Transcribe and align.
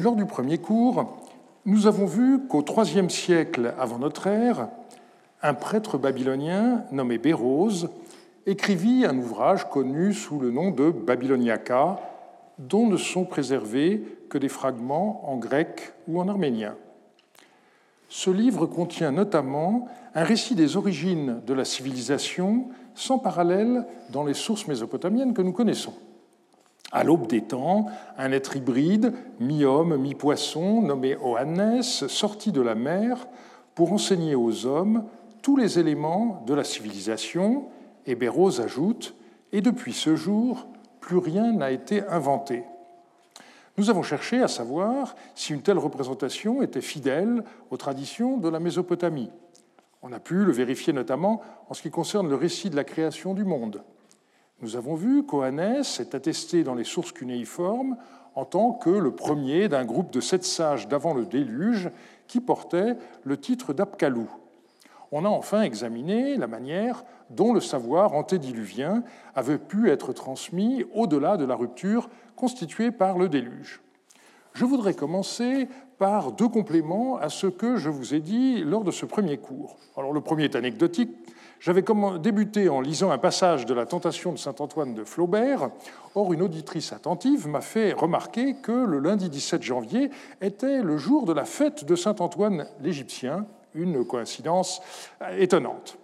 Lors 0.00 0.14
du 0.14 0.26
premier 0.26 0.58
cours, 0.58 1.18
nous 1.64 1.88
avons 1.88 2.06
vu 2.06 2.46
qu'au 2.46 2.62
IIIe 2.62 3.10
siècle 3.10 3.74
avant 3.80 3.98
notre 3.98 4.28
ère, 4.28 4.68
un 5.42 5.54
prêtre 5.54 5.98
babylonien 5.98 6.84
nommé 6.92 7.18
Bérose 7.18 7.90
écrivit 8.46 9.04
un 9.04 9.18
ouvrage 9.18 9.68
connu 9.68 10.12
sous 10.12 10.38
le 10.38 10.52
nom 10.52 10.70
de 10.70 10.90
Babyloniaca, 10.90 11.98
dont 12.58 12.86
ne 12.86 12.96
sont 12.96 13.24
préservés 13.24 14.04
que 14.28 14.38
des 14.38 14.48
fragments 14.48 15.28
en 15.28 15.36
grec 15.36 15.92
ou 16.06 16.20
en 16.20 16.28
arménien. 16.28 16.76
Ce 18.08 18.30
livre 18.30 18.66
contient 18.66 19.10
notamment 19.10 19.88
un 20.14 20.22
récit 20.22 20.54
des 20.54 20.76
origines 20.76 21.40
de 21.44 21.54
la 21.54 21.64
civilisation 21.64 22.68
sans 22.94 23.18
parallèle 23.18 23.84
dans 24.10 24.22
les 24.22 24.34
sources 24.34 24.68
mésopotamiennes 24.68 25.34
que 25.34 25.42
nous 25.42 25.52
connaissons. 25.52 25.94
À 26.90 27.04
l'aube 27.04 27.26
des 27.26 27.42
temps, 27.42 27.86
un 28.16 28.32
être 28.32 28.56
hybride, 28.56 29.12
mi-homme, 29.40 29.96
mi-poisson, 29.98 30.80
nommé 30.80 31.16
Oannes, 31.16 31.82
sortit 31.82 32.52
de 32.52 32.62
la 32.62 32.74
mer 32.74 33.28
pour 33.74 33.92
enseigner 33.92 34.34
aux 34.34 34.64
hommes 34.64 35.04
tous 35.42 35.56
les 35.56 35.78
éléments 35.78 36.42
de 36.46 36.54
la 36.54 36.64
civilisation, 36.64 37.66
et 38.06 38.14
Béroz 38.14 38.60
ajoute 38.60 39.14
Et 39.52 39.60
depuis 39.60 39.92
ce 39.92 40.16
jour, 40.16 40.66
plus 41.00 41.18
rien 41.18 41.52
n'a 41.52 41.70
été 41.70 42.02
inventé. 42.06 42.64
Nous 43.76 43.90
avons 43.90 44.02
cherché 44.02 44.42
à 44.42 44.48
savoir 44.48 45.14
si 45.34 45.52
une 45.52 45.62
telle 45.62 45.78
représentation 45.78 46.62
était 46.62 46.80
fidèle 46.80 47.44
aux 47.70 47.76
traditions 47.76 48.36
de 48.36 48.48
la 48.48 48.60
Mésopotamie. 48.60 49.30
On 50.02 50.12
a 50.12 50.20
pu 50.20 50.44
le 50.44 50.52
vérifier 50.52 50.92
notamment 50.92 51.42
en 51.68 51.74
ce 51.74 51.82
qui 51.82 51.90
concerne 51.90 52.28
le 52.28 52.34
récit 52.34 52.70
de 52.70 52.76
la 52.76 52.84
création 52.84 53.34
du 53.34 53.44
monde. 53.44 53.82
Nous 54.60 54.74
avons 54.74 54.96
vu 54.96 55.22
qu'Oannès 55.22 56.00
est 56.00 56.16
attesté 56.16 56.64
dans 56.64 56.74
les 56.74 56.82
sources 56.82 57.12
cunéiformes 57.12 57.96
en 58.34 58.44
tant 58.44 58.72
que 58.72 58.90
le 58.90 59.12
premier 59.12 59.68
d'un 59.68 59.84
groupe 59.84 60.12
de 60.12 60.20
sept 60.20 60.44
sages 60.44 60.88
d'avant 60.88 61.14
le 61.14 61.26
déluge 61.26 61.90
qui 62.26 62.40
portait 62.40 62.96
le 63.22 63.36
titre 63.36 63.72
d'Apkalou. 63.72 64.28
On 65.12 65.24
a 65.24 65.28
enfin 65.28 65.62
examiné 65.62 66.36
la 66.36 66.48
manière 66.48 67.04
dont 67.30 67.52
le 67.52 67.60
savoir 67.60 68.14
antédiluvien 68.14 69.04
avait 69.36 69.58
pu 69.58 69.90
être 69.90 70.12
transmis 70.12 70.84
au-delà 70.92 71.36
de 71.36 71.44
la 71.44 71.54
rupture 71.54 72.10
constituée 72.34 72.90
par 72.90 73.16
le 73.16 73.28
déluge. 73.28 73.80
Je 74.54 74.64
voudrais 74.64 74.94
commencer 74.94 75.68
par 75.98 76.32
deux 76.32 76.48
compléments 76.48 77.16
à 77.16 77.28
ce 77.28 77.46
que 77.46 77.76
je 77.76 77.90
vous 77.90 78.14
ai 78.14 78.20
dit 78.20 78.64
lors 78.64 78.82
de 78.82 78.90
ce 78.90 79.06
premier 79.06 79.38
cours. 79.38 79.76
Alors 79.96 80.12
le 80.12 80.20
premier 80.20 80.44
est 80.44 80.56
anecdotique. 80.56 81.10
J'avais 81.60 81.82
débuté 82.20 82.68
en 82.68 82.80
lisant 82.80 83.10
un 83.10 83.18
passage 83.18 83.66
de 83.66 83.74
la 83.74 83.84
Tentation 83.84 84.32
de 84.32 84.38
Saint 84.38 84.54
Antoine 84.60 84.94
de 84.94 85.02
Flaubert. 85.02 85.70
Or, 86.14 86.32
une 86.32 86.42
auditrice 86.42 86.92
attentive 86.92 87.48
m'a 87.48 87.60
fait 87.60 87.92
remarquer 87.92 88.54
que 88.54 88.70
le 88.70 89.00
lundi 89.00 89.28
17 89.28 89.62
janvier 89.62 90.10
était 90.40 90.82
le 90.82 90.96
jour 90.98 91.26
de 91.26 91.32
la 91.32 91.44
fête 91.44 91.84
de 91.84 91.96
Saint 91.96 92.14
Antoine 92.20 92.66
l'Égyptien, 92.80 93.44
une 93.74 94.04
coïncidence 94.04 94.80
étonnante. 95.36 95.98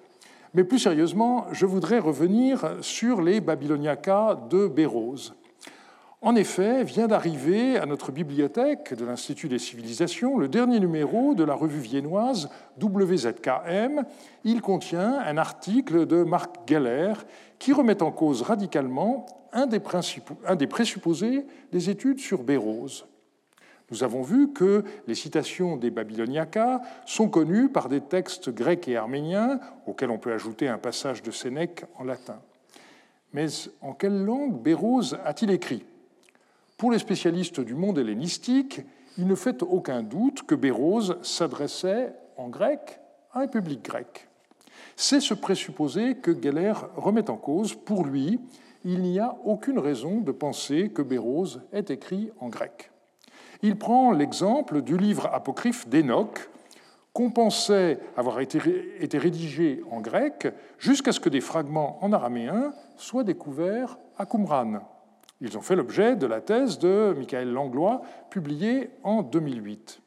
Mais 0.55 0.65
plus 0.65 0.81
sérieusement, 0.81 1.47
je 1.53 1.67
voudrais 1.67 2.01
revenir 2.01 2.77
sur 2.81 3.23
les 3.23 3.41
Babyloniacas 3.41 4.35
de 4.51 4.67
Bérose. 4.67 5.35
En 6.25 6.37
effet, 6.37 6.85
vient 6.85 7.07
d'arriver 7.07 7.77
à 7.77 7.85
notre 7.85 8.11
bibliothèque 8.11 8.95
de 8.95 9.05
l'Institut 9.05 9.49
des 9.49 9.59
civilisations 9.59 10.39
le 10.39 10.49
dernier 10.49 10.81
numéro 10.81 11.35
de 11.35 11.45
la 11.45 11.53
revue 11.53 11.81
viennoise 11.81 12.49
WZKM. 12.81 14.05
Il 14.43 14.63
contient 14.63 15.19
un 15.19 15.37
article 15.37 16.07
de 16.07 16.23
Marc 16.23 16.67
Geller 16.67 17.13
qui 17.59 17.75
remet 17.75 18.03
en 18.03 18.11
cause 18.11 18.41
radicalement 18.41 19.27
un 19.53 19.67
des, 19.67 19.83
un 20.47 20.57
présupposés 20.57 21.45
des 21.73 21.91
études 21.91 22.21
sur 22.21 22.43
Bérose. 22.43 23.05
Nous 23.91 24.03
avons 24.03 24.23
vu 24.23 24.51
que 24.51 24.83
les 25.07 25.15
citations 25.15 25.77
des 25.77 25.91
Babyloniacas 25.91 26.81
sont 27.05 27.29
connues 27.29 27.69
par 27.69 27.91
des 27.91 28.01
textes 28.01 28.49
grecs 28.49 28.89
et 28.89 28.97
arméniens, 28.97 29.61
auxquels 29.87 30.09
on 30.09 30.17
peut 30.19 30.33
ajouter 30.33 30.69
un 30.69 30.79
passage 30.79 31.23
de 31.23 31.31
Sénèque 31.31 31.85
en 31.99 32.05
latin. 32.05 32.41
Mais 33.35 33.49
en 33.83 33.93
quelle 33.93 34.25
langue 34.25 34.63
Bérose 34.63 35.19
a-t-il 35.23 35.51
écrit? 35.51 35.85
Pour 36.77 36.91
les 36.91 36.99
spécialistes 36.99 37.61
du 37.61 37.75
monde 37.75 37.99
hellénistique, 37.99 38.81
il 39.17 39.27
ne 39.27 39.35
fait 39.35 39.63
aucun 39.63 40.03
doute 40.03 40.43
que 40.43 40.55
Bérose 40.55 41.17
s'adressait 41.23 42.13
en 42.37 42.49
grec 42.49 43.01
à 43.33 43.41
un 43.41 43.47
public 43.47 43.83
grec. 43.83 44.29
C'est 44.97 45.21
ce 45.21 45.35
présupposé 45.35 46.17
que 46.17 46.37
Geller 46.41 46.73
remet 46.97 47.31
en 47.31 47.37
cause. 47.37 47.75
Pour 47.75 48.05
lui, 48.05 48.41
il 48.85 49.03
n'y 49.03 49.19
a 49.19 49.37
aucune 49.45 49.79
raison 49.79 50.21
de 50.21 50.33
penser 50.33 50.91
que 50.91 51.03
Bérose 51.03 51.63
ait 51.73 51.85
écrit 51.89 52.31
en 52.41 52.49
grec. 52.49 52.91
Il 53.63 53.79
prend 53.79 54.13
l'exemple 54.13 54.83
du 54.83 54.97
livre 54.97 55.27
apocryphe 55.33 55.89
d'Enoch, 55.89 56.51
qu'on 57.13 57.31
pensait 57.31 58.01
avoir 58.17 58.41
été, 58.41 58.59
rédigé 58.59 59.81
en 59.91 60.01
grec 60.01 60.49
jusqu'à 60.79 61.13
ce 61.13 61.21
que 61.21 61.29
des 61.29 61.41
fragments 61.41 61.99
en 62.05 62.13
araméen 62.13 62.75
soient 62.97 63.23
découverts 63.23 63.97
à 64.19 64.27
Qumran. 64.27 64.81
Ils 65.41 65.59
ont 65.59 65.63
fait 65.63 65.77
l'objet 65.77 66.17
de 66.17 66.27
la 66.27 66.41
thèse 66.41 66.79
de 66.79 67.15
Michael 67.17 67.53
Langlois, 67.53 68.03
publiée 68.31 68.91
en 69.03 69.23
2008. 69.23 70.01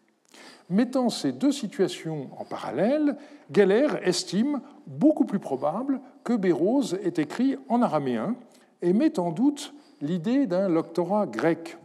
Mettant 0.70 1.10
ces 1.10 1.32
deux 1.32 1.52
situations 1.52 2.30
en 2.38 2.44
parallèle, 2.44 3.18
Geller 3.52 3.88
estime 4.04 4.62
beaucoup 4.86 5.26
plus 5.26 5.40
probable 5.40 6.02
que 6.24 6.34
Bérose 6.34 6.98
ait 7.04 7.22
écrit 7.22 7.56
en 7.70 7.82
araméen 7.82 8.36
et 8.82 8.92
met 8.94 9.18
en 9.20 9.32
doute 9.32 9.74
l'idée 10.02 10.46
d'un 10.46 10.70
lectorat 10.70 11.26
grec. 11.26 11.78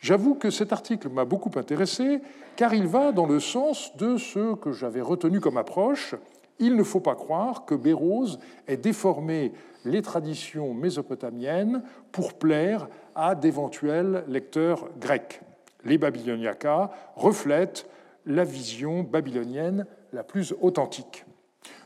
J'avoue 0.00 0.34
que 0.34 0.50
cet 0.50 0.72
article 0.72 1.08
m'a 1.08 1.24
beaucoup 1.24 1.50
intéressé 1.56 2.20
car 2.56 2.74
il 2.74 2.86
va 2.86 3.12
dans 3.12 3.26
le 3.26 3.40
sens 3.40 3.96
de 3.96 4.16
ce 4.16 4.54
que 4.54 4.72
j'avais 4.72 5.00
retenu 5.00 5.40
comme 5.40 5.56
approche. 5.56 6.14
Il 6.58 6.76
ne 6.76 6.82
faut 6.82 7.00
pas 7.00 7.14
croire 7.14 7.64
que 7.64 7.74
Bérose 7.74 8.38
ait 8.68 8.76
déformé 8.76 9.52
les 9.84 10.02
traditions 10.02 10.74
mésopotamiennes 10.74 11.82
pour 12.10 12.34
plaire 12.34 12.88
à 13.14 13.34
d'éventuels 13.34 14.24
lecteurs 14.28 14.88
grecs. 14.98 15.40
Les 15.84 15.98
Babyloniacas 15.98 16.90
reflètent 17.16 17.88
la 18.26 18.44
vision 18.44 19.02
babylonienne 19.02 19.86
la 20.12 20.22
plus 20.22 20.54
authentique. 20.60 21.24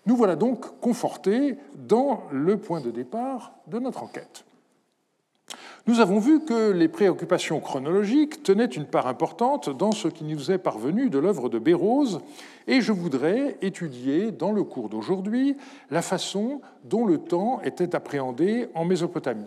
Nous 0.05 0.17
voilà 0.17 0.37
donc 0.37 0.81
confortés 0.81 1.57
dans 1.75 2.23
le 2.31 2.59
point 2.59 2.81
de 2.81 2.91
départ 2.91 3.55
de 3.67 3.79
notre 3.79 4.03
enquête. 4.03 4.45
Nous 5.89 6.01
avons 6.01 6.19
vu 6.19 6.41
que 6.41 6.73
les 6.73 6.89
préoccupations 6.89 7.61
chronologiques 7.61 8.43
tenaient 8.43 8.65
une 8.65 8.87
part 8.87 9.07
importante 9.07 9.71
dans 9.71 9.93
ce 9.93 10.09
qui 10.09 10.25
nous 10.25 10.51
est 10.51 10.59
parvenu 10.59 11.11
de 11.11 11.19
l'œuvre 11.21 11.49
de 11.49 11.61
Bérose, 11.61 12.23
et 12.67 12.81
je 12.81 12.91
voudrais 12.91 13.57
étudier 13.63 14.33
dans 14.33 14.51
le 14.51 14.65
cours 14.65 14.89
d'aujourd'hui 14.89 15.57
la 15.93 16.03
façon 16.03 16.61
dont 16.83 17.07
le 17.07 17.19
temps 17.19 17.61
était 17.63 17.95
appréhendé 17.95 18.67
en 18.75 18.85
Mésopotamie. 18.85 19.47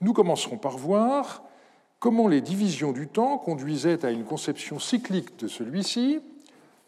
Nous 0.00 0.12
commencerons 0.12 0.56
par 0.56 0.78
voir 0.78 1.42
comment 1.98 2.28
les 2.28 2.42
divisions 2.42 2.92
du 2.92 3.08
temps 3.08 3.36
conduisaient 3.36 4.04
à 4.04 4.12
une 4.12 4.24
conception 4.24 4.78
cyclique 4.78 5.36
de 5.40 5.48
celui-ci. 5.48 6.20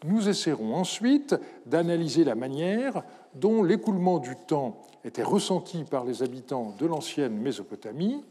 Nous 0.05 0.29
essaierons 0.29 0.73
ensuite 0.73 1.35
d'analyser 1.65 2.23
la 2.23 2.35
manière 2.35 3.03
dont 3.35 3.61
l'écoulement 3.61 4.19
du 4.19 4.37
temps 4.47 4.77
était 5.03 5.21
ressenti 5.21 5.83
par 5.83 6.05
les 6.05 6.23
habitants 6.23 6.73
de 6.79 6.85
l'ancienne 6.85 7.35
Mésopotamie 7.35 8.23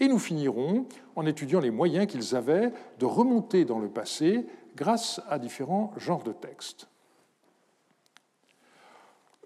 et 0.00 0.08
nous 0.08 0.18
finirons 0.18 0.86
en 1.14 1.26
étudiant 1.26 1.60
les 1.60 1.70
moyens 1.70 2.06
qu'ils 2.06 2.36
avaient 2.36 2.72
de 2.98 3.04
remonter 3.04 3.64
dans 3.64 3.78
le 3.78 3.88
passé 3.88 4.46
grâce 4.76 5.20
à 5.28 5.38
différents 5.38 5.92
genres 5.96 6.22
de 6.22 6.32
textes. 6.32 6.88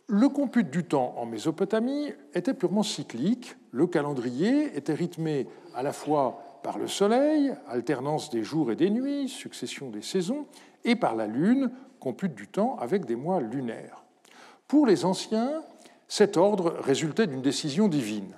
Le 0.08 0.28
compute 0.28 0.70
du 0.70 0.82
temps 0.82 1.14
en 1.18 1.24
Mésopotamie 1.24 2.12
était 2.34 2.52
purement 2.52 2.82
cyclique. 2.82 3.54
Le 3.70 3.86
calendrier 3.86 4.76
était 4.76 4.92
rythmé 4.92 5.46
à 5.72 5.84
la 5.84 5.92
fois 5.92 6.60
par 6.64 6.78
le 6.78 6.88
soleil, 6.88 7.54
alternance 7.68 8.28
des 8.28 8.42
jours 8.42 8.72
et 8.72 8.76
des 8.76 8.90
nuits, 8.90 9.28
succession 9.28 9.88
des 9.88 10.02
saisons, 10.02 10.46
et 10.84 10.96
par 10.96 11.14
la 11.14 11.28
lune, 11.28 11.70
compute 12.00 12.34
du 12.34 12.48
temps 12.48 12.76
avec 12.80 13.04
des 13.04 13.14
mois 13.14 13.40
lunaires. 13.40 14.04
Pour 14.66 14.84
les 14.84 15.04
anciens, 15.04 15.62
cet 16.08 16.36
ordre 16.36 16.74
résultait 16.80 17.28
d'une 17.28 17.42
décision 17.42 17.86
divine. 17.86 18.34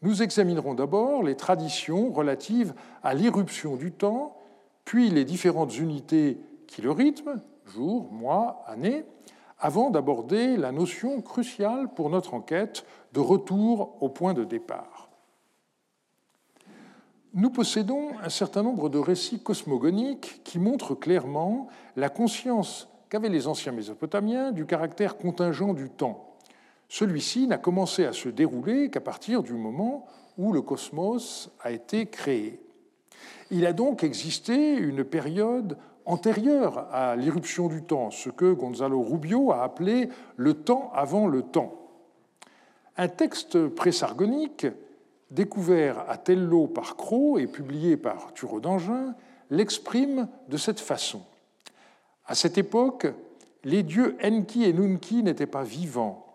Nous 0.00 0.22
examinerons 0.22 0.74
d'abord 0.74 1.22
les 1.22 1.34
traditions 1.34 2.12
relatives 2.12 2.74
à 3.02 3.14
l'irruption 3.14 3.76
du 3.76 3.90
temps, 3.90 4.36
puis 4.84 5.10
les 5.10 5.24
différentes 5.24 5.76
unités 5.76 6.38
qui 6.68 6.82
le 6.82 6.92
rythment, 6.92 7.42
jours, 7.66 8.12
mois, 8.12 8.62
années, 8.66 9.04
avant 9.58 9.90
d'aborder 9.90 10.56
la 10.56 10.70
notion 10.70 11.20
cruciale 11.20 11.92
pour 11.92 12.10
notre 12.10 12.34
enquête 12.34 12.84
de 13.12 13.20
retour 13.20 13.96
au 14.00 14.08
point 14.08 14.34
de 14.34 14.44
départ. 14.44 15.08
Nous 17.34 17.50
possédons 17.50 18.10
un 18.22 18.28
certain 18.30 18.62
nombre 18.62 18.88
de 18.88 18.98
récits 18.98 19.42
cosmogoniques 19.42 20.42
qui 20.44 20.58
montrent 20.58 20.94
clairement 20.94 21.68
la 21.96 22.08
conscience 22.08 22.88
qu'avaient 23.08 23.28
les 23.28 23.48
anciens 23.48 23.72
Mésopotamiens 23.72 24.52
du 24.52 24.64
caractère 24.64 25.18
contingent 25.18 25.74
du 25.74 25.90
temps 25.90 26.27
celui-ci 26.88 27.46
n'a 27.46 27.58
commencé 27.58 28.04
à 28.04 28.12
se 28.12 28.28
dérouler 28.28 28.90
qu'à 28.90 29.00
partir 29.00 29.42
du 29.42 29.52
moment 29.52 30.06
où 30.38 30.52
le 30.52 30.62
cosmos 30.62 31.50
a 31.60 31.70
été 31.70 32.06
créé. 32.06 32.60
Il 33.50 33.66
a 33.66 33.72
donc 33.72 34.04
existé 34.04 34.76
une 34.76 35.04
période 35.04 35.76
antérieure 36.06 36.88
à 36.90 37.16
l'irruption 37.16 37.68
du 37.68 37.82
temps, 37.82 38.10
ce 38.10 38.30
que 38.30 38.52
Gonzalo 38.52 39.02
Rubio 39.02 39.52
a 39.52 39.62
appelé 39.62 40.08
le 40.36 40.54
temps 40.54 40.90
avant 40.94 41.26
le 41.26 41.42
temps. 41.42 41.74
Un 42.96 43.08
texte 43.08 43.68
présargonique, 43.68 44.66
découvert 45.30 46.08
à 46.08 46.16
Tello 46.16 46.66
par 46.66 46.96
Cros 46.96 47.38
et 47.38 47.46
publié 47.46 47.96
par 47.98 48.32
Thureau 48.32 48.60
d'Angin, 48.60 49.14
l'exprime 49.50 50.28
de 50.48 50.56
cette 50.56 50.80
façon. 50.80 51.20
À 52.26 52.34
cette 52.34 52.58
époque, 52.58 53.06
les 53.64 53.82
dieux 53.82 54.16
Enki 54.24 54.64
et 54.64 54.72
Nunki 54.72 55.22
n'étaient 55.22 55.46
pas 55.46 55.62
vivants, 55.62 56.27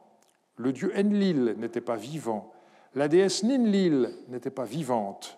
le 0.58 0.72
dieu 0.72 0.92
Enlil 0.96 1.56
n'était 1.58 1.82
pas 1.82 1.96
vivant, 1.96 2.54
la 2.96 3.08
déesse 3.08 3.44
Ninlil 3.44 4.12
n'était 4.30 4.52
pas 4.52 4.66
vivante. 4.66 5.38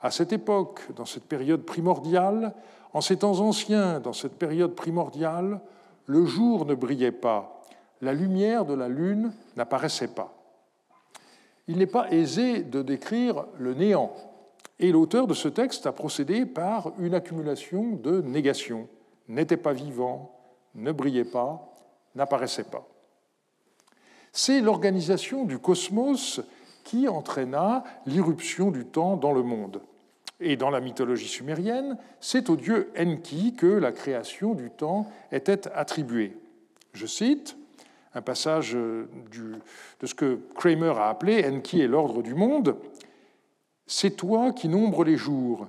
À 0.00 0.10
cette 0.10 0.32
époque, 0.32 0.80
dans 0.94 1.04
cette 1.04 1.24
période 1.24 1.62
primordiale, 1.62 2.54
en 2.92 3.00
ces 3.00 3.18
temps 3.18 3.40
anciens, 3.40 3.98
dans 3.98 4.12
cette 4.12 4.38
période 4.38 4.74
primordiale, 4.74 5.60
le 6.06 6.24
jour 6.24 6.66
ne 6.66 6.74
brillait 6.74 7.10
pas, 7.10 7.62
la 8.00 8.12
lumière 8.12 8.64
de 8.64 8.74
la 8.74 8.88
lune 8.88 9.32
n'apparaissait 9.56 10.14
pas. 10.14 10.34
Il 11.66 11.78
n'est 11.78 11.86
pas 11.86 12.12
aisé 12.12 12.62
de 12.62 12.82
décrire 12.82 13.46
le 13.58 13.74
néant, 13.74 14.12
et 14.78 14.92
l'auteur 14.92 15.26
de 15.26 15.34
ce 15.34 15.48
texte 15.48 15.86
a 15.86 15.92
procédé 15.92 16.46
par 16.46 16.92
une 16.98 17.14
accumulation 17.14 17.96
de 17.96 18.20
négations. 18.20 18.86
N'était 19.28 19.56
pas 19.56 19.72
vivant, 19.72 20.38
ne 20.74 20.92
brillait 20.92 21.24
pas, 21.24 21.74
n'apparaissait 22.14 22.64
pas. 22.64 22.86
C'est 24.36 24.60
l'organisation 24.60 25.44
du 25.44 25.58
cosmos 25.60 26.40
qui 26.82 27.06
entraîna 27.06 27.84
l'irruption 28.04 28.72
du 28.72 28.84
temps 28.84 29.16
dans 29.16 29.32
le 29.32 29.44
monde. 29.44 29.80
Et 30.40 30.56
dans 30.56 30.70
la 30.70 30.80
mythologie 30.80 31.28
sumérienne, 31.28 31.96
c'est 32.18 32.50
au 32.50 32.56
dieu 32.56 32.90
Enki 32.98 33.54
que 33.54 33.68
la 33.68 33.92
création 33.92 34.54
du 34.54 34.70
temps 34.70 35.08
était 35.30 35.68
attribuée. 35.68 36.36
Je 36.94 37.06
cite 37.06 37.56
un 38.12 38.22
passage 38.22 38.72
de 38.72 39.56
ce 40.02 40.14
que 40.14 40.40
Kramer 40.56 40.94
a 40.98 41.10
appelé 41.10 41.44
Enki 41.48 41.80
est 41.80 41.86
l'ordre 41.86 42.20
du 42.20 42.34
monde. 42.34 42.76
C'est 43.86 44.16
toi 44.16 44.50
qui 44.50 44.68
nombres 44.68 45.04
les 45.04 45.16
jours, 45.16 45.68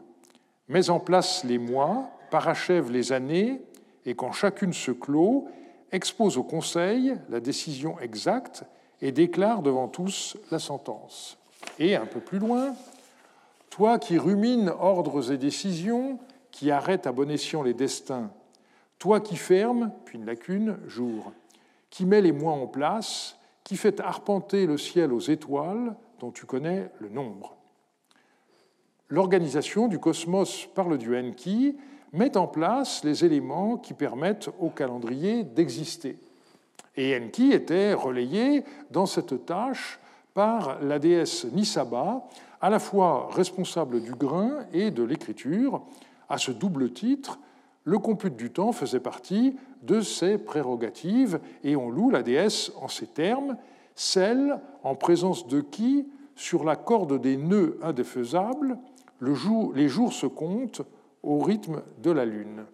mets 0.70 0.90
en 0.90 1.00
place 1.00 1.44
les 1.44 1.60
mois, 1.60 2.10
parachève 2.32 2.90
les 2.90 3.14
années, 3.14 3.62
et 4.08 4.16
quand 4.16 4.32
chacune 4.32 4.74
se 4.74 4.92
clôt, 4.92 5.48
expose 5.92 6.38
au 6.38 6.44
Conseil 6.44 7.16
la 7.30 7.40
décision 7.40 8.00
exacte 8.00 8.64
et 9.02 9.12
déclare 9.12 9.62
devant 9.62 9.88
tous 9.88 10.38
la 10.52 10.60
sentence. 10.60 11.38
Et 11.80 11.96
un 11.96 12.06
peu 12.06 12.20
plus 12.20 12.40
loin, 12.40 12.76
toi 13.70 14.00
qui 14.00 14.18
rumines 14.18 14.70
ordres 14.80 15.32
et 15.32 15.38
décisions, 15.38 16.20
qui 16.52 16.72
arrêtes 16.72 17.08
à 17.08 17.12
bon 17.12 17.30
escient 17.30 17.64
les 17.64 17.74
destins, 17.74 18.32
toi 19.00 19.20
qui 19.20 19.36
fermes, 19.36 19.92
puis 20.06 20.18
une 20.18 20.26
lacune, 20.26 20.78
jour, 20.88 21.34
qui 21.90 22.06
met 22.06 22.22
les 22.22 22.32
mois 22.32 22.54
en 22.54 22.68
place, 22.68 23.38
qui 23.64 23.78
fait 23.78 24.00
arpenter 24.00 24.66
le 24.66 24.78
ciel 24.78 25.12
aux 25.12 25.20
étoiles 25.20 25.96
dont 26.20 26.32
tu 26.32 26.46
connais 26.46 26.90
le 27.00 27.10
nombre. 27.10 27.56
L'organisation 29.10 29.88
du 29.88 30.00
cosmos 30.00 30.68
par 30.74 30.88
le 30.88 30.98
dieu 30.98 31.18
Enki 31.18 31.76
met 32.14 32.38
en 32.38 32.48
place 32.48 33.04
les 33.04 33.26
éléments 33.26 33.78
qui 33.78 33.94
permettent 33.94 34.50
au 34.60 34.70
calendrier 34.70 35.44
d'exister. 35.44 36.18
Et 36.96 37.16
Enki 37.16 37.52
était 37.52 37.94
relayé 37.94 38.64
dans 38.92 39.06
cette 39.06 39.46
tâche 39.46 40.00
par 40.34 40.82
la 40.82 41.00
déesse 41.00 41.46
Nisaba, 41.46 42.28
à 42.62 42.70
la 42.70 42.80
fois 42.80 43.30
responsable 43.32 44.02
du 44.02 44.12
grain 44.12 44.60
et 44.74 44.92
de 44.92 45.04
l'écriture. 45.04 45.82
À 46.30 46.38
ce 46.38 46.52
double 46.52 46.92
titre, 46.92 47.40
le 47.84 48.00
compute 48.00 48.36
du 48.36 48.52
temps 48.52 48.72
faisait 48.72 49.00
partie 49.00 49.56
de 49.84 50.02
ses 50.02 50.38
prérogatives, 50.38 51.40
et 51.64 51.76
on 51.76 51.90
loue 51.90 52.10
la 52.10 52.24
déesse 52.24 52.72
en 52.82 52.88
ces 52.88 53.08
termes, 53.08 53.58
celle 53.94 54.60
en 54.84 54.96
présence 54.96 55.48
de 55.48 55.62
qui, 55.62 56.08
sur 56.36 56.64
la 56.64 56.76
corde 56.76 57.22
des 57.22 57.38
nœuds 57.38 57.78
indéfaisables, 57.82 58.78
les 59.22 59.88
jours 59.88 60.14
se 60.14 60.26
comptent 60.26 60.82
au 61.26 61.40
rythme 61.40 61.82
de 61.98 62.12
la 62.12 62.24
Lune. 62.24 62.66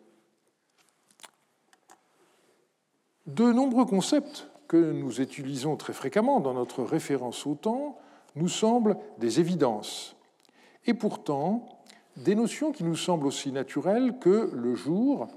De 3.25 3.51
nombreux 3.51 3.85
concepts 3.85 4.49
que 4.67 4.91
nous 4.91 5.21
utilisons 5.21 5.77
très 5.77 5.93
fréquemment 5.93 6.39
dans 6.39 6.53
notre 6.53 6.83
référence 6.83 7.47
au 7.47 7.55
temps 7.55 7.97
nous 8.35 8.49
semblent 8.49 8.97
des 9.19 9.39
évidences. 9.39 10.15
Et 10.85 10.93
pourtant, 10.93 11.67
des 12.17 12.35
notions 12.35 12.71
qui 12.71 12.83
nous 12.83 12.95
semblent 12.95 13.27
aussi 13.27 13.51
naturelles 13.51 14.17
que 14.19 14.51
le 14.53 14.75
jour 14.75 15.27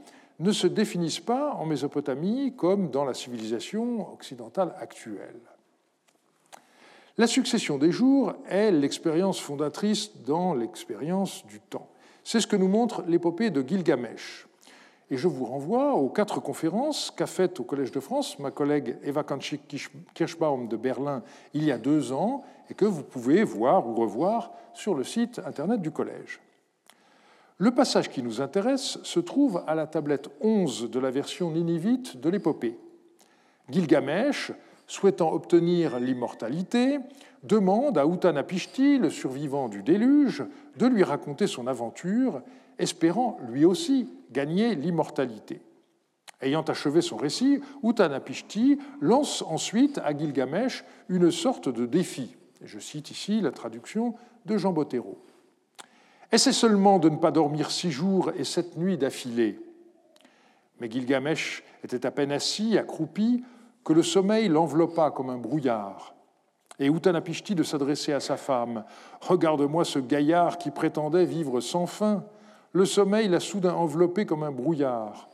ne 0.40 0.50
se 0.50 0.66
définissent 0.66 1.20
pas 1.20 1.52
en 1.54 1.66
Mésopotamie 1.66 2.54
comme 2.56 2.90
dans 2.90 3.04
la 3.04 3.14
civilisation 3.14 4.12
occidentale 4.12 4.74
actuelle. 4.80 5.40
La 7.16 7.28
succession 7.28 7.78
des 7.78 7.92
jours 7.92 8.34
est 8.48 8.72
l'expérience 8.72 9.38
fondatrice 9.38 10.10
dans 10.24 10.54
l'expérience 10.54 11.46
du 11.46 11.60
temps. 11.60 11.88
C'est 12.24 12.40
ce 12.40 12.46
que 12.46 12.56
nous 12.56 12.68
montre 12.68 13.04
l'épopée 13.06 13.50
de 13.50 13.62
Gilgamesh. 13.62 14.48
Et 15.10 15.18
je 15.18 15.28
vous 15.28 15.44
renvoie 15.44 15.94
aux 15.94 16.08
quatre 16.08 16.40
conférences 16.40 17.12
qu'a 17.14 17.26
faites 17.26 17.60
au 17.60 17.64
Collège 17.64 17.92
de 17.92 18.00
France 18.00 18.38
ma 18.38 18.50
collègue 18.50 18.96
Eva 19.02 19.22
Kanchik-Kirschbaum 19.22 20.66
de 20.66 20.76
Berlin 20.78 21.22
il 21.52 21.64
y 21.64 21.70
a 21.70 21.76
deux 21.76 22.12
ans 22.12 22.42
et 22.70 22.74
que 22.74 22.86
vous 22.86 23.02
pouvez 23.02 23.44
voir 23.44 23.86
ou 23.86 23.94
revoir 23.94 24.52
sur 24.72 24.94
le 24.94 25.04
site 25.04 25.40
internet 25.44 25.82
du 25.82 25.90
Collège. 25.90 26.40
Le 27.58 27.70
passage 27.70 28.08
qui 28.08 28.22
nous 28.22 28.40
intéresse 28.40 28.98
se 29.02 29.20
trouve 29.20 29.62
à 29.66 29.74
la 29.74 29.86
tablette 29.86 30.30
11 30.40 30.90
de 30.90 30.98
la 30.98 31.10
version 31.10 31.50
ninivite 31.50 32.16
de 32.16 32.30
l'épopée. 32.30 32.78
Gilgamesh, 33.68 34.52
souhaitant 34.86 35.32
obtenir 35.32 36.00
l'immortalité, 36.00 36.98
demande 37.44 37.98
à 37.98 38.06
Utanapishti, 38.06 38.98
le 38.98 39.10
survivant 39.10 39.68
du 39.68 39.82
déluge, 39.82 40.44
de 40.76 40.86
lui 40.86 41.04
raconter 41.04 41.46
son 41.46 41.66
aventure, 41.66 42.42
espérant 42.78 43.38
lui 43.48 43.64
aussi 43.64 44.08
gagner 44.32 44.74
l'immortalité. 44.74 45.60
Ayant 46.40 46.62
achevé 46.62 47.00
son 47.00 47.16
récit, 47.16 47.60
Utanapishti 47.82 48.78
lance 49.00 49.42
ensuite 49.42 49.98
à 49.98 50.16
Gilgamesh 50.16 50.84
une 51.08 51.30
sorte 51.30 51.68
de 51.68 51.86
défi. 51.86 52.36
Je 52.62 52.78
cite 52.78 53.10
ici 53.10 53.40
la 53.40 53.52
traduction 53.52 54.14
de 54.46 54.56
Jean 54.56 54.72
Bottero. 54.72 55.18
Essaie 56.32 56.52
seulement 56.52 56.98
de 56.98 57.08
ne 57.08 57.16
pas 57.16 57.30
dormir 57.30 57.70
six 57.70 57.90
jours 57.90 58.32
et 58.36 58.44
sept 58.44 58.76
nuits 58.76 58.98
d'affilée? 58.98 59.58
Mais 60.80 60.90
Gilgamesh 60.90 61.62
était 61.84 62.04
à 62.04 62.10
peine 62.10 62.32
assis, 62.32 62.76
accroupi, 62.76 63.44
que 63.84 63.92
le 63.92 64.02
sommeil 64.02 64.48
l'enveloppa 64.48 65.10
comme 65.10 65.30
un 65.30 65.38
brouillard. 65.38 66.13
Et 66.78 66.88
Utanapishti 66.88 67.54
de 67.54 67.62
s'adresser 67.62 68.12
à 68.12 68.20
sa 68.20 68.36
femme 68.36 68.84
Regarde-moi 69.20 69.84
ce 69.84 69.98
gaillard 69.98 70.58
qui 70.58 70.70
prétendait 70.70 71.24
vivre 71.24 71.60
sans 71.60 71.86
fin. 71.86 72.24
Le 72.72 72.84
sommeil 72.84 73.28
l'a 73.28 73.40
soudain 73.40 73.74
enveloppé 73.74 74.26
comme 74.26 74.42
un 74.42 74.50
brouillard. 74.50 75.28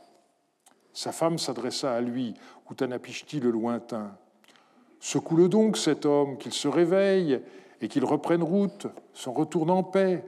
Sa 0.93 1.11
femme 1.11 1.39
s'adressa 1.39 1.93
à 1.93 2.01
lui, 2.01 2.33
Utanapishti 2.69 3.39
le 3.39 3.49
lointain. 3.49 4.11
Secoue-le 4.99 5.49
donc, 5.49 5.77
cet 5.77 6.05
homme, 6.05 6.37
qu'il 6.37 6.53
se 6.53 6.67
réveille 6.67 7.41
et 7.81 7.87
qu'il 7.87 8.05
reprenne 8.05 8.43
route, 8.43 8.87
s'en 9.13 9.31
retourne 9.31 9.71
en 9.71 9.83
paix, 9.83 10.23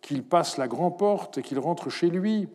qu'il 0.00 0.22
passe 0.22 0.58
la 0.58 0.68
grande 0.68 0.96
porte 0.96 1.38
et 1.38 1.42
qu'il 1.42 1.58
rentre 1.58 1.90
chez 1.90 2.08
lui. 2.08 2.48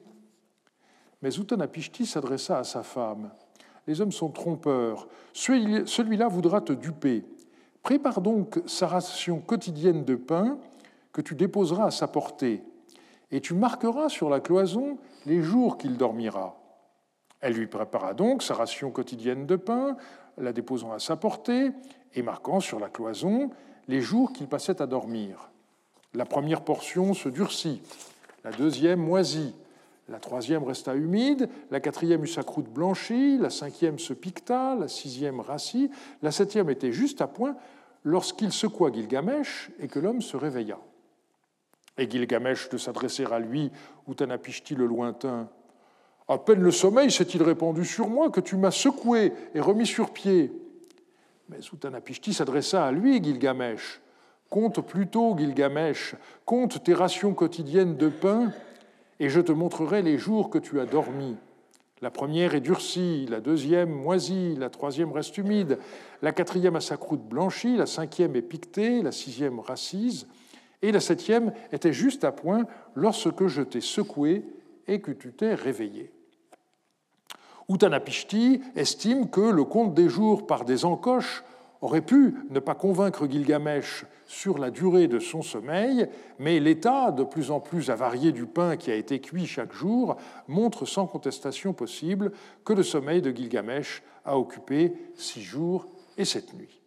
Mais 1.21 1.35
Utanapishti 1.35 2.05
s'adressa 2.05 2.59
à 2.59 2.63
sa 2.63 2.83
femme. 2.83 3.31
Les 3.85 3.99
hommes 3.99 4.11
sont 4.11 4.29
trompeurs. 4.29 5.07
Celui-là 5.33 6.27
voudra 6.27 6.61
te 6.61 6.73
duper. 6.73 7.25
Prépare 7.83 8.21
donc 8.21 8.61
sa 8.65 8.87
ration 8.87 9.39
quotidienne 9.39 10.03
de 10.03 10.15
pain 10.15 10.57
que 11.13 11.21
tu 11.21 11.35
déposeras 11.35 11.87
à 11.87 11.91
sa 11.91 12.07
portée, 12.07 12.63
et 13.31 13.41
tu 13.41 13.53
marqueras 13.53 14.09
sur 14.09 14.29
la 14.29 14.39
cloison 14.39 14.97
les 15.25 15.41
jours 15.41 15.77
qu'il 15.77 15.97
dormira. 15.97 16.55
Elle 17.39 17.53
lui 17.53 17.67
prépara 17.67 18.13
donc 18.13 18.43
sa 18.43 18.55
ration 18.55 18.91
quotidienne 18.91 19.45
de 19.45 19.55
pain, 19.55 19.97
la 20.37 20.53
déposant 20.53 20.91
à 20.91 20.99
sa 20.99 21.15
portée, 21.15 21.71
et 22.13 22.21
marquant 22.21 22.59
sur 22.59 22.79
la 22.79 22.89
cloison 22.89 23.49
les 23.87 24.01
jours 24.01 24.33
qu'il 24.33 24.47
passait 24.47 24.81
à 24.81 24.87
dormir. 24.87 25.49
La 26.13 26.25
première 26.25 26.61
portion 26.61 27.13
se 27.13 27.29
durcit, 27.29 27.81
la 28.43 28.51
deuxième 28.51 28.99
moisit, 28.99 29.53
la 30.09 30.19
troisième 30.19 30.63
resta 30.63 30.95
humide, 30.95 31.49
la 31.69 31.79
quatrième 31.79 32.23
eut 32.23 32.27
sa 32.27 32.43
croûte 32.43 32.69
blanchie, 32.69 33.37
la 33.37 33.49
cinquième 33.49 33.99
se 33.99 34.13
piqueta, 34.13 34.75
la 34.75 34.87
sixième 34.87 35.41
rassit, 35.41 35.91
la 36.21 36.31
septième 36.31 36.69
était 36.69 36.93
juste 36.93 37.21
à 37.21 37.27
point 37.27 37.55
lorsqu'il 38.03 38.53
secoua 38.53 38.91
Gilgamesh 38.91 39.69
et 39.79 39.87
que 39.87 39.99
l'homme 39.99 40.21
se 40.21 40.37
réveilla. 40.37 40.77
Et 41.97 42.09
Gilgamesh 42.09 42.69
de 42.69 42.77
s'adresser 42.77 43.25
à 43.25 43.39
lui, 43.39 43.69
Utanapishti 44.07 44.75
le 44.75 44.85
lointain. 44.85 45.49
À 46.29 46.37
peine 46.37 46.61
le 46.61 46.71
sommeil 46.71 47.11
s'est-il 47.11 47.43
répandu 47.43 47.83
sur 47.83 48.07
moi 48.07 48.29
que 48.29 48.39
tu 48.39 48.55
m'as 48.55 48.71
secoué 48.71 49.33
et 49.53 49.59
remis 49.59 49.87
sur 49.87 50.11
pied. 50.13 50.53
Mais 51.49 51.59
Utanapishti 51.59 52.33
s'adressa 52.33 52.85
à 52.85 52.91
lui, 52.91 53.21
Gilgamesh. 53.21 54.01
Compte 54.49 54.79
plutôt, 54.85 55.35
Gilgamesh, 55.37 56.15
compte 56.45 56.81
tes 56.81 56.93
rations 56.93 57.33
quotidiennes 57.33 57.97
de 57.97 58.07
pain, 58.07 58.53
et 59.19 59.29
je 59.29 59.41
te 59.41 59.51
montrerai 59.51 60.01
les 60.01 60.17
jours 60.17 60.49
que 60.49 60.57
tu 60.57 60.79
as 60.79 60.85
dormi. 60.85 61.35
La 62.01 62.11
première 62.11 62.53
est 62.53 62.61
durcie, 62.61 63.25
la 63.27 63.39
deuxième 63.39 63.89
moisie, 63.89 64.55
la 64.55 64.69
troisième 64.69 65.11
reste 65.11 65.37
humide, 65.37 65.79
la 66.21 66.31
quatrième 66.31 66.75
a 66.75 66.81
sa 66.81 66.95
croûte 66.95 67.23
blanchie, 67.23 67.75
la 67.75 67.87
cinquième 67.87 68.35
est 68.35 68.43
piquetée, 68.43 69.01
la 69.01 69.11
sixième 69.11 69.59
racise, 69.59 70.27
et 70.83 70.91
la 70.91 70.99
septième 70.99 71.53
était 71.71 71.93
juste 71.93 72.23
à 72.23 72.31
point 72.31 72.65
lorsque 72.93 73.47
je 73.47 73.63
t'ai 73.63 73.81
secoué 73.81 74.45
et 74.87 75.01
que 75.01 75.11
tu 75.11 75.33
t'es 75.33 75.55
réveillé. 75.55 76.11
Utanapishti 77.67 78.61
estime 78.75 79.29
que 79.29 79.41
le 79.41 79.63
compte 79.63 79.93
des 79.93 80.07
jours 80.07 80.45
par 80.45 80.65
des 80.65 80.85
encoches 80.85 81.43
aurait 81.81 82.01
pu 82.01 82.35
ne 82.49 82.59
pas 82.59 82.75
convaincre 82.75 83.27
Gilgamesh 83.27 84.05
sur 84.27 84.57
la 84.57 84.69
durée 84.69 85.07
de 85.07 85.19
son 85.19 85.41
sommeil, 85.41 86.07
mais 86.37 86.59
l'état 86.59 87.11
de 87.11 87.23
plus 87.23 87.49
en 87.49 87.59
plus 87.59 87.89
avarié 87.89 88.31
du 88.31 88.45
pain 88.45 88.77
qui 88.77 88.91
a 88.91 88.95
été 88.95 89.19
cuit 89.19 89.47
chaque 89.47 89.73
jour 89.73 90.17
montre 90.47 90.85
sans 90.85 91.07
contestation 91.07 91.73
possible 91.73 92.31
que 92.63 92.73
le 92.73 92.83
sommeil 92.83 93.21
de 93.21 93.31
Gilgamesh 93.31 94.03
a 94.25 94.37
occupé 94.37 94.93
six 95.15 95.41
jours 95.41 95.87
et 96.17 96.25
sept 96.25 96.53
nuits. 96.53 96.81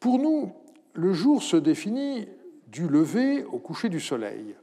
Pour 0.00 0.18
nous, 0.18 0.52
le 0.92 1.12
jour 1.12 1.42
se 1.42 1.56
définit 1.56 2.28
du 2.66 2.88
lever 2.88 3.44
au 3.44 3.58
coucher 3.58 3.88
du 3.88 4.00
soleil. 4.00 4.54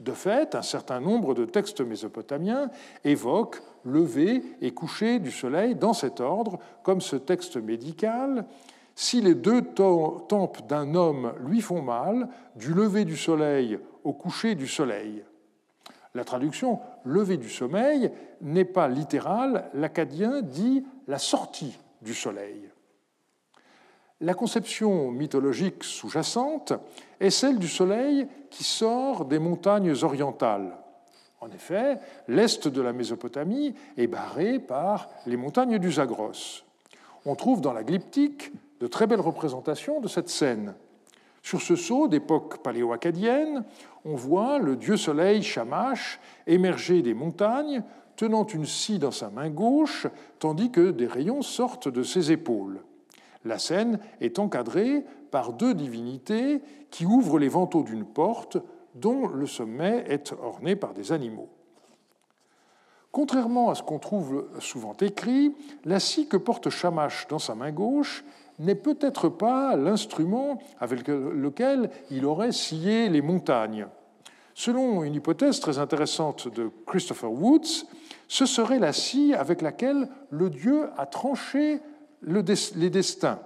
De 0.00 0.12
fait, 0.12 0.56
un 0.56 0.62
certain 0.62 1.00
nombre 1.00 1.34
de 1.34 1.44
textes 1.44 1.80
mésopotamiens 1.80 2.70
évoquent 3.04 3.62
lever 3.84 4.42
et 4.60 4.72
coucher 4.72 5.20
du 5.20 5.30
soleil 5.30 5.76
dans 5.76 5.92
cet 5.92 6.20
ordre, 6.20 6.58
comme 6.82 7.00
ce 7.00 7.14
texte 7.14 7.56
médical. 7.56 8.46
Si 9.02 9.20
les 9.20 9.34
deux 9.34 9.62
tempes 9.62 10.68
d'un 10.68 10.94
homme 10.94 11.34
lui 11.44 11.60
font 11.60 11.82
mal, 11.82 12.28
du 12.54 12.72
lever 12.72 13.04
du 13.04 13.16
soleil 13.16 13.80
au 14.04 14.12
coucher 14.12 14.54
du 14.54 14.68
soleil. 14.68 15.24
La 16.14 16.22
traduction 16.22 16.78
lever 17.04 17.36
du 17.36 17.50
sommeil 17.50 18.12
n'est 18.42 18.64
pas 18.64 18.86
littérale, 18.86 19.68
l'acadien 19.74 20.40
dit 20.40 20.84
la 21.08 21.18
sortie 21.18 21.76
du 22.00 22.14
soleil. 22.14 22.70
La 24.20 24.34
conception 24.34 25.10
mythologique 25.10 25.82
sous-jacente 25.82 26.72
est 27.18 27.30
celle 27.30 27.58
du 27.58 27.66
soleil 27.66 28.28
qui 28.50 28.62
sort 28.62 29.24
des 29.24 29.40
montagnes 29.40 29.96
orientales. 30.04 30.78
En 31.40 31.50
effet, 31.50 31.98
l'est 32.28 32.68
de 32.68 32.80
la 32.80 32.92
Mésopotamie 32.92 33.74
est 33.96 34.06
barré 34.06 34.60
par 34.60 35.08
les 35.26 35.36
montagnes 35.36 35.80
du 35.80 35.90
Zagros. 35.90 36.62
On 37.26 37.34
trouve 37.34 37.60
dans 37.60 37.72
la 37.72 37.82
glyptique 37.82 38.52
de 38.82 38.88
très 38.88 39.06
belles 39.06 39.20
représentations 39.20 40.00
de 40.00 40.08
cette 40.08 40.28
scène. 40.28 40.74
Sur 41.40 41.62
ce 41.62 41.76
sceau 41.76 42.08
d'époque 42.08 42.64
paléo-acadienne, 42.64 43.64
on 44.04 44.16
voit 44.16 44.58
le 44.58 44.74
dieu 44.74 44.96
soleil 44.96 45.44
Shamash 45.44 46.18
émerger 46.48 47.00
des 47.00 47.14
montagnes, 47.14 47.84
tenant 48.16 48.44
une 48.44 48.66
scie 48.66 48.98
dans 48.98 49.12
sa 49.12 49.30
main 49.30 49.50
gauche, 49.50 50.08
tandis 50.40 50.72
que 50.72 50.90
des 50.90 51.06
rayons 51.06 51.42
sortent 51.42 51.86
de 51.86 52.02
ses 52.02 52.32
épaules. 52.32 52.80
La 53.44 53.60
scène 53.60 54.00
est 54.20 54.40
encadrée 54.40 55.04
par 55.30 55.52
deux 55.52 55.74
divinités 55.74 56.60
qui 56.90 57.06
ouvrent 57.06 57.38
les 57.38 57.48
vantaux 57.48 57.84
d'une 57.84 58.04
porte 58.04 58.58
dont 58.96 59.28
le 59.28 59.46
sommet 59.46 60.04
est 60.08 60.32
orné 60.42 60.74
par 60.74 60.92
des 60.92 61.12
animaux. 61.12 61.50
Contrairement 63.12 63.70
à 63.70 63.76
ce 63.76 63.82
qu'on 63.84 64.00
trouve 64.00 64.48
souvent 64.58 64.96
écrit, 65.00 65.54
la 65.84 66.00
scie 66.00 66.26
que 66.26 66.36
porte 66.36 66.68
Shamash 66.68 67.28
dans 67.28 67.38
sa 67.38 67.54
main 67.54 67.70
gauche 67.70 68.24
n'est 68.58 68.74
peut-être 68.74 69.28
pas 69.28 69.76
l'instrument 69.76 70.58
avec 70.78 71.06
lequel 71.08 71.90
il 72.10 72.26
aurait 72.26 72.52
scié 72.52 73.08
les 73.08 73.22
montagnes. 73.22 73.86
Selon 74.54 75.02
une 75.02 75.14
hypothèse 75.14 75.60
très 75.60 75.78
intéressante 75.78 76.48
de 76.52 76.70
Christopher 76.86 77.32
Woods, 77.32 77.86
ce 78.28 78.46
serait 78.46 78.78
la 78.78 78.92
scie 78.92 79.34
avec 79.34 79.62
laquelle 79.62 80.08
le 80.30 80.50
dieu 80.50 80.88
a 80.96 81.06
tranché 81.06 81.80
les 82.22 82.90
destins. 82.90 83.40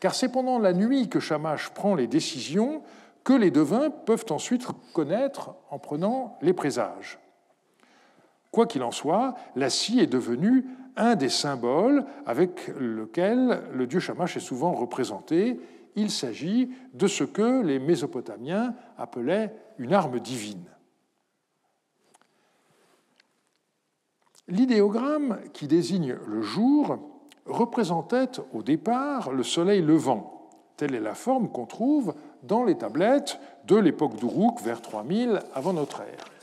Car 0.00 0.14
c'est 0.14 0.32
pendant 0.32 0.58
la 0.58 0.72
nuit 0.72 1.08
que 1.08 1.20
Shamash 1.20 1.70
prend 1.70 1.94
les 1.94 2.06
décisions 2.06 2.82
que 3.22 3.34
les 3.34 3.50
devins 3.50 3.90
peuvent 3.90 4.24
ensuite 4.30 4.66
connaître 4.94 5.54
en 5.70 5.78
prenant 5.78 6.38
les 6.40 6.54
présages. 6.54 7.18
Quoi 8.50 8.66
qu'il 8.66 8.82
en 8.82 8.90
soit, 8.90 9.34
la 9.56 9.70
scie 9.70 10.00
est 10.00 10.06
devenue 10.06 10.64
un 10.96 11.14
des 11.14 11.28
symboles 11.28 12.04
avec 12.26 12.68
lequel 12.78 13.62
le 13.72 13.86
dieu 13.86 14.00
Shamash 14.00 14.36
est 14.36 14.40
souvent 14.40 14.72
représenté. 14.72 15.60
Il 15.96 16.10
s'agit 16.10 16.70
de 16.94 17.06
ce 17.06 17.24
que 17.24 17.62
les 17.62 17.78
Mésopotamiens 17.78 18.74
appelaient 18.96 19.54
une 19.78 19.92
arme 19.92 20.20
divine. 20.20 20.64
L'idéogramme 24.48 25.38
qui 25.52 25.68
désigne 25.68 26.16
le 26.26 26.42
jour 26.42 26.98
représentait 27.46 28.40
au 28.52 28.62
départ 28.62 29.32
le 29.32 29.42
soleil 29.42 29.80
levant. 29.80 30.48
Telle 30.76 30.94
est 30.94 31.00
la 31.00 31.14
forme 31.14 31.50
qu'on 31.50 31.66
trouve 31.66 32.14
dans 32.42 32.64
les 32.64 32.76
tablettes 32.76 33.38
de 33.66 33.76
l'époque 33.76 34.16
d'Uruk 34.16 34.60
vers 34.62 34.80
3000 34.80 35.40
avant 35.54 35.72
notre 35.72 36.00
ère. 36.00 36.39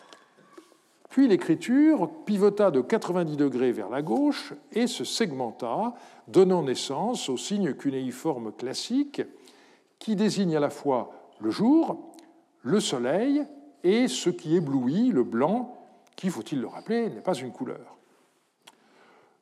L'écriture 1.26 2.12
pivota 2.26 2.70
de 2.70 2.82
90 2.82 3.38
degrés 3.38 3.72
vers 3.72 3.90
la 3.90 4.04
gauche 4.04 4.54
et 4.72 4.86
se 4.86 5.04
segmenta, 5.04 5.96
donnant 6.28 6.62
naissance 6.62 7.28
au 7.30 7.38
signe 7.38 7.74
cunéiforme 7.74 8.52
classique 8.52 9.24
qui 9.98 10.16
désigne 10.16 10.56
à 10.56 10.60
la 10.60 10.70
fois 10.70 11.12
le 11.40 11.50
jour, 11.50 12.14
le 12.62 12.80
soleil 12.80 13.44
et 13.84 14.08
ce 14.08 14.30
qui 14.30 14.56
éblouit, 14.56 15.10
le 15.10 15.24
blanc, 15.24 15.76
qui, 16.16 16.30
faut-il 16.30 16.62
le 16.62 16.68
rappeler, 16.68 17.10
n'est 17.10 17.22
pas 17.22 17.34
une 17.34 17.52
couleur. 17.52 17.98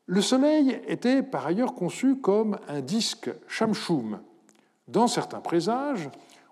Le 0.08 0.22
Soleil 0.22 0.79
était 0.88 1.24
par 1.24 1.48
ailleurs 1.48 1.74
conçu 1.74 2.17
comme 2.17 2.60
un 2.67 2.82
disque 2.82 3.32
shamshum. 3.48 4.20
Dans 4.88 5.08
certains 5.08 5.39
présages, 5.39 6.10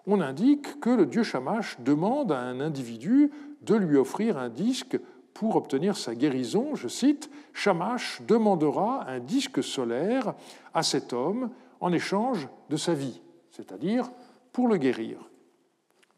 on 0.07 0.21
indique 0.21 0.79
que 0.79 0.89
le 0.89 1.05
dieu 1.05 1.23
Shamash 1.23 1.79
demande 1.79 2.31
à 2.31 2.39
un 2.39 2.59
individu 2.59 3.31
de 3.61 3.75
lui 3.75 3.95
offrir 3.95 4.37
un 4.37 4.49
disque 4.49 4.99
pour 5.33 5.55
obtenir 5.55 5.97
sa 5.97 6.15
guérison. 6.15 6.75
Je 6.75 6.87
cite 6.87 7.29
Shamash 7.53 8.21
demandera 8.27 9.07
un 9.07 9.19
disque 9.19 9.63
solaire 9.63 10.33
à 10.73 10.83
cet 10.83 11.13
homme 11.13 11.49
en 11.79 11.91
échange 11.91 12.47
de 12.69 12.77
sa 12.77 12.93
vie, 12.93 13.21
c'est-à-dire 13.51 14.09
pour 14.51 14.67
le 14.67 14.77
guérir. 14.77 15.17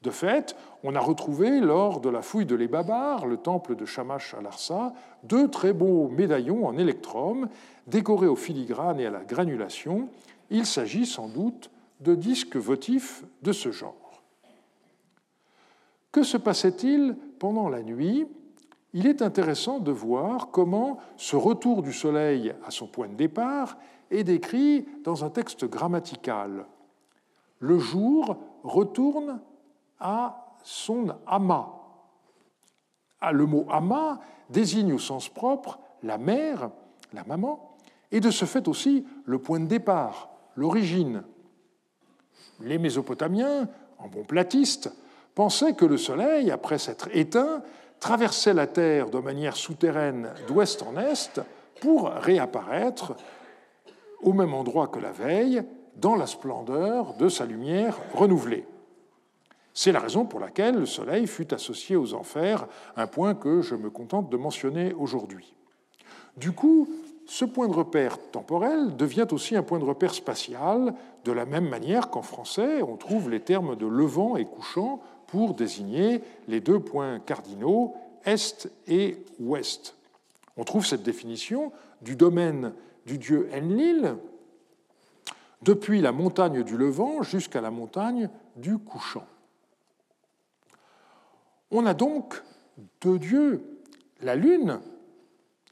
De 0.04 0.12
fait, 0.12 0.56
on 0.84 0.94
a 0.94 1.00
retrouvé 1.00 1.60
lors 1.60 2.00
de 2.00 2.10
la 2.10 2.22
fouille 2.22 2.46
de 2.46 2.54
les 2.54 2.68
Babars, 2.68 3.26
le 3.26 3.38
temple 3.38 3.76
de 3.76 3.86
Shamash 3.86 4.36
à 4.36 4.42
Larsa, 4.42 4.94
deux 5.24 5.50
très 5.50 5.74
beaux 5.74 6.10
médaillons 6.10 6.68
en 6.68 6.78
électrum, 6.78 7.50
décorés 7.88 8.28
au 8.28 8.36
filigrane 8.36 9.00
et 9.00 9.08
à 9.08 9.10
la 9.10 9.24
granulation. 9.24 10.10
Il 10.52 10.68
s'agit 10.68 11.08
sans 11.08 11.28
doute 11.28 11.72
de 12.02 12.14
disques 12.14 12.56
votifs 12.56 13.24
de 13.42 13.52
ce 13.52 13.72
genre. 13.72 14.22
Que 16.12 16.22
se 16.22 16.38
passait-il 16.38 17.18
pendant 17.40 17.68
la 17.68 17.82
nuit? 17.82 18.28
Il 18.98 19.08
est 19.08 19.22
intéressant 19.22 19.80
de 19.80 19.92
voir 19.92 20.52
comment 20.52 21.00
ce 21.18 21.36
retour 21.36 21.84
du 21.84 21.92
soleil 21.92 22.56
à 22.66 22.72
son 22.72 22.88
point 22.88 23.10
de 23.10 23.16
départ 23.16 23.78
est 24.10 24.24
décrit 24.24 24.88
dans 25.04 25.26
un 25.26 25.30
texte 25.30 25.66
grammatical. 25.66 26.66
Le 27.60 27.78
jour 27.78 28.38
retourne 28.64 29.42
à 30.00 30.56
son 30.64 31.14
ama. 31.28 31.74
Ah, 33.20 33.34
le 33.34 33.46
mot 33.46 33.68
ama 33.70 34.22
désigne 34.50 34.94
au 34.94 35.00
sens 35.00 35.28
propre 35.28 35.78
la 36.02 36.18
mère, 36.18 36.70
la 37.12 37.26
maman, 37.26 37.76
et 38.14 38.22
de 38.22 38.32
ce 38.32 38.46
fait 38.46 38.70
aussi 38.70 39.06
le 39.26 39.40
point 39.40 39.60
de 39.60 39.68
départ, 39.68 40.30
l'origine. 40.56 41.24
Les 42.62 42.78
Mésopotamiens, 42.78 43.68
en 44.00 44.08
bons 44.08 44.24
platistes, 44.24 44.90
pensaient 45.34 45.74
que 45.74 45.84
le 45.84 45.98
Soleil, 45.98 46.50
après 46.50 46.78
s'être 46.78 47.10
éteint, 47.12 47.62
traversait 48.00 48.54
la 48.54 48.68
Terre 48.68 49.10
de 49.10 49.20
manière 49.20 49.56
souterraine 49.56 50.30
d'ouest 50.48 50.84
en 50.84 50.98
est 50.98 51.40
pour 51.82 52.10
réapparaître 52.10 53.16
au 54.22 54.34
même 54.34 54.54
endroit 54.54 54.88
que 54.88 55.00
la 55.00 55.12
veille, 55.12 55.64
dans 55.96 56.16
la 56.16 56.28
splendeur 56.28 57.14
de 57.16 57.30
sa 57.30 57.46
lumière 57.46 57.98
renouvelée. 58.14 58.66
C'est 59.74 59.92
la 59.92 60.00
raison 60.00 60.26
pour 60.26 60.40
laquelle 60.40 60.76
le 60.76 60.86
Soleil 60.86 61.28
fut 61.28 61.54
associé 61.54 61.96
aux 61.96 62.14
enfers, 62.14 62.68
un 62.96 63.08
point 63.08 63.36
que 63.36 63.62
je 63.62 63.76
me 63.76 63.90
contente 63.90 64.30
de 64.30 64.38
mentionner 64.38 64.94
aujourd'hui. 64.94 65.54
Du 66.38 66.54
coup, 66.54 66.88
ce 67.26 67.44
point 67.44 67.68
de 67.68 67.74
repère 67.74 68.18
temporel 68.32 68.96
devient 68.96 69.28
aussi 69.32 69.56
un 69.56 69.64
point 69.64 69.80
de 69.80 69.86
repère 69.86 70.14
spatial, 70.14 70.94
de 71.24 71.32
la 71.32 71.46
même 71.46 71.68
manière 71.68 72.10
qu'en 72.10 72.22
français, 72.22 72.82
on 72.84 72.98
trouve 72.98 73.30
les 73.30 73.40
termes 73.40 73.76
de 73.76 73.86
levant 73.86 74.38
et 74.38 74.46
couchant 74.46 75.02
pour 75.28 75.54
désigner 75.54 76.22
les 76.48 76.62
deux 76.62 76.80
points 76.80 77.20
cardinaux, 77.20 77.96
est 78.26 78.70
et 78.88 79.24
ouest. 79.40 79.96
On 80.58 80.64
trouve 80.64 80.86
cette 80.86 81.04
définition 81.04 81.72
du 82.02 82.16
domaine 82.16 82.74
du 83.06 83.18
dieu 83.18 83.50
Enlil 83.54 84.16
depuis 85.62 86.02
la 86.02 86.12
montagne 86.12 86.64
du 86.64 86.78
Levant 86.78 87.22
jusqu'à 87.24 87.62
la 87.62 87.72
montagne 87.72 88.30
du 88.56 88.78
Couchant. 88.78 89.26
On 91.72 91.86
a 91.86 91.94
donc 91.94 92.42
deux 93.02 93.20
dieux, 93.20 93.64
la 94.22 94.36
Lune 94.36 94.80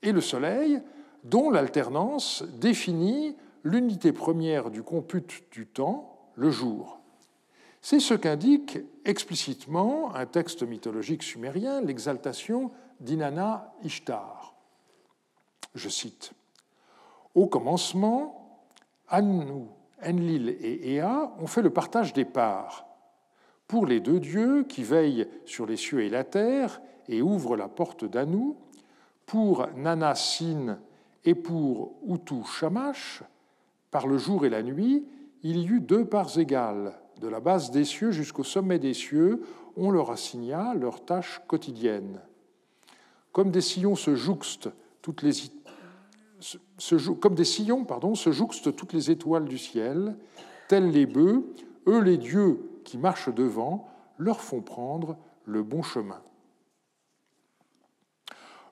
et 0.02 0.12
le 0.12 0.22
Soleil, 0.22 0.82
dont 1.24 1.50
l'alternance 1.50 2.44
définit 2.60 3.36
l'unité 3.64 4.12
première 4.12 4.70
du 4.70 4.84
compute 4.84 5.44
du 5.52 5.66
temps, 5.66 6.18
le 6.36 6.50
jour. 6.50 7.00
C'est 7.82 8.00
ce 8.00 8.14
qu'indique 8.14 8.80
explicitement 9.06 10.14
un 10.16 10.26
texte 10.26 10.64
mythologique 10.64 11.24
sumérien, 11.24 11.82
l'exaltation 11.82 12.72
d'Inanna 13.00 13.74
Ishtar. 13.84 14.56
Je 15.76 15.90
cite 15.90 16.34
Au 17.36 17.48
commencement, 17.48 18.62
Anu, 19.10 19.66
Enlil 20.06 20.50
et 20.50 20.96
Ea 20.96 21.34
ont 21.40 21.48
fait 21.48 21.62
le 21.62 21.70
partage 21.70 22.14
des 22.14 22.26
parts. 22.26 22.86
Pour 23.68 23.86
les 23.86 24.00
deux 24.00 24.20
dieux 24.20 24.64
qui 24.64 24.84
veillent 24.84 25.28
sur 25.46 25.66
les 25.66 25.78
cieux 25.78 26.02
et 26.02 26.10
la 26.10 26.24
terre 26.24 26.82
et 27.08 27.22
ouvrent 27.22 27.56
la 27.56 27.68
porte 27.68 28.06
d'Anu, 28.06 28.54
pour 29.26 29.68
Nana 29.76 30.16
Sin 30.16 30.80
et 31.26 31.36
pour 31.36 31.94
Utu 32.08 32.44
Shamash, 32.46 33.24
par 33.90 34.08
le 34.08 34.18
jour 34.18 34.46
et 34.46 34.50
la 34.50 34.64
nuit, 34.64 35.06
il 35.44 35.58
y 35.58 35.68
eut 35.68 35.80
deux 35.80 36.06
parts 36.06 36.38
égales. 36.38 36.94
De 37.20 37.28
la 37.28 37.40
base 37.40 37.72
des 37.72 37.86
cieux 37.86 38.12
jusqu'au 38.12 38.44
sommet 38.44 38.80
des 38.80 38.94
cieux, 38.94 39.44
on 39.78 39.92
leur 39.92 40.12
assigna 40.12 40.74
leurs 40.74 41.04
tâches 41.06 41.42
quotidiennes. 41.48 42.20
Comme 43.32 43.52
des 43.52 43.62
sillons 43.62 43.96
se 43.96 44.16
jouxtent 44.16 44.70
se 48.16 48.32
jouxtent 48.32 48.76
toutes 48.76 48.94
les 48.94 49.12
étoiles 49.12 49.46
du 49.46 49.58
ciel, 49.58 50.16
tels 50.68 50.92
les 50.92 51.06
bœufs, 51.06 51.44
eux 51.88 52.02
les 52.02 52.18
dieux 52.18 52.60
qui 52.84 52.98
marchent 52.98 53.34
devant, 53.34 53.88
leur 54.18 54.42
font 54.42 54.62
prendre 54.62 55.18
le 55.46 55.64
bon 55.64 55.82
chemin. 55.82 56.22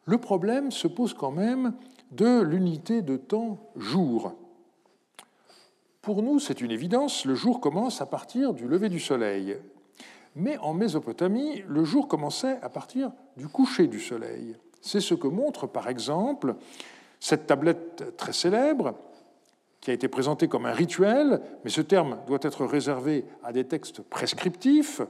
Le 0.06 0.18
problème 0.18 0.72
se 0.72 0.88
pose 0.88 1.14
quand 1.14 1.32
même 1.32 1.74
de 2.12 2.42
l'unité 2.42 3.02
de 3.02 3.18
temps 3.18 3.72
jour. 3.76 4.36
Pour 6.02 6.24
nous, 6.24 6.40
c'est 6.40 6.62
une 6.62 6.72
évidence, 6.72 7.26
le 7.26 7.36
jour 7.36 7.62
commence 7.62 8.02
à 8.02 8.08
partir 8.08 8.54
du 8.54 8.68
lever 8.68 8.90
du 8.90 9.00
soleil. 9.00 9.58
Mais 10.36 10.58
en 10.58 10.74
Mésopotamie, 10.74 11.64
le 11.68 11.84
jour 11.84 12.08
commençait 12.08 12.60
à 12.64 12.70
partir 12.70 13.12
du 13.38 13.48
coucher 13.48 13.86
du 13.86 14.00
soleil. 14.00 14.56
C'est 14.82 15.00
ce 15.00 15.14
que 15.14 15.28
montre 15.28 15.68
par 15.68 15.88
exemple 15.90 16.56
cette 17.20 17.46
tablette 17.46 18.18
très 18.18 18.34
célèbre 18.34 18.96
qui 19.80 19.92
a 19.92 19.94
été 19.94 20.08
présentée 20.08 20.48
comme 20.48 20.66
un 20.66 20.74
rituel, 20.74 21.40
mais 21.64 21.70
ce 21.70 21.82
terme 21.82 22.18
doit 22.26 22.40
être 22.42 22.66
réservé 22.66 23.26
à 23.44 23.54
des 23.54 23.66
textes 23.66 24.02
prescriptifs. 24.02 25.02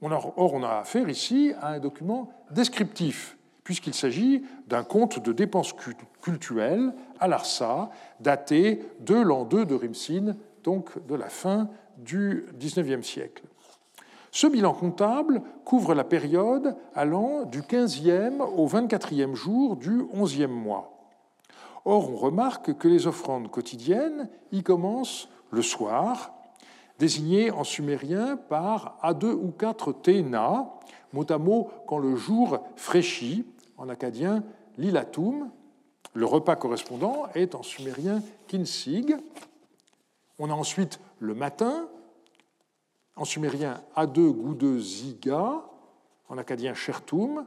Or, 0.00 0.54
on 0.54 0.62
a 0.62 0.78
affaire 0.78 1.08
ici 1.10 1.52
à 1.60 1.72
un 1.72 1.80
document 1.80 2.30
descriptif 2.50 3.36
puisqu'il 3.64 3.94
s'agit 3.94 4.44
d'un 4.68 4.84
compte 4.84 5.18
de 5.18 5.32
dépenses 5.32 5.74
cultuelles 6.22 6.92
à 7.18 7.26
Larsa, 7.26 7.90
daté 8.20 8.82
de 9.00 9.14
l'an 9.14 9.44
2 9.44 9.64
de 9.64 9.74
Rimsin, 9.74 10.36
donc 10.62 11.04
de 11.06 11.14
la 11.14 11.28
fin 11.28 11.68
du 11.96 12.46
XIXe 12.58 13.06
siècle. 13.06 13.44
Ce 14.30 14.46
bilan 14.46 14.74
comptable 14.74 15.42
couvre 15.64 15.94
la 15.94 16.04
période 16.04 16.76
allant 16.94 17.44
du 17.44 17.62
15e 17.62 18.40
au 18.42 18.66
24e 18.66 19.34
jour 19.34 19.76
du 19.76 20.02
11e 20.02 20.48
mois. 20.48 20.90
Or, 21.84 22.10
on 22.10 22.16
remarque 22.16 22.76
que 22.76 22.88
les 22.88 23.06
offrandes 23.06 23.50
quotidiennes 23.50 24.28
y 24.50 24.62
commencent 24.62 25.28
le 25.50 25.62
soir, 25.62 26.34
désignées 26.98 27.50
en 27.50 27.62
sumérien 27.62 28.36
par 28.36 28.98
A2 29.02 29.26
ou 29.26 29.52
4 29.52 29.92
Tena, 29.92 30.74
mot 31.12 31.26
à 31.30 31.38
mot 31.38 31.70
quand 31.86 31.98
le 31.98 32.16
jour 32.16 32.58
fraîchit, 32.74 33.46
en 33.76 33.88
acadien 33.88 34.42
lilatum. 34.78 35.50
Le 36.12 36.26
repas 36.26 36.56
correspondant 36.56 37.26
est 37.34 37.54
en 37.54 37.62
sumérien 37.62 38.22
kinsig. 38.46 39.16
On 40.38 40.50
a 40.50 40.54
ensuite 40.54 41.00
le 41.18 41.34
matin, 41.34 41.88
en 43.16 43.24
sumérien 43.24 43.82
A2 43.96 44.30
Goudeux 44.30 44.80
Ziga, 44.80 45.62
en 46.28 46.38
acadien 46.38 46.74
Shertum, 46.74 47.46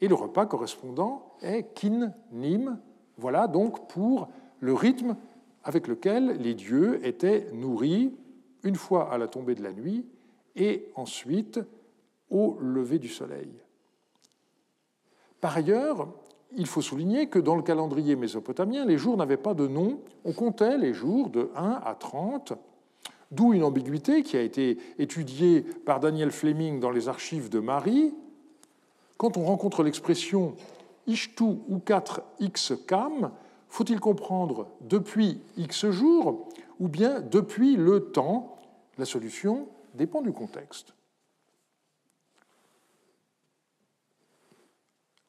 et 0.00 0.08
le 0.08 0.14
repas 0.14 0.46
correspondant 0.46 1.32
est 1.42 1.74
Kin 1.74 2.12
Nim. 2.32 2.78
Voilà 3.16 3.46
donc 3.46 3.88
pour 3.88 4.28
le 4.60 4.74
rythme 4.74 5.16
avec 5.64 5.86
lequel 5.86 6.38
les 6.40 6.54
dieux 6.54 7.04
étaient 7.06 7.48
nourris 7.52 8.12
une 8.64 8.74
fois 8.74 9.12
à 9.12 9.18
la 9.18 9.28
tombée 9.28 9.54
de 9.54 9.62
la 9.62 9.72
nuit 9.72 10.06
et 10.56 10.88
ensuite 10.96 11.60
au 12.30 12.58
lever 12.60 12.98
du 12.98 13.08
soleil. 13.08 13.50
Par 15.42 15.56
ailleurs, 15.56 16.06
il 16.56 16.66
faut 16.66 16.82
souligner 16.82 17.26
que 17.26 17.40
dans 17.40 17.56
le 17.56 17.62
calendrier 17.62 18.14
mésopotamien, 18.14 18.84
les 18.84 18.96
jours 18.96 19.16
n'avaient 19.16 19.36
pas 19.36 19.54
de 19.54 19.66
nom. 19.66 19.98
On 20.24 20.32
comptait 20.32 20.78
les 20.78 20.94
jours 20.94 21.30
de 21.30 21.50
1 21.56 21.80
à 21.84 21.96
30, 21.96 22.52
d'où 23.32 23.52
une 23.52 23.64
ambiguïté 23.64 24.22
qui 24.22 24.36
a 24.36 24.40
été 24.40 24.78
étudiée 25.00 25.62
par 25.62 25.98
Daniel 25.98 26.30
Fleming 26.30 26.78
dans 26.78 26.92
les 26.92 27.08
archives 27.08 27.48
de 27.48 27.58
Marie. 27.58 28.14
Quand 29.16 29.36
on 29.36 29.42
rencontre 29.44 29.82
l'expression 29.82 30.54
Ishtu 31.08 31.42
ou 31.42 31.80
4 31.84 32.22
x 32.38 32.74
faut-il 33.68 33.98
comprendre 33.98 34.68
depuis 34.80 35.40
x 35.56 35.90
jours 35.90 36.46
ou 36.78 36.86
bien 36.86 37.20
depuis 37.20 37.74
le 37.74 38.12
temps? 38.12 38.58
La 38.96 39.06
solution 39.06 39.66
dépend 39.94 40.22
du 40.22 40.32
contexte. 40.32 40.94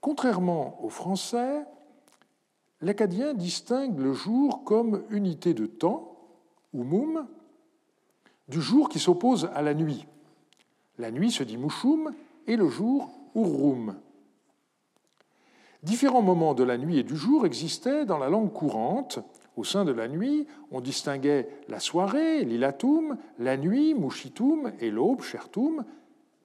Contrairement 0.03 0.83
au 0.83 0.89
français, 0.89 1.63
l'acadien 2.81 3.33
distingue 3.33 3.97
le 3.97 4.11
jour 4.11 4.65
comme 4.65 5.01
unité 5.11 5.53
de 5.53 5.65
temps, 5.65 6.17
ou 6.73 6.83
du 8.49 8.61
jour 8.61 8.89
qui 8.89 8.99
s'oppose 8.99 9.49
à 9.53 9.61
la 9.61 9.73
nuit. 9.73 10.05
La 10.97 11.09
nuit 11.09 11.31
se 11.31 11.43
dit 11.43 11.55
mushum 11.55 12.11
et 12.47 12.57
le 12.57 12.67
jour 12.67 13.11
urrum. 13.33 13.95
Différents 15.83 16.21
moments 16.21 16.53
de 16.53 16.65
la 16.65 16.77
nuit 16.77 16.99
et 16.99 17.03
du 17.03 17.15
jour 17.15 17.45
existaient 17.45 18.03
dans 18.05 18.17
la 18.17 18.27
langue 18.27 18.51
courante. 18.51 19.19
Au 19.55 19.63
sein 19.63 19.85
de 19.85 19.93
la 19.93 20.09
nuit, 20.09 20.47
on 20.71 20.81
distinguait 20.81 21.47
la 21.69 21.79
soirée, 21.79 22.43
lilatum, 22.43 23.17
la 23.39 23.55
nuit, 23.55 23.93
mushitum, 23.93 24.73
et 24.81 24.91
l'aube, 24.91 25.21
chertum, 25.21 25.85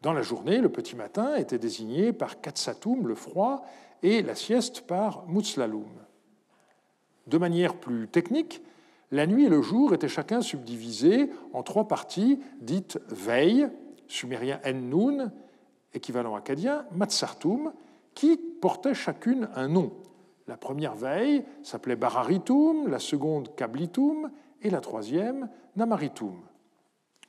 dans 0.02 0.12
la 0.12 0.22
journée, 0.22 0.58
le 0.58 0.68
petit 0.68 0.94
matin 0.94 1.34
était 1.34 1.58
désigné 1.58 2.12
par 2.12 2.40
Katsatum, 2.40 3.08
le 3.08 3.14
froid, 3.14 3.64
et 4.02 4.22
la 4.22 4.34
sieste 4.34 4.82
par 4.82 5.26
Mutslalum. 5.26 5.88
De 7.26 7.38
manière 7.38 7.74
plus 7.74 8.08
technique, 8.08 8.62
la 9.10 9.26
nuit 9.26 9.46
et 9.46 9.48
le 9.48 9.60
jour 9.60 9.94
étaient 9.94 10.08
chacun 10.08 10.40
subdivisés 10.40 11.30
en 11.52 11.62
trois 11.62 11.88
parties 11.88 12.40
dites 12.60 13.00
veille, 13.08 13.68
sumérien 14.06 14.60
En-Nun, 14.64 15.32
équivalent 15.94 16.36
acadien, 16.36 16.84
Matsartum, 16.92 17.72
qui 18.14 18.36
portaient 18.36 18.94
chacune 18.94 19.48
un 19.54 19.68
nom. 19.68 19.92
La 20.46 20.56
première 20.56 20.94
veille 20.94 21.44
s'appelait 21.62 21.96
Bararitum, 21.96 22.88
la 22.88 22.98
seconde 22.98 23.54
Kablitum 23.54 24.30
et 24.62 24.70
la 24.70 24.80
troisième 24.80 25.48
Namaritum. 25.76 26.36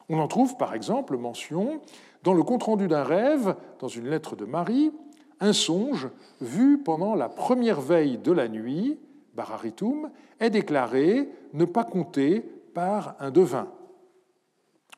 On 0.10 0.20
en 0.20 0.28
trouve 0.28 0.58
par 0.58 0.74
exemple 0.74 1.18
mention 1.18 1.82
dans 2.24 2.34
le 2.34 2.44
compte-rendu 2.44 2.88
d'un 2.88 3.04
rêve, 3.04 3.56
dans 3.80 3.88
une 3.88 4.10
lettre 4.10 4.36
de 4.36 4.46
Marie, 4.46 4.92
un 5.40 5.54
songe 5.54 6.10
vu 6.42 6.78
pendant 6.80 7.16
la 7.16 7.30
première 7.30 7.80
veille 7.80 8.18
de 8.18 8.32
la 8.32 8.48
nuit, 8.48 9.00
Bararitum, 9.36 10.10
est 10.40 10.50
déclaré 10.50 11.30
ne 11.54 11.66
pas 11.66 11.84
compter 11.86 12.42
par 12.74 13.16
un 13.20 13.32
devin. 13.32 13.68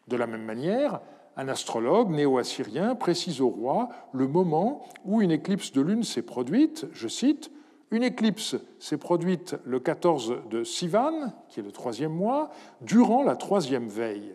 De 0.08 0.16
la 0.18 0.26
même 0.26 0.44
manière, 0.44 1.02
un 1.38 1.48
astrologue 1.48 2.10
néo-assyrien 2.10 2.96
précise 2.96 3.40
au 3.42 3.50
roi 3.50 3.90
le 4.14 4.28
moment 4.28 4.82
où 5.06 5.22
une 5.22 5.32
éclipse 5.32 5.72
de 5.72 5.82
lune 5.82 6.04
s'est 6.04 6.22
produite, 6.22 6.88
je 6.92 7.08
cite, 7.08 7.52
une 7.92 8.04
éclipse 8.04 8.56
s'est 8.80 8.98
produite 8.98 9.56
le 9.66 9.80
14 9.80 10.36
de 10.50 10.64
Sivan, 10.64 11.34
qui 11.50 11.60
est 11.60 11.64
le 11.64 11.72
troisième 11.72 12.14
mois, 12.14 12.50
durant 12.82 13.22
la 13.24 13.36
troisième 13.36 13.88
veille. 13.88 14.34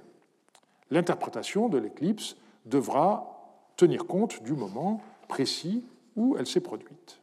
L'interprétation 0.91 1.69
de 1.69 1.79
l'éclipse 1.79 2.37
devra 2.65 3.37
tenir 3.77 4.07
compte 4.07 4.43
du 4.43 4.53
moment 4.53 5.01
précis 5.29 5.85
où 6.17 6.37
elle 6.39 6.47
s'est 6.47 6.61
produite. 6.61 7.21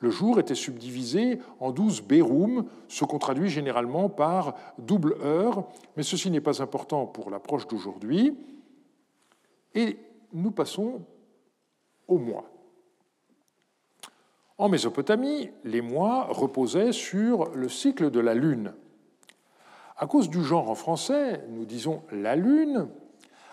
Le 0.00 0.10
jour 0.10 0.40
était 0.40 0.54
subdivisé 0.54 1.38
en 1.60 1.72
douze 1.72 2.00
béroum, 2.00 2.64
ce 2.88 3.04
qu'on 3.04 3.18
traduit 3.18 3.50
généralement 3.50 4.08
par 4.08 4.54
double 4.78 5.16
heure, 5.22 5.68
mais 5.96 6.02
ceci 6.02 6.30
n'est 6.30 6.40
pas 6.40 6.62
important 6.62 7.06
pour 7.06 7.30
l'approche 7.30 7.66
d'aujourd'hui. 7.66 8.34
Et 9.74 9.98
nous 10.32 10.50
passons 10.50 11.02
aux 12.08 12.18
mois. 12.18 12.50
En 14.56 14.68
Mésopotamie, 14.68 15.50
les 15.64 15.82
mois 15.82 16.24
reposaient 16.24 16.92
sur 16.92 17.50
le 17.54 17.68
cycle 17.68 18.10
de 18.10 18.20
la 18.20 18.34
Lune. 18.34 18.74
À 20.02 20.06
cause 20.06 20.30
du 20.30 20.42
genre 20.42 20.70
en 20.70 20.74
français, 20.74 21.44
nous 21.50 21.66
disons 21.66 22.00
la 22.10 22.34
lune, 22.34 22.88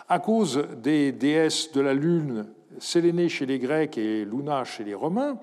à 0.08 0.18
cause 0.18 0.66
des 0.82 1.12
déesses 1.12 1.72
de 1.72 1.82
la 1.82 1.92
lune, 1.92 2.46
Sélénée 2.78 3.28
chez 3.28 3.44
les 3.44 3.58
Grecs 3.58 3.98
et 3.98 4.24
Luna 4.24 4.64
chez 4.64 4.82
les 4.82 4.94
Romains, 4.94 5.36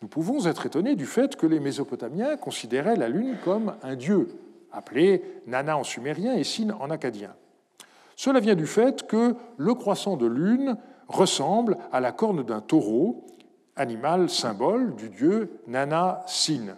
nous 0.00 0.06
pouvons 0.06 0.46
être 0.46 0.64
étonnés 0.64 0.94
du 0.94 1.06
fait 1.06 1.34
que 1.34 1.48
les 1.48 1.58
Mésopotamiens 1.58 2.36
considéraient 2.36 2.94
la 2.94 3.08
lune 3.08 3.36
comme 3.44 3.74
un 3.82 3.96
dieu, 3.96 4.28
appelé 4.70 5.24
Nana 5.48 5.76
en 5.76 5.82
sumérien 5.82 6.34
et 6.36 6.44
Sin 6.44 6.70
en 6.78 6.88
acadien. 6.88 7.34
Cela 8.14 8.38
vient 8.38 8.54
du 8.54 8.68
fait 8.68 9.08
que 9.08 9.34
le 9.56 9.74
croissant 9.74 10.16
de 10.16 10.26
lune 10.26 10.76
ressemble 11.08 11.78
à 11.90 11.98
la 11.98 12.12
corne 12.12 12.44
d'un 12.44 12.60
taureau, 12.60 13.26
animal 13.74 14.30
symbole 14.30 14.94
du 14.94 15.08
dieu 15.08 15.50
Nana 15.66 16.22
Sin. 16.28 16.76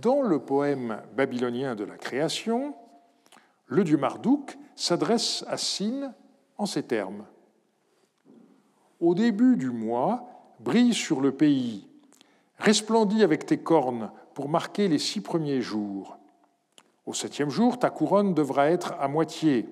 Dans 0.00 0.22
le 0.22 0.40
poème 0.40 1.00
babylonien 1.16 1.76
de 1.76 1.84
la 1.84 1.96
création, 1.96 2.74
le 3.66 3.84
dieu 3.84 3.96
Marduk 3.96 4.58
s'adresse 4.74 5.44
à 5.46 5.56
Sin 5.56 6.12
en 6.58 6.66
ces 6.66 6.82
termes. 6.82 7.24
Au 8.98 9.14
début 9.14 9.56
du 9.56 9.70
mois, 9.70 10.28
brille 10.58 10.94
sur 10.94 11.20
le 11.20 11.30
pays, 11.30 11.86
resplendis 12.58 13.22
avec 13.22 13.46
tes 13.46 13.58
cornes 13.58 14.10
pour 14.34 14.48
marquer 14.48 14.88
les 14.88 14.98
six 14.98 15.20
premiers 15.20 15.60
jours. 15.60 16.18
Au 17.06 17.14
septième 17.14 17.50
jour, 17.50 17.78
ta 17.78 17.90
couronne 17.90 18.34
devra 18.34 18.70
être 18.70 18.94
à 18.98 19.06
moitié. 19.06 19.68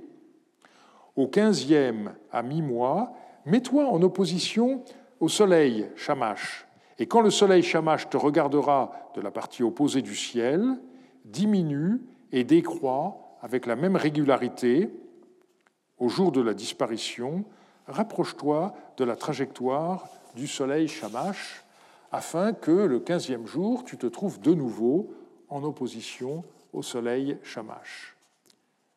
Au 1.16 1.26
quinzième, 1.26 2.14
à 2.30 2.42
mi-mois, 2.42 3.12
mets-toi 3.44 3.88
en 3.88 4.00
opposition 4.02 4.84
au 5.18 5.28
soleil, 5.28 5.90
Shamash. 5.96 6.66
Et 6.98 7.06
quand 7.06 7.20
le 7.20 7.30
soleil 7.30 7.62
Shamash 7.62 8.08
te 8.08 8.16
regardera 8.16 8.92
de 9.14 9.20
la 9.20 9.30
partie 9.30 9.62
opposée 9.62 10.02
du 10.02 10.14
ciel, 10.14 10.78
diminue 11.24 12.00
et 12.32 12.44
décroît 12.44 13.36
avec 13.40 13.66
la 13.66 13.76
même 13.76 13.96
régularité 13.96 14.90
au 15.98 16.08
jour 16.08 16.32
de 16.32 16.40
la 16.40 16.54
disparition, 16.54 17.44
rapproche-toi 17.86 18.74
de 18.96 19.04
la 19.04 19.16
trajectoire 19.16 20.08
du 20.34 20.46
soleil 20.46 20.88
Shamash, 20.88 21.64
afin 22.10 22.52
que 22.52 22.70
le 22.70 23.00
quinzième 23.00 23.46
jour, 23.46 23.84
tu 23.84 23.96
te 23.96 24.06
trouves 24.06 24.40
de 24.40 24.54
nouveau 24.54 25.14
en 25.48 25.62
opposition 25.64 26.44
au 26.72 26.82
soleil 26.82 27.38
Shamash. 27.42 28.16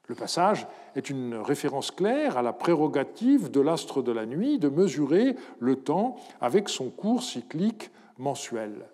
Le 0.08 0.16
passage 0.16 0.68
est 0.96 1.10
une 1.10 1.36
référence 1.36 1.92
claire 1.92 2.38
à 2.38 2.42
la 2.42 2.54
prérogative 2.54 3.50
de 3.50 3.60
l'astre 3.60 4.02
de 4.02 4.12
la 4.12 4.26
nuit 4.26 4.60
de 4.60 4.70
mesurer 4.70 5.36
le 5.60 5.76
temps 5.78 6.18
avec 6.42 6.70
son 6.70 6.90
cours 6.90 7.24
cyclique 7.24 7.90
mensuel. 8.18 8.86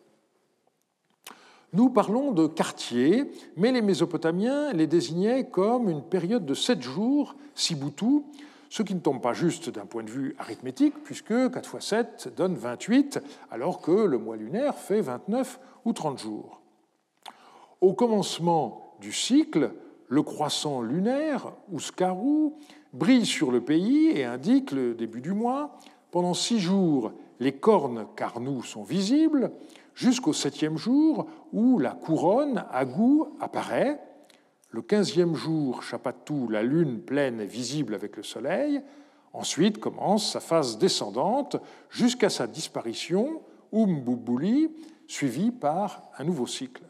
Nous 1.74 1.90
parlons 1.90 2.32
de 2.32 2.48
quartiers, 2.48 3.32
mais 3.56 3.72
les 3.72 3.82
Mésopotamiens 3.82 4.74
les 4.74 4.88
désignaient 4.88 5.48
comme 5.50 5.90
une 5.90 6.04
période 6.04 6.46
de 6.46 6.54
sept 6.54 6.82
jours, 6.82 7.36
Sibutu, 7.56 8.24
ce 8.70 8.84
qui 8.84 8.96
ne 8.96 9.00
tombe 9.00 9.22
pas 9.22 9.34
juste 9.34 9.70
d'un 9.70 9.86
point 9.86 10.04
de 10.04 10.10
vue 10.10 10.36
arithmétique, 10.40 10.94
puisque 11.04 11.52
4 11.52 11.68
fois 11.68 11.82
7 11.82 12.34
donne 12.36 12.56
28, 12.56 13.20
alors 13.52 13.82
que 13.82 13.92
le 13.92 14.18
mois 14.18 14.38
lunaire 14.38 14.76
fait 14.76 15.02
29 15.02 15.60
ou 15.86 15.94
30 15.94 16.20
jours. 16.20 16.62
Au 17.82 17.94
commencement 17.94 18.96
du 19.02 19.12
cycle, 19.12 19.74
le 20.12 20.24
croissant 20.24 20.82
lunaire, 20.82 21.54
ou 21.72 21.80
scarou, 21.80 22.58
brille 22.92 23.26
sur 23.26 23.50
le 23.50 23.62
pays 23.62 24.10
et 24.10 24.26
indique 24.26 24.72
le 24.72 24.94
début 24.94 25.22
du 25.22 25.32
mois. 25.32 25.78
Pendant 26.12 26.34
six 26.34 26.60
jours, 26.60 27.14
les 27.40 27.54
cornes 27.54 28.06
carnous 28.18 28.64
sont 28.64 28.84
visibles, 28.84 29.54
jusqu'au 29.96 30.34
septième 30.34 30.78
jour 30.78 31.28
où 31.54 31.80
la 31.80 31.92
couronne, 31.92 32.66
Agou, 32.72 33.38
apparaît, 33.40 34.02
le 34.72 34.82
quinzième 34.82 35.34
jour, 35.34 35.82
Chapatou, 35.82 36.50
la 36.50 36.62
lune 36.62 37.00
pleine 37.00 37.40
est 37.40 37.46
visible 37.46 37.96
avec 37.96 38.18
le 38.18 38.24
soleil. 38.24 38.82
Ensuite 39.32 39.80
commence 39.80 40.30
sa 40.30 40.42
phase 40.42 40.78
descendante 40.78 41.56
jusqu'à 41.90 42.30
sa 42.30 42.48
disparition, 42.48 43.42
Umbubuli, 43.72 44.72
suivie 45.08 45.52
par 45.52 46.04
un 46.18 46.26
nouveau 46.26 46.48
cycle. 46.48 46.84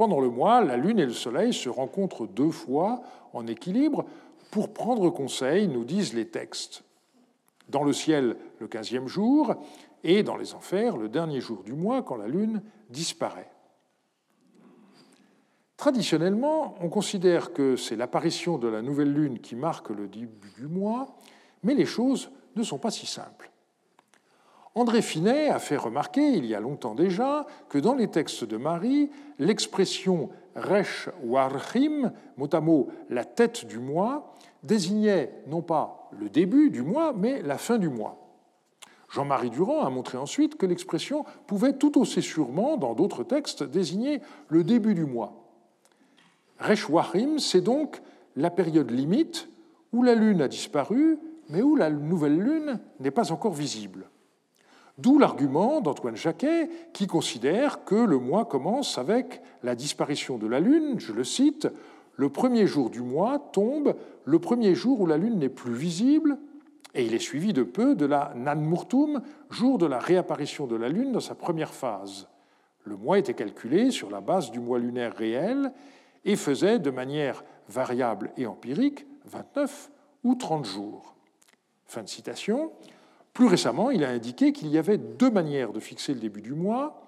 Pendant 0.00 0.20
le 0.20 0.30
mois, 0.30 0.64
la 0.64 0.78
lune 0.78 0.98
et 0.98 1.04
le 1.04 1.12
soleil 1.12 1.52
se 1.52 1.68
rencontrent 1.68 2.26
deux 2.26 2.52
fois 2.52 3.02
en 3.34 3.46
équilibre 3.46 4.06
pour 4.50 4.72
prendre 4.72 5.10
conseil, 5.10 5.68
nous 5.68 5.84
disent 5.84 6.14
les 6.14 6.26
textes. 6.26 6.84
Dans 7.68 7.84
le 7.84 7.92
ciel, 7.92 8.38
le 8.60 8.66
quinzième 8.66 9.08
jour, 9.08 9.56
et 10.02 10.22
dans 10.22 10.38
les 10.38 10.54
enfers, 10.54 10.96
le 10.96 11.10
dernier 11.10 11.42
jour 11.42 11.62
du 11.64 11.74
mois, 11.74 12.00
quand 12.00 12.16
la 12.16 12.28
lune 12.28 12.62
disparaît. 12.88 13.50
Traditionnellement, 15.76 16.76
on 16.80 16.88
considère 16.88 17.52
que 17.52 17.76
c'est 17.76 17.96
l'apparition 17.96 18.56
de 18.56 18.68
la 18.68 18.80
nouvelle 18.80 19.12
lune 19.12 19.38
qui 19.38 19.54
marque 19.54 19.90
le 19.90 20.08
début 20.08 20.50
du 20.56 20.66
mois, 20.66 21.14
mais 21.62 21.74
les 21.74 21.84
choses 21.84 22.30
ne 22.56 22.62
sont 22.62 22.78
pas 22.78 22.90
si 22.90 23.04
simples. 23.04 23.49
André 24.76 25.02
Finet 25.02 25.48
a 25.48 25.58
fait 25.58 25.76
remarquer, 25.76 26.22
il 26.22 26.46
y 26.46 26.54
a 26.54 26.60
longtemps 26.60 26.94
déjà, 26.94 27.46
que 27.68 27.78
dans 27.78 27.94
les 27.94 28.08
textes 28.08 28.44
de 28.44 28.56
Marie, 28.56 29.10
l'expression 29.38 30.30
Resh 30.54 31.08
Warhim, 31.24 32.12
mot 32.36 32.48
à 32.52 32.60
mot 32.60 32.88
la 33.08 33.24
tête 33.24 33.66
du 33.66 33.78
mois, 33.78 34.34
désignait 34.62 35.42
non 35.48 35.62
pas 35.62 36.08
le 36.12 36.28
début 36.28 36.70
du 36.70 36.82
mois, 36.82 37.12
mais 37.12 37.42
la 37.42 37.58
fin 37.58 37.78
du 37.78 37.88
mois. 37.88 38.16
Jean-Marie 39.10 39.50
Durand 39.50 39.80
a 39.80 39.90
montré 39.90 40.18
ensuite 40.18 40.56
que 40.56 40.66
l'expression 40.66 41.24
pouvait 41.48 41.72
tout 41.72 41.98
aussi 41.98 42.22
sûrement, 42.22 42.76
dans 42.76 42.94
d'autres 42.94 43.24
textes, 43.24 43.64
désigner 43.64 44.20
le 44.48 44.62
début 44.62 44.94
du 44.94 45.04
mois. 45.04 45.32
Reshwarim, 46.60 47.40
c'est 47.40 47.60
donc 47.60 48.02
la 48.36 48.50
période 48.50 48.92
limite 48.92 49.48
où 49.92 50.04
la 50.04 50.14
Lune 50.14 50.42
a 50.42 50.48
disparu, 50.48 51.18
mais 51.48 51.62
où 51.62 51.74
la 51.74 51.90
nouvelle 51.90 52.38
Lune 52.38 52.78
n'est 53.00 53.10
pas 53.10 53.32
encore 53.32 53.54
visible. 53.54 54.08
D'où 55.00 55.18
l'argument 55.18 55.80
d'Antoine 55.80 56.16
Jacquet 56.16 56.68
qui 56.92 57.06
considère 57.06 57.84
que 57.84 57.94
le 57.94 58.18
mois 58.18 58.44
commence 58.44 58.98
avec 58.98 59.40
la 59.62 59.74
disparition 59.74 60.36
de 60.36 60.46
la 60.46 60.60
Lune, 60.60 61.00
je 61.00 61.14
le 61.14 61.24
cite, 61.24 61.68
le 62.16 62.28
premier 62.28 62.66
jour 62.66 62.90
du 62.90 63.00
mois 63.00 63.38
tombe 63.38 63.94
le 64.26 64.38
premier 64.38 64.74
jour 64.74 65.00
où 65.00 65.06
la 65.06 65.16
Lune 65.16 65.38
n'est 65.38 65.48
plus 65.48 65.72
visible, 65.72 66.36
et 66.94 67.06
il 67.06 67.14
est 67.14 67.18
suivi 67.18 67.54
de 67.54 67.62
peu 67.62 67.94
de 67.94 68.04
la 68.04 68.34
Nanmurtum, 68.36 69.22
jour 69.48 69.78
de 69.78 69.86
la 69.86 69.98
réapparition 69.98 70.66
de 70.66 70.76
la 70.76 70.90
Lune 70.90 71.12
dans 71.12 71.20
sa 71.20 71.34
première 71.34 71.72
phase. 71.72 72.28
Le 72.84 72.96
mois 72.96 73.18
était 73.18 73.32
calculé 73.32 73.90
sur 73.90 74.10
la 74.10 74.20
base 74.20 74.50
du 74.50 74.60
mois 74.60 74.78
lunaire 74.78 75.16
réel, 75.16 75.72
et 76.26 76.36
faisait 76.36 76.78
de 76.78 76.90
manière 76.90 77.42
variable 77.70 78.32
et 78.36 78.46
empirique 78.46 79.06
29 79.24 79.90
ou 80.24 80.34
30 80.34 80.66
jours. 80.66 81.14
Fin 81.86 82.02
de 82.02 82.08
citation. 82.08 82.70
Plus 83.32 83.46
récemment, 83.46 83.90
il 83.90 84.04
a 84.04 84.10
indiqué 84.10 84.52
qu'il 84.52 84.68
y 84.68 84.78
avait 84.78 84.98
deux 84.98 85.30
manières 85.30 85.72
de 85.72 85.80
fixer 85.80 86.14
le 86.14 86.20
début 86.20 86.42
du 86.42 86.54
mois. 86.54 87.02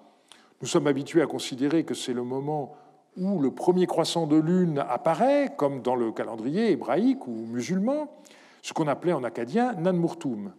Nous 0.61 0.67
sommes 0.67 0.87
habitués 0.87 1.21
à 1.21 1.27
considérer 1.27 1.83
que 1.83 1.93
c'est 1.93 2.13
le 2.13 2.23
moment 2.23 2.75
où 3.17 3.39
le 3.39 3.51
premier 3.51 3.85
croissant 3.85 4.25
de 4.27 4.37
lune 4.37 4.83
apparaît, 4.89 5.53
comme 5.57 5.81
dans 5.81 5.95
le 5.95 6.11
calendrier 6.11 6.71
hébraïque 6.71 7.27
ou 7.27 7.31
musulman, 7.31 8.09
ce 8.61 8.73
qu'on 8.73 8.87
appelait 8.87 9.13
en 9.13 9.23
acadien 9.23 9.73
Nanmurtum. 9.73 10.53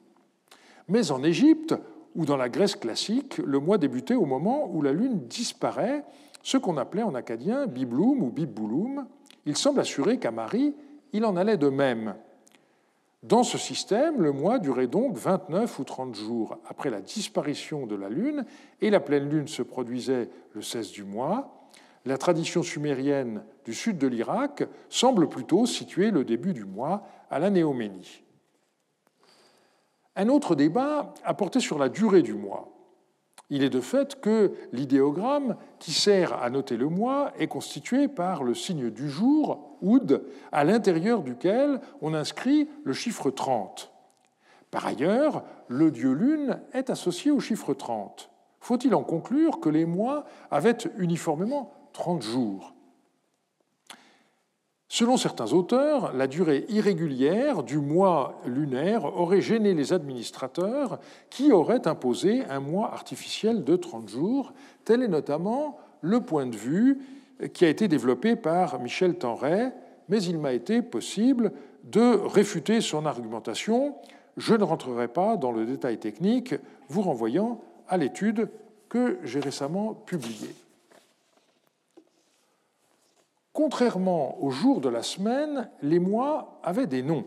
Mais 0.88 1.10
en 1.10 1.24
Égypte 1.24 1.74
ou 2.14 2.26
dans 2.26 2.36
la 2.36 2.48
Grèce 2.48 2.76
classique, 2.76 3.38
le 3.38 3.58
mois 3.58 3.78
débutait 3.78 4.14
au 4.14 4.26
moment 4.26 4.70
où 4.72 4.82
la 4.82 4.92
lune 4.92 5.26
disparaît 5.26 6.04
ce 6.42 6.58
qu'on 6.58 6.76
appelait 6.76 7.02
en 7.02 7.14
acadien 7.14 7.66
Bibloum 7.66 8.22
ou 8.22 8.30
Bibboulum. 8.30 9.06
Il 9.46 9.56
semble 9.56 9.80
assurer 9.80 10.18
qu'à 10.18 10.30
Marie, 10.30 10.74
il 11.12 11.24
en 11.24 11.36
allait 11.36 11.56
de 11.56 11.70
même. 11.70 12.14
Dans 13.24 13.42
ce 13.42 13.56
système, 13.56 14.20
le 14.20 14.32
mois 14.32 14.58
durait 14.58 14.86
donc 14.86 15.16
29 15.16 15.78
ou 15.78 15.84
30 15.84 16.14
jours 16.14 16.58
après 16.68 16.90
la 16.90 17.00
disparition 17.00 17.86
de 17.86 17.96
la 17.96 18.10
Lune, 18.10 18.44
et 18.82 18.90
la 18.90 19.00
pleine 19.00 19.30
Lune 19.30 19.48
se 19.48 19.62
produisait 19.62 20.28
le 20.52 20.60
16 20.60 20.90
du 20.90 21.04
mois. 21.04 21.70
La 22.04 22.18
tradition 22.18 22.62
sumérienne 22.62 23.42
du 23.64 23.72
sud 23.72 23.96
de 23.96 24.06
l'Irak 24.06 24.64
semble 24.90 25.30
plutôt 25.30 25.64
situer 25.64 26.10
le 26.10 26.22
début 26.22 26.52
du 26.52 26.66
mois 26.66 27.02
à 27.30 27.38
la 27.38 27.48
Néoménie. 27.48 28.22
Un 30.16 30.28
autre 30.28 30.54
débat 30.54 31.14
a 31.24 31.32
porté 31.32 31.60
sur 31.60 31.78
la 31.78 31.88
durée 31.88 32.20
du 32.20 32.34
mois. 32.34 32.73
Il 33.54 33.62
est 33.62 33.70
de 33.70 33.80
fait 33.80 34.20
que 34.20 34.50
l'idéogramme 34.72 35.54
qui 35.78 35.92
sert 35.92 36.42
à 36.42 36.50
noter 36.50 36.76
le 36.76 36.88
mois 36.88 37.30
est 37.38 37.46
constitué 37.46 38.08
par 38.08 38.42
le 38.42 38.52
signe 38.52 38.90
du 38.90 39.08
jour, 39.08 39.76
oud, 39.80 40.24
à 40.50 40.64
l'intérieur 40.64 41.22
duquel 41.22 41.80
on 42.02 42.14
inscrit 42.14 42.68
le 42.82 42.92
chiffre 42.92 43.30
30. 43.30 43.92
Par 44.72 44.84
ailleurs, 44.84 45.44
le 45.68 45.92
dieu 45.92 46.14
lune 46.14 46.58
est 46.72 46.90
associé 46.90 47.30
au 47.30 47.38
chiffre 47.38 47.74
30. 47.74 48.28
Faut-il 48.58 48.92
en 48.92 49.04
conclure 49.04 49.60
que 49.60 49.68
les 49.68 49.84
mois 49.84 50.24
avaient 50.50 50.78
uniformément 50.98 51.72
30 51.92 52.22
jours? 52.22 52.73
Selon 54.94 55.16
certains 55.16 55.52
auteurs, 55.52 56.12
la 56.14 56.28
durée 56.28 56.66
irrégulière 56.68 57.64
du 57.64 57.78
mois 57.78 58.40
lunaire 58.46 59.06
aurait 59.18 59.40
gêné 59.40 59.74
les 59.74 59.92
administrateurs 59.92 61.00
qui 61.30 61.50
auraient 61.50 61.88
imposé 61.88 62.44
un 62.44 62.60
mois 62.60 62.92
artificiel 62.92 63.64
de 63.64 63.74
30 63.74 64.08
jours. 64.08 64.52
Tel 64.84 65.02
est 65.02 65.08
notamment 65.08 65.78
le 66.00 66.20
point 66.20 66.46
de 66.46 66.54
vue 66.54 67.00
qui 67.54 67.64
a 67.64 67.70
été 67.70 67.88
développé 67.88 68.36
par 68.36 68.78
Michel 68.78 69.18
Tenray, 69.18 69.72
mais 70.08 70.22
il 70.22 70.38
m'a 70.38 70.52
été 70.52 70.80
possible 70.80 71.50
de 71.82 72.16
réfuter 72.28 72.80
son 72.80 73.04
argumentation. 73.04 73.96
Je 74.36 74.54
ne 74.54 74.62
rentrerai 74.62 75.08
pas 75.08 75.36
dans 75.36 75.50
le 75.50 75.66
détail 75.66 75.98
technique, 75.98 76.54
vous 76.88 77.02
renvoyant 77.02 77.60
à 77.88 77.96
l'étude 77.96 78.48
que 78.88 79.18
j'ai 79.24 79.40
récemment 79.40 79.92
publiée. 79.92 80.54
Contrairement 83.54 84.42
aux 84.42 84.50
jours 84.50 84.80
de 84.80 84.88
la 84.88 85.04
semaine, 85.04 85.70
les 85.80 86.00
mois 86.00 86.58
avaient 86.64 86.88
des 86.88 87.04
noms. 87.04 87.24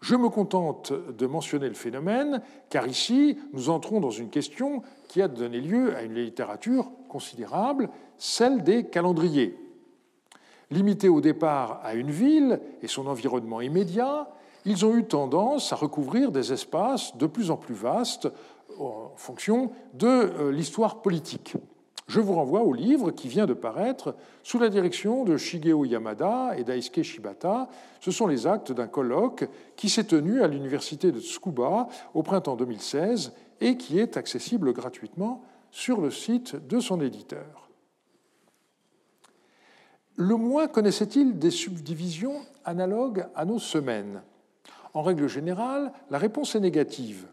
Je 0.00 0.16
me 0.16 0.28
contente 0.28 0.92
de 0.92 1.26
mentionner 1.26 1.68
le 1.68 1.74
phénomène, 1.74 2.42
car 2.68 2.88
ici, 2.88 3.38
nous 3.52 3.70
entrons 3.70 4.00
dans 4.00 4.10
une 4.10 4.28
question 4.28 4.82
qui 5.06 5.22
a 5.22 5.28
donné 5.28 5.60
lieu 5.60 5.94
à 5.94 6.02
une 6.02 6.16
littérature 6.16 6.90
considérable, 7.08 7.90
celle 8.18 8.64
des 8.64 8.84
calendriers. 8.84 9.56
Limités 10.72 11.08
au 11.08 11.20
départ 11.20 11.80
à 11.84 11.94
une 11.94 12.10
ville 12.10 12.60
et 12.82 12.88
son 12.88 13.06
environnement 13.06 13.60
immédiat, 13.60 14.28
ils 14.64 14.84
ont 14.84 14.96
eu 14.96 15.04
tendance 15.04 15.72
à 15.72 15.76
recouvrir 15.76 16.32
des 16.32 16.52
espaces 16.52 17.16
de 17.16 17.26
plus 17.28 17.52
en 17.52 17.56
plus 17.56 17.74
vastes 17.74 18.28
en 18.80 19.12
fonction 19.14 19.70
de 19.94 20.08
euh, 20.08 20.50
l'histoire 20.50 21.02
politique. 21.02 21.54
Je 22.10 22.18
vous 22.18 22.34
renvoie 22.34 22.62
au 22.62 22.72
livre 22.72 23.12
qui 23.12 23.28
vient 23.28 23.46
de 23.46 23.54
paraître 23.54 24.16
sous 24.42 24.58
la 24.58 24.68
direction 24.68 25.22
de 25.22 25.36
Shigeo 25.36 25.84
Yamada 25.84 26.58
et 26.58 26.64
Daisuke 26.64 27.02
Shibata. 27.02 27.68
Ce 28.00 28.10
sont 28.10 28.26
les 28.26 28.48
actes 28.48 28.72
d'un 28.72 28.88
colloque 28.88 29.48
qui 29.76 29.88
s'est 29.88 30.02
tenu 30.02 30.42
à 30.42 30.48
l'université 30.48 31.12
de 31.12 31.20
Tsukuba 31.20 31.86
au 32.12 32.24
printemps 32.24 32.56
2016 32.56 33.32
et 33.60 33.76
qui 33.76 34.00
est 34.00 34.16
accessible 34.16 34.72
gratuitement 34.72 35.44
sur 35.70 36.00
le 36.00 36.10
site 36.10 36.56
de 36.56 36.80
son 36.80 37.00
éditeur. 37.00 37.70
Le 40.16 40.34
mois 40.34 40.66
connaissait-il 40.66 41.38
des 41.38 41.52
subdivisions 41.52 42.40
analogues 42.64 43.24
à 43.36 43.44
nos 43.44 43.60
semaines? 43.60 44.20
En 44.94 45.02
règle 45.02 45.28
générale, 45.28 45.92
la 46.10 46.18
réponse 46.18 46.56
est 46.56 46.60
négative. 46.60 47.28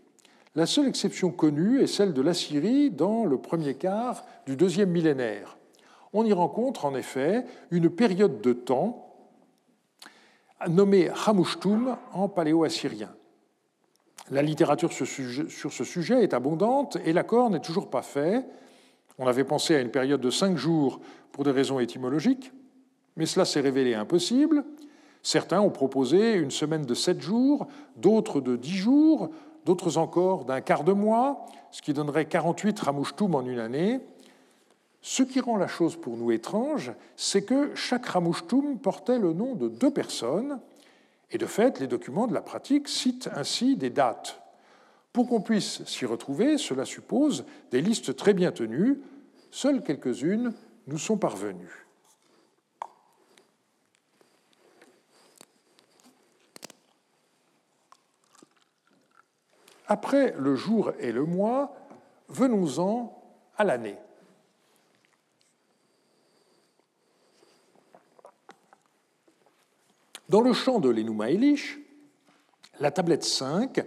La 0.58 0.66
seule 0.66 0.88
exception 0.88 1.30
connue 1.30 1.82
est 1.82 1.88
celle 1.88 2.14
de 2.14 2.22
l'Assyrie 2.24 2.90
dans 2.90 3.26
le 3.26 3.38
premier 3.38 3.76
quart 3.76 4.26
du 4.48 4.56
deuxième 4.56 4.90
millénaire. 4.90 5.56
On 6.14 6.26
y 6.26 6.34
rencontre 6.34 6.86
en 6.86 6.96
effet 6.96 7.46
une 7.70 7.92
période 7.92 8.42
de 8.42 8.54
temps 8.54 9.14
nommée 10.68 11.12
Hamushtum 11.28 11.96
en 12.12 12.28
paléo-assyrien. 12.28 13.14
La 14.32 14.42
littérature 14.42 14.92
sur 14.92 15.06
ce 15.74 15.84
sujet 15.84 16.24
est 16.24 16.34
abondante 16.34 16.98
et 17.06 17.14
l'accord 17.14 17.52
n'est 17.52 17.60
toujours 17.60 17.92
pas 17.92 18.02
fait. 18.02 18.44
On 19.20 19.28
avait 19.28 19.44
pensé 19.44 19.76
à 19.76 19.80
une 19.82 19.92
période 19.92 20.22
de 20.22 20.32
cinq 20.32 20.58
jours 20.58 21.02
pour 21.34 21.44
des 21.44 21.52
raisons 21.52 21.80
étymologiques, 21.80 22.52
mais 23.16 23.28
cela 23.28 23.46
s'est 23.46 23.62
révélé 23.62 23.94
impossible. 23.94 24.66
Certains 25.22 25.62
ont 25.62 25.70
proposé 25.70 26.34
une 26.34 26.52
semaine 26.52 26.84
de 26.84 26.94
sept 26.96 27.22
jours, 27.22 27.68
d'autres 27.96 28.42
de 28.42 28.56
dix 28.56 28.78
jours, 28.78 29.30
d'autres 29.68 29.98
encore 29.98 30.46
d'un 30.46 30.62
quart 30.62 30.86
de 30.86 30.94
mois, 30.94 31.46
ce 31.72 31.82
qui 31.82 31.92
donnerait 31.92 32.26
48 32.26 32.80
Ramouchtoum 32.80 33.36
en 33.36 33.42
une 33.42 33.60
année. 33.60 34.00
Ce 35.02 35.24
qui 35.24 35.42
rend 35.42 35.58
la 35.58 35.68
chose 35.68 35.98
pour 35.98 36.16
nous 36.16 36.32
étrange, 36.32 36.94
c'est 37.18 37.44
que 37.44 37.76
chaque 37.76 38.06
Ramouchtoum 38.06 38.80
portait 38.80 39.20
le 39.20 39.34
nom 39.34 39.56
de 39.56 39.68
deux 39.68 39.92
personnes, 39.92 40.62
et 41.32 41.38
de 41.38 41.46
fait, 41.46 41.82
les 41.82 41.88
documents 41.88 42.28
de 42.28 42.34
la 42.34 42.42
pratique 42.42 42.88
citent 42.88 43.30
ainsi 43.36 43.76
des 43.76 43.90
dates. 43.90 44.42
Pour 45.12 45.28
qu'on 45.28 45.42
puisse 45.42 45.84
s'y 45.84 46.06
retrouver, 46.06 46.58
cela 46.58 46.86
suppose 46.86 47.44
des 47.72 47.82
listes 47.82 48.16
très 48.16 48.34
bien 48.34 48.54
tenues, 48.54 49.02
seules 49.52 49.84
quelques-unes 49.84 50.54
nous 50.88 50.98
sont 50.98 51.18
parvenues. 51.18 51.87
Après 59.88 60.34
le 60.38 60.56
jour 60.56 60.92
et 61.00 61.12
le 61.12 61.26
mois, 61.26 61.74
venons-en 62.30 63.18
à 63.58 63.64
l'année. 63.64 63.98
Dans 70.30 70.42
le 70.42 70.52
champ 70.52 70.80
de 70.80 70.90
l'Enuma 70.90 71.32
Elish, 71.32 71.80
la 72.82 72.92
tablette 72.92 73.24
5 73.24 73.86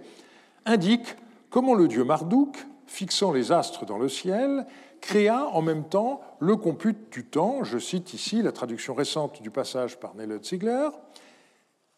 indique 0.65 1.15
comment 1.51 1.75
le 1.75 1.87
dieu 1.87 2.03
Marduk, 2.03 2.57
fixant 2.87 3.31
les 3.31 3.51
astres 3.51 3.85
dans 3.85 3.99
le 3.99 4.09
ciel, 4.09 4.65
créa 5.01 5.45
en 5.45 5.61
même 5.61 5.87
temps 5.87 6.21
le 6.39 6.55
compute 6.55 7.11
du 7.11 7.25
temps. 7.25 7.63
Je 7.63 7.77
cite 7.77 8.13
ici 8.13 8.41
la 8.41 8.51
traduction 8.51 8.95
récente 8.95 9.41
du 9.43 9.51
passage 9.51 9.99
par 9.99 10.15
Nelot 10.15 10.41
Ziegler. 10.43 10.89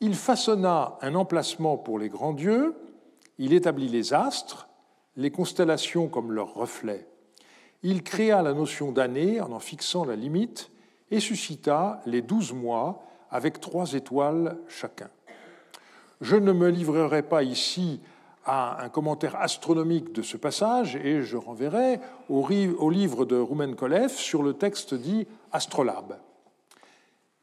Il 0.02 0.16
façonna 0.16 0.98
un 1.02 1.16
emplacement 1.16 1.78
pour 1.78 1.98
les 1.98 2.10
grands 2.10 2.34
dieux, 2.34 2.76
il 3.38 3.54
établit 3.54 3.88
les 3.88 4.13
astres, 4.13 4.67
les 5.15 5.32
constellations 5.32 6.08
comme 6.08 6.32
leurs 6.32 6.54
reflets. 6.54 7.08
Il 7.84 8.04
créa 8.04 8.41
la 8.41 8.54
notion 8.54 8.91
d'année 8.91 9.41
en 9.41 9.52
en 9.52 9.60
fixant 9.60 10.06
la 10.06 10.15
limite 10.15 10.72
et 11.12 11.19
suscita 11.19 12.02
les 12.06 12.22
douze 12.22 12.54
mois 12.54 13.04
avec 13.30 13.60
trois 13.60 13.93
étoiles 13.93 14.58
chacun. 14.67 15.10
Je 16.22 16.36
ne 16.36 16.54
me 16.54 16.69
livrerai 16.69 17.24
pas 17.24 17.43
ici 17.43 18.00
à 18.46 18.84
un 18.84 18.89
commentaire 18.89 19.36
astronomique 19.39 20.13
de 20.13 20.22
ce 20.22 20.38
passage 20.38 20.96
et 20.96 21.22
je 21.22 21.38
renverrai 21.38 22.00
au 22.30 22.89
livre 22.89 23.26
de 23.26 23.38
Roumen 23.38 23.76
Kolev 23.76 24.10
sur 24.10 24.43
le 24.43 24.54
texte 24.54 24.93
dit 24.93 25.28
Astrolabe. 25.52 26.17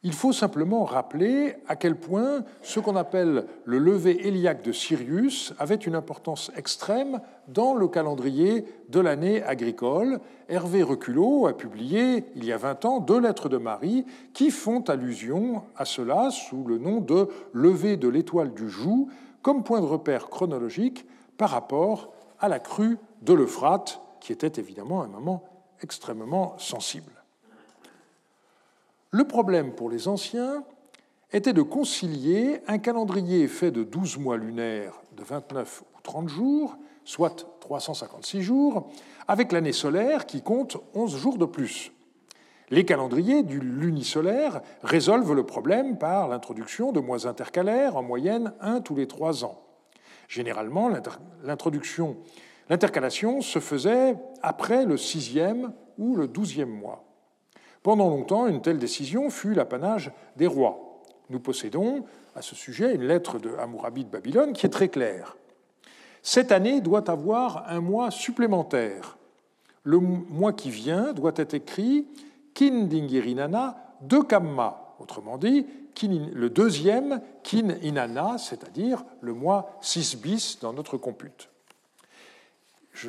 Il 0.02 0.14
faut 0.14 0.32
simplement 0.32 0.84
rappeler 0.84 1.56
à 1.68 1.76
quel 1.76 1.94
point 1.94 2.42
ce 2.62 2.80
qu'on 2.80 2.96
appelle 2.96 3.44
le 3.66 3.78
lever 3.78 4.26
héliaque 4.26 4.62
de 4.62 4.72
Sirius 4.72 5.52
avait 5.58 5.74
une 5.74 5.94
importance 5.94 6.50
extrême 6.56 7.20
dans 7.48 7.74
le 7.74 7.86
calendrier 7.86 8.64
de 8.88 8.98
l'année 8.98 9.42
agricole. 9.42 10.20
Hervé 10.48 10.82
Reculot 10.82 11.46
a 11.48 11.52
publié 11.52 12.24
il 12.34 12.46
y 12.46 12.52
a 12.52 12.56
20 12.56 12.84
ans 12.86 13.00
deux 13.00 13.20
lettres 13.20 13.50
de 13.50 13.58
Marie 13.58 14.06
qui 14.32 14.50
font 14.50 14.80
allusion 14.88 15.64
à 15.76 15.84
cela 15.84 16.30
sous 16.30 16.64
le 16.64 16.78
nom 16.78 17.00
de 17.00 17.28
lever 17.52 17.98
de 17.98 18.08
l'étoile 18.08 18.54
du 18.54 18.70
Joug 18.70 19.08
comme 19.42 19.64
point 19.64 19.82
de 19.82 19.86
repère 19.86 20.30
chronologique 20.30 21.04
par 21.36 21.50
rapport 21.50 22.14
à 22.38 22.48
la 22.48 22.58
crue 22.58 22.96
de 23.20 23.34
l'Euphrate, 23.34 24.00
qui 24.20 24.32
était 24.32 24.58
évidemment 24.58 25.02
un 25.02 25.08
moment 25.08 25.44
extrêmement 25.82 26.56
sensible. 26.56 27.19
Le 29.12 29.24
problème 29.24 29.72
pour 29.72 29.90
les 29.90 30.06
anciens 30.06 30.62
était 31.32 31.52
de 31.52 31.62
concilier 31.62 32.60
un 32.68 32.78
calendrier 32.78 33.48
fait 33.48 33.72
de 33.72 33.82
12 33.82 34.18
mois 34.18 34.36
lunaires 34.36 35.02
de 35.16 35.24
29 35.24 35.82
ou 35.82 36.00
30 36.02 36.28
jours, 36.28 36.76
soit 37.04 37.48
356 37.58 38.42
jours, 38.42 38.88
avec 39.26 39.50
l'année 39.50 39.72
solaire 39.72 40.26
qui 40.26 40.42
compte 40.42 40.76
11 40.94 41.16
jours 41.16 41.38
de 41.38 41.44
plus. 41.44 41.90
Les 42.70 42.84
calendriers 42.84 43.42
du 43.42 43.58
lunisolaire 43.58 44.60
résolvent 44.84 45.34
le 45.34 45.44
problème 45.44 45.98
par 45.98 46.28
l'introduction 46.28 46.92
de 46.92 47.00
mois 47.00 47.26
intercalaires, 47.26 47.96
en 47.96 48.04
moyenne 48.04 48.52
un 48.60 48.80
tous 48.80 48.94
les 48.94 49.08
trois 49.08 49.44
ans. 49.44 49.60
Généralement, 50.28 50.88
l'intercalation 52.68 53.40
se 53.40 53.58
faisait 53.58 54.16
après 54.40 54.86
le 54.86 54.96
sixième 54.96 55.72
ou 55.98 56.14
le 56.14 56.28
douzième 56.28 56.70
mois. 56.70 57.09
Pendant 57.82 58.08
longtemps, 58.08 58.46
une 58.46 58.62
telle 58.62 58.78
décision 58.78 59.30
fut 59.30 59.54
l'apanage 59.54 60.12
des 60.36 60.46
rois. 60.46 61.02
Nous 61.30 61.40
possédons 61.40 62.04
à 62.34 62.42
ce 62.42 62.54
sujet 62.54 62.94
une 62.94 63.04
lettre 63.04 63.38
de 63.38 63.50
Hammurabi 63.56 64.04
de 64.04 64.10
Babylone 64.10 64.52
qui 64.52 64.66
est 64.66 64.70
très 64.70 64.88
claire. 64.88 65.36
Cette 66.22 66.52
année 66.52 66.80
doit 66.80 67.10
avoir 67.10 67.64
un 67.68 67.80
mois 67.80 68.10
supplémentaire. 68.10 69.16
Le 69.84 69.98
mois 69.98 70.52
qui 70.52 70.70
vient 70.70 71.12
doit 71.12 71.32
être 71.36 71.54
écrit 71.54 72.06
Kin 72.52 72.84
Dingirinana 72.84 73.76
de 74.02 74.18
Kamma, 74.18 74.94
autrement 74.98 75.38
dit, 75.38 75.66
le 76.08 76.48
deuxième 76.48 77.20
Kin 77.42 77.76
Inana, 77.82 78.38
c'est-à-dire 78.38 79.04
le 79.20 79.34
mois 79.34 79.76
6 79.82 80.16
bis 80.16 80.58
dans 80.60 80.72
notre 80.72 80.96
compute 80.96 81.49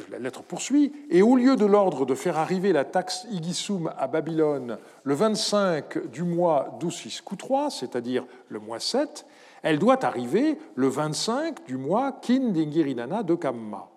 la 0.09 0.19
lettre 0.19 0.43
poursuit, 0.43 0.91
et 1.09 1.21
au 1.21 1.35
lieu 1.35 1.55
de 1.55 1.65
l'ordre 1.65 2.05
de 2.05 2.15
faire 2.15 2.37
arriver 2.37 2.73
la 2.73 2.85
taxe 2.85 3.25
Igisum 3.31 3.91
à 3.97 4.07
Babylone 4.07 4.77
le 5.03 5.13
25 5.13 6.09
du 6.11 6.23
mois 6.23 6.77
d'Oussis 6.79 7.21
Koutrois, 7.23 7.69
c'est-à-dire 7.69 8.25
le 8.49 8.59
mois 8.59 8.79
7, 8.79 9.25
elle 9.63 9.79
doit 9.79 10.03
arriver 10.05 10.57
le 10.75 10.87
25 10.87 11.65
du 11.65 11.77
mois 11.77 12.11
Kin 12.21 12.49
de 12.49 13.35
Kamma. 13.35 13.87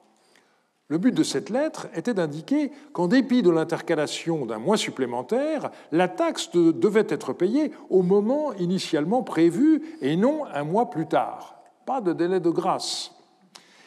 Le 0.88 0.98
but 0.98 1.12
de 1.14 1.22
cette 1.22 1.48
lettre 1.48 1.88
était 1.94 2.12
d'indiquer 2.12 2.70
qu'en 2.92 3.08
dépit 3.08 3.42
de 3.42 3.50
l'intercalation 3.50 4.44
d'un 4.44 4.58
mois 4.58 4.76
supplémentaire, 4.76 5.70
la 5.92 6.08
taxe 6.08 6.50
devait 6.52 7.06
être 7.08 7.32
payée 7.32 7.72
au 7.88 8.02
moment 8.02 8.52
initialement 8.54 9.22
prévu 9.22 9.82
et 10.02 10.16
non 10.16 10.44
un 10.52 10.64
mois 10.64 10.90
plus 10.90 11.06
tard. 11.06 11.56
Pas 11.86 12.02
de 12.02 12.12
délai 12.12 12.38
de 12.38 12.50
grâce. 12.50 13.12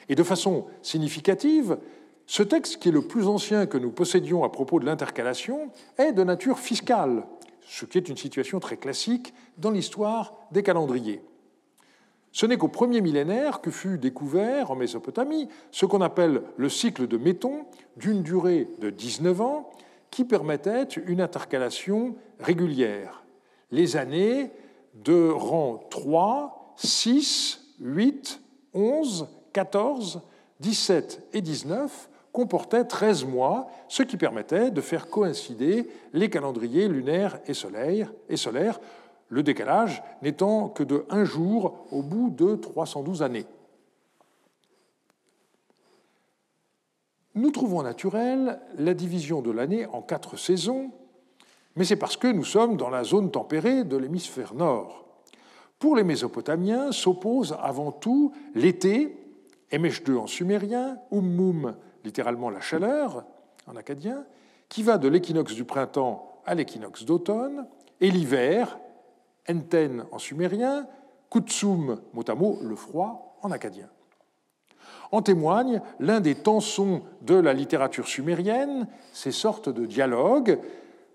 Et 0.10 0.15
de 0.15 0.24
façon 0.24 0.65
significative, 0.82 1.78
ce 2.27 2.43
texte, 2.43 2.77
qui 2.77 2.89
est 2.89 2.91
le 2.91 3.01
plus 3.01 3.27
ancien 3.27 3.65
que 3.65 3.77
nous 3.77 3.89
possédions 3.89 4.43
à 4.43 4.49
propos 4.49 4.81
de 4.81 4.85
l'intercalation, 4.85 5.71
est 5.97 6.11
de 6.11 6.23
nature 6.23 6.59
fiscale, 6.59 7.25
ce 7.61 7.85
qui 7.85 7.97
est 7.97 8.09
une 8.09 8.17
situation 8.17 8.59
très 8.59 8.75
classique 8.75 9.33
dans 9.57 9.71
l'histoire 9.71 10.33
des 10.51 10.61
calendriers. 10.61 11.21
Ce 12.33 12.45
n'est 12.45 12.57
qu'au 12.57 12.67
premier 12.67 12.99
millénaire 12.99 13.61
que 13.61 13.71
fut 13.71 13.97
découvert 13.97 14.71
en 14.71 14.75
Mésopotamie 14.75 15.47
ce 15.71 15.85
qu'on 15.85 16.01
appelle 16.01 16.43
le 16.57 16.67
cycle 16.67 17.07
de 17.07 17.17
Méton, 17.17 17.65
d'une 17.95 18.21
durée 18.21 18.67
de 18.79 18.89
19 18.89 19.41
ans, 19.41 19.71
qui 20.11 20.25
permettait 20.25 20.83
une 20.83 21.21
intercalation 21.21 22.15
régulière. 22.41 23.23
Les 23.71 23.95
années 23.95 24.51
de 24.93 25.29
rang 25.29 25.79
3, 25.89 26.73
6, 26.75 27.75
8, 27.79 28.41
11, 28.73 29.27
14, 29.53 30.21
17 30.59 31.29
et 31.33 31.41
19 31.41 32.09
comportaient 32.38 32.84
13 32.84 33.26
mois, 33.26 33.67
ce 33.88 34.04
qui 34.04 34.15
permettait 34.15 34.69
de 34.69 34.80
faire 34.80 35.10
coïncider 35.10 35.89
les 36.13 36.30
calendriers 36.30 36.88
lunaires 36.88 37.39
et 37.47 37.56
solaires, 37.56 38.80
le 39.30 39.41
décalage 39.41 40.04
n'étant 40.21 40.69
que 40.69 40.84
de 40.84 41.04
un 41.10 41.23
jour 41.23 41.88
au 41.91 42.04
bout 42.04 42.30
de 42.30 42.54
312 42.54 43.23
années. 43.23 43.47
Nous 47.34 47.50
trouvons 47.50 47.82
naturel 47.82 48.60
la 48.78 48.93
division 48.93 49.41
de 49.41 49.50
l'année 49.50 49.88
en 49.88 50.04
quatre 50.04 50.38
saisons, 50.38 50.91
mais 51.76 51.86
c'est 51.86 51.95
parce 51.95 52.17
que 52.17 52.28
nous 52.28 52.45
sommes 52.45 52.78
dans 52.78 52.91
la 52.91 53.04
zone 53.04 53.32
tempérée 53.32 53.84
de 53.84 53.97
l'hémisphère 53.97 54.54
nord. 54.54 55.08
Pour 55.80 55.95
les 55.95 56.04
Mésopotamiens 56.04 56.91
s'oppose 56.91 57.58
avant 57.60 57.91
tout 57.91 58.32
l'été, 58.54 59.17
Emesh 59.71 60.04
en 60.08 60.28
sumérien, 60.28 61.00
Ummum, 61.12 61.76
littéralement 62.08 62.50
la 62.50 62.62
chaleur 62.62 63.26
en 63.67 63.76
acadien, 63.76 64.26
qui 64.70 64.82
va 64.82 64.98
de 64.98 65.08
l'équinoxe 65.08 65.54
du 65.54 65.65
printemps 65.65 66.41
à 66.46 66.56
l'équinoxe 66.56 67.04
d'automne, 67.04 67.67
et 68.00 68.10
l'hiver, 68.10 68.80
Enten 69.50 70.06
en 70.12 70.20
sumérien, 70.20 70.88
Kutsum, 71.30 72.02
mot 72.13 72.24
à 72.28 72.36
mot, 72.36 72.60
le 72.62 72.76
froid 72.76 73.38
en 73.41 73.52
acadien. 73.52 73.88
En 75.12 75.22
témoigne 75.22 75.82
l'un 76.00 76.20
des 76.20 76.36
tensons 76.36 77.02
de 77.22 77.36
la 77.36 77.54
littérature 77.54 78.08
sumérienne, 78.08 78.88
ces 79.13 79.32
sortes 79.32 79.70
de 79.70 79.86
dialogues 79.86 80.60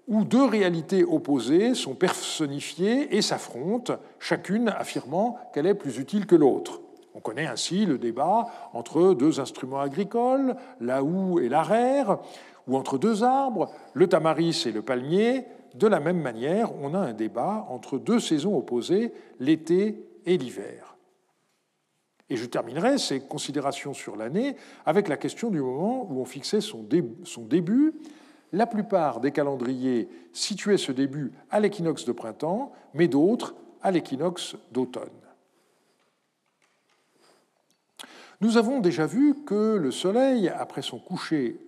où 0.08 0.24
deux 0.24 0.44
réalités 0.44 1.04
opposées 1.04 1.74
sont 1.74 1.94
personnifiées 1.94 3.14
et 3.16 3.22
s'affrontent, 3.22 3.94
chacune 4.18 4.68
affirmant 4.68 5.38
qu'elle 5.52 5.66
est 5.66 5.74
plus 5.74 5.98
utile 5.98 6.26
que 6.26 6.36
l'autre. 6.36 6.80
On 7.14 7.20
connaît 7.20 7.46
ainsi 7.46 7.86
le 7.86 7.98
débat 7.98 8.46
entre 8.72 9.14
deux 9.14 9.40
instruments 9.40 9.80
agricoles, 9.80 10.56
la 10.80 11.02
houe 11.02 11.40
et 11.40 11.48
l'arère, 11.48 12.18
ou 12.66 12.76
entre 12.76 12.98
deux 12.98 13.22
arbres, 13.22 13.70
le 13.92 14.06
tamaris 14.06 14.64
et 14.66 14.72
le 14.72 14.82
palmier, 14.82 15.44
de 15.74 15.86
la 15.86 16.00
même 16.00 16.20
manière, 16.20 16.74
on 16.82 16.94
a 16.94 16.98
un 16.98 17.12
débat 17.12 17.66
entre 17.68 17.98
deux 17.98 18.20
saisons 18.20 18.56
opposées, 18.56 19.12
l'été 19.40 20.04
et 20.26 20.36
l'hiver. 20.36 20.96
Et 22.28 22.36
je 22.36 22.46
terminerai 22.46 22.98
ces 22.98 23.20
considérations 23.20 23.94
sur 23.94 24.16
l'année 24.16 24.56
avec 24.86 25.08
la 25.08 25.16
question 25.16 25.50
du 25.50 25.60
moment 25.60 26.06
où 26.10 26.20
on 26.20 26.24
fixait 26.24 26.60
son, 26.60 26.82
début. 26.82 27.94
La 28.52 28.66
plupart 28.66 29.20
des 29.20 29.32
calendriers 29.32 30.08
situaient 30.32 30.78
ce 30.78 30.92
début 30.92 31.32
à 31.50 31.60
l'équinoxe 31.60 32.04
de 32.04 32.12
printemps, 32.12 32.72
mais 32.94 33.08
d'autres 33.08 33.54
à 33.82 33.90
l'équinoxe 33.90 34.56
d'automne. 34.72 35.08
Nous 38.42 38.56
avons 38.56 38.80
déjà 38.80 39.06
vu 39.06 39.36
que 39.44 39.76
le 39.76 39.92
Soleil, 39.92 40.48
après 40.48 40.82
son 40.82 40.98
coucher 40.98 41.60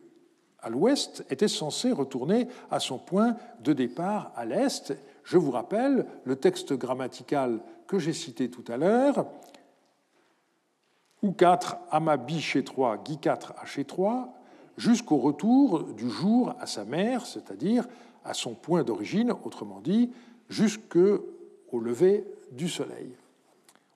à 0.58 0.70
l'ouest 0.70 1.24
était 1.30 1.46
censé 1.46 1.92
retourner 1.92 2.48
à 2.68 2.80
son 2.80 2.98
point 2.98 3.36
de 3.60 3.72
départ 3.72 4.32
à 4.34 4.44
l'est. 4.44 4.92
Je 5.22 5.38
vous 5.38 5.52
rappelle 5.52 6.04
le 6.24 6.34
texte 6.34 6.72
grammatical 6.72 7.60
que 7.86 8.00
j'ai 8.00 8.12
cité 8.12 8.50
tout 8.50 8.64
à 8.66 8.76
l'heure. 8.76 9.24
Ou 11.22 11.30
4 11.30 11.76
Amabi 11.92 12.40
chez 12.40 12.64
3, 12.64 13.04
Guy 13.04 13.18
4 13.18 13.54
à 13.56 13.66
chez 13.66 13.84
3, 13.84 14.34
jusqu'au 14.76 15.18
retour 15.18 15.84
du 15.84 16.10
jour 16.10 16.56
à 16.58 16.66
sa 16.66 16.84
mère, 16.84 17.24
c'est-à-dire 17.24 17.86
à 18.24 18.34
son 18.34 18.54
point 18.54 18.82
d'origine, 18.82 19.30
autrement 19.44 19.78
dit, 19.78 20.10
jusqu'au 20.48 21.20
lever 21.72 22.24
du 22.50 22.68
soleil. 22.68 23.14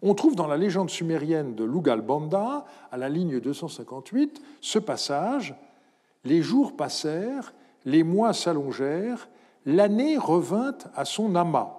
On 0.03 0.15
trouve 0.15 0.37
dans 0.37 0.47
la 0.47 0.57
légende 0.57 0.91
sumérienne 0.91 1.55
de 1.55 1.65
Lugal 1.65 2.03
Banda, 2.03 2.65
à 2.93 2.97
la 2.97 3.09
ligne 3.09 3.41
258, 3.41 4.41
ce 4.61 4.79
passage 4.79 5.55
les 6.25 6.43
jours 6.43 6.77
passèrent, 6.77 7.53
les 7.85 8.03
mois 8.03 8.33
s'allongèrent, 8.33 9.29
l'année 9.67 10.19
revint 10.19 10.77
à 10.95 11.05
son 11.05 11.35
amas. 11.35 11.75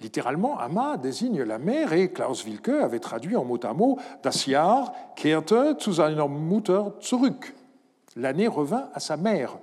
Littéralement, 0.00 0.58
amas 0.58 0.96
désigne 0.96 1.42
la 1.42 1.58
mer 1.58 1.92
et 1.92 2.12
Klaus 2.12 2.44
Wilke 2.44 2.68
avait 2.68 3.00
traduit 3.00 3.36
en 3.36 3.44
mot 3.44 3.58
à 3.64 3.72
mot 3.72 3.98
Das 4.22 4.46
Jahr 4.46 4.92
kehrte 5.16 5.76
zu 5.80 5.92
seiner 5.92 6.28
Mutter 6.28 6.82
zurück. 7.00 7.54
L'année 8.14 8.46
revint 8.46 8.90
à 8.94 9.00
sa 9.00 9.16
mère. 9.16 9.58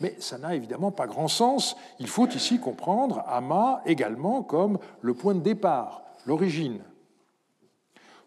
Mais 0.00 0.14
ça 0.20 0.38
n'a 0.38 0.54
évidemment 0.54 0.92
pas 0.92 1.06
grand 1.06 1.28
sens. 1.28 1.76
Il 1.98 2.06
faut 2.06 2.28
ici 2.28 2.60
comprendre 2.60 3.24
Ama 3.26 3.82
également 3.84 4.42
comme 4.42 4.78
le 5.00 5.12
point 5.12 5.34
de 5.34 5.40
départ, 5.40 6.02
l'origine. 6.26 6.80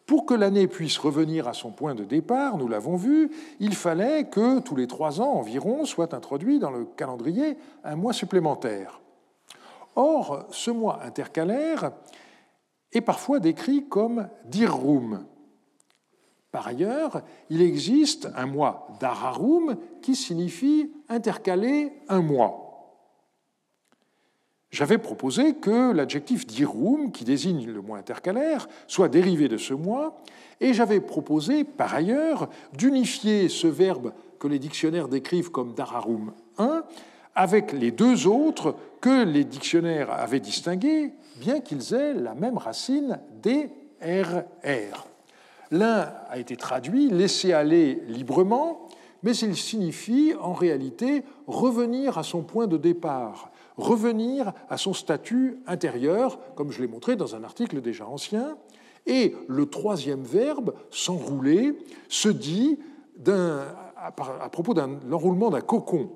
Pour 0.05 0.25
que 0.25 0.33
l'année 0.33 0.67
puisse 0.67 0.97
revenir 0.97 1.47
à 1.47 1.53
son 1.53 1.71
point 1.71 1.95
de 1.95 2.03
départ, 2.03 2.57
nous 2.57 2.67
l'avons 2.67 2.97
vu, 2.97 3.31
il 3.59 3.73
fallait 3.73 4.25
que 4.25 4.59
tous 4.59 4.75
les 4.75 4.87
trois 4.87 5.21
ans 5.21 5.33
environ 5.33 5.85
soit 5.85 6.13
introduit 6.13 6.59
dans 6.59 6.71
le 6.71 6.85
calendrier 6.85 7.57
un 7.83 7.95
mois 7.95 8.13
supplémentaire. 8.13 8.99
Or, 9.95 10.45
ce 10.51 10.71
mois 10.71 11.01
intercalaire 11.03 11.91
est 12.91 13.01
parfois 13.01 13.39
décrit 13.39 13.87
comme 13.87 14.27
dirrum. 14.45 15.25
Par 16.51 16.67
ailleurs, 16.67 17.21
il 17.49 17.61
existe 17.61 18.29
un 18.35 18.45
mois 18.45 18.87
d'ararum 18.99 19.77
qui 20.01 20.15
signifie 20.15 20.91
intercaler 21.09 21.93
un 22.09 22.21
mois 22.21 22.62
j'avais 24.73 24.97
proposé 24.97 25.53
que 25.53 25.91
l'adjectif 25.93 26.47
dirum, 26.47 27.11
qui 27.11 27.23
désigne 27.23 27.67
le 27.67 27.81
mois 27.81 27.99
intercalaire, 27.99 28.67
soit 28.87 29.07
dérivé 29.07 29.47
de 29.47 29.57
ce 29.57 29.75
mois, 29.75 30.19
et 30.59 30.73
j'avais 30.73 30.99
proposé 30.99 31.63
par 31.63 31.93
ailleurs 31.93 32.49
d'unifier 32.75 33.49
ce 33.49 33.67
verbe 33.67 34.13
que 34.39 34.47
les 34.47 34.57
dictionnaires 34.57 35.07
décrivent 35.07 35.51
comme 35.51 35.75
dararum 35.75 36.33
1 36.57 36.83
avec 37.35 37.71
les 37.71 37.91
deux 37.91 38.27
autres 38.27 38.75
que 38.99 39.23
les 39.23 39.43
dictionnaires 39.43 40.11
avaient 40.11 40.39
distingués, 40.39 41.13
bien 41.37 41.61
qu'ils 41.61 41.93
aient 41.93 42.13
la 42.15 42.33
même 42.33 42.57
racine 42.57 43.19
DRR. 43.43 45.07
L'un 45.71 46.13
a 46.29 46.37
été 46.39 46.55
traduit 46.55 47.09
laisser 47.09 47.53
aller 47.53 48.01
librement, 48.07 48.87
mais 49.21 49.35
il 49.37 49.55
signifie 49.55 50.33
en 50.41 50.53
réalité 50.53 51.23
revenir 51.47 52.17
à 52.17 52.23
son 52.23 52.41
point 52.41 52.67
de 52.67 52.77
départ, 52.77 53.51
revenir 53.77 54.53
à 54.69 54.77
son 54.77 54.93
statut 54.93 55.59
intérieur, 55.67 56.39
comme 56.55 56.71
je 56.71 56.81
l'ai 56.81 56.87
montré 56.87 57.15
dans 57.15 57.35
un 57.35 57.43
article 57.43 57.81
déjà 57.81 58.07
ancien. 58.07 58.57
Et 59.05 59.35
le 59.47 59.65
troisième 59.65 60.23
verbe, 60.23 60.73
s'enrouler, 60.89 61.77
se 62.07 62.29
dit 62.29 62.79
à 63.25 64.49
propos 64.49 64.73
de 64.73 64.81
l'enroulement 65.07 65.49
d'un 65.49 65.61
cocon. 65.61 66.09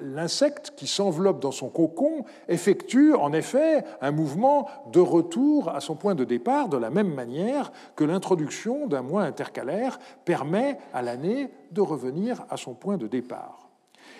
L'insecte 0.00 0.74
qui 0.76 0.86
s'enveloppe 0.86 1.40
dans 1.40 1.50
son 1.50 1.68
cocon 1.68 2.24
effectue 2.46 3.14
en 3.14 3.32
effet 3.32 3.84
un 4.00 4.12
mouvement 4.12 4.68
de 4.92 5.00
retour 5.00 5.70
à 5.70 5.80
son 5.80 5.96
point 5.96 6.14
de 6.14 6.22
départ 6.22 6.68
de 6.68 6.76
la 6.76 6.90
même 6.90 7.12
manière 7.12 7.72
que 7.96 8.04
l'introduction 8.04 8.86
d'un 8.86 9.02
mois 9.02 9.22
intercalaire 9.22 9.98
permet 10.24 10.78
à 10.92 11.02
l'année 11.02 11.50
de 11.72 11.80
revenir 11.80 12.44
à 12.48 12.56
son 12.56 12.74
point 12.74 12.96
de 12.96 13.08
départ. 13.08 13.67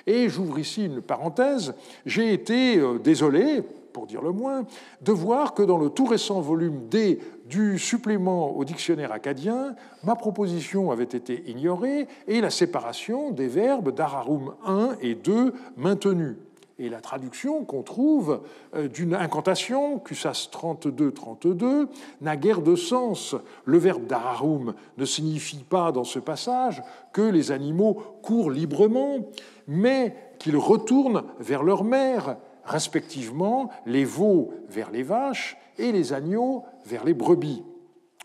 Et 0.07 0.29
j'ouvre 0.29 0.59
ici 0.59 0.87
une 0.87 1.01
parenthèse, 1.01 1.75
j'ai 2.07 2.33
été 2.33 2.79
euh, 2.79 2.99
désolé, 2.99 3.63
pour 3.93 4.07
dire 4.07 4.23
le 4.23 4.33
moins, 4.33 4.65
de 5.03 5.13
voir 5.13 5.55
que 5.55 5.63
dans 5.63 5.79
le 5.79 5.91
tout 5.91 6.07
récent 6.07 6.41
volume 6.41 6.89
D 6.89 7.19
du 7.47 7.79
supplément 7.79 8.57
au 8.57 8.65
dictionnaire 8.65 9.13
acadien, 9.13 9.75
ma 10.05 10.15
proposition 10.15 10.91
avait 10.91 11.05
été 11.05 11.43
ignorée 11.49 12.07
et 12.27 12.41
la 12.41 12.51
séparation 12.51 13.31
des 13.31 13.49
verbes 13.49 13.95
d'Ararum 13.95 14.55
1 14.67 14.97
et 15.01 15.15
2 15.15 15.53
maintenue. 15.77 16.37
Et 16.81 16.89
la 16.89 17.01
traduction 17.01 17.65
qu'on 17.65 17.83
trouve 17.83 18.41
euh, 18.77 18.87
d'une 18.87 19.15
incantation, 19.15 19.99
Cusas 19.99 20.49
32-32, 20.53 21.89
n'a 22.21 22.37
guère 22.37 22.63
de 22.63 22.77
sens. 22.77 23.35
Le 23.65 23.79
verbe 23.79 24.07
d'ararum 24.07 24.75
ne 24.97 25.05
signifie 25.05 25.65
pas 25.69 25.91
dans 25.91 26.05
ce 26.05 26.21
passage 26.21 26.85
que 27.13 27.23
les 27.23 27.51
animaux 27.51 27.95
courent 28.23 28.53
librement, 28.53 29.27
mais 29.69 30.17
qu'ils 30.39 30.57
retournent 30.57 31.23
vers 31.39 31.63
leur 31.63 31.85
mère, 31.85 32.39
respectivement 32.65 33.71
les 33.87 34.05
veaux 34.05 34.51
vers 34.69 34.91
les 34.91 35.03
vaches 35.03 35.57
et 35.79 35.93
les 35.93 36.13
agneaux 36.13 36.65
vers 36.85 37.05
les 37.05 37.15
brebis. 37.15 37.63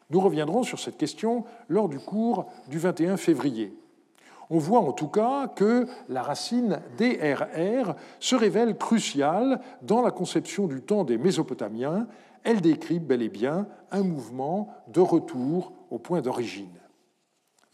Nous 0.09 0.19
reviendrons 0.19 0.63
sur 0.63 0.79
cette 0.79 0.97
question 0.97 1.43
lors 1.69 1.89
du 1.89 1.99
cours 1.99 2.45
du 2.69 2.79
21 2.79 3.17
février. 3.17 3.77
On 4.49 4.57
voit 4.57 4.81
en 4.81 4.91
tout 4.91 5.07
cas 5.07 5.47
que 5.47 5.87
la 6.09 6.21
racine 6.21 6.79
DRR 6.97 7.95
se 8.19 8.35
révèle 8.35 8.77
cruciale 8.77 9.59
dans 9.81 10.01
la 10.01 10.11
conception 10.11 10.67
du 10.67 10.81
temps 10.81 11.03
des 11.03 11.17
Mésopotamiens. 11.17 12.07
Elle 12.43 12.61
décrit 12.61 12.99
bel 12.99 13.21
et 13.21 13.29
bien 13.29 13.67
un 13.91 14.03
mouvement 14.03 14.69
de 14.87 14.99
retour 14.99 15.71
au 15.89 15.97
point 15.97 16.21
d'origine. 16.21 16.69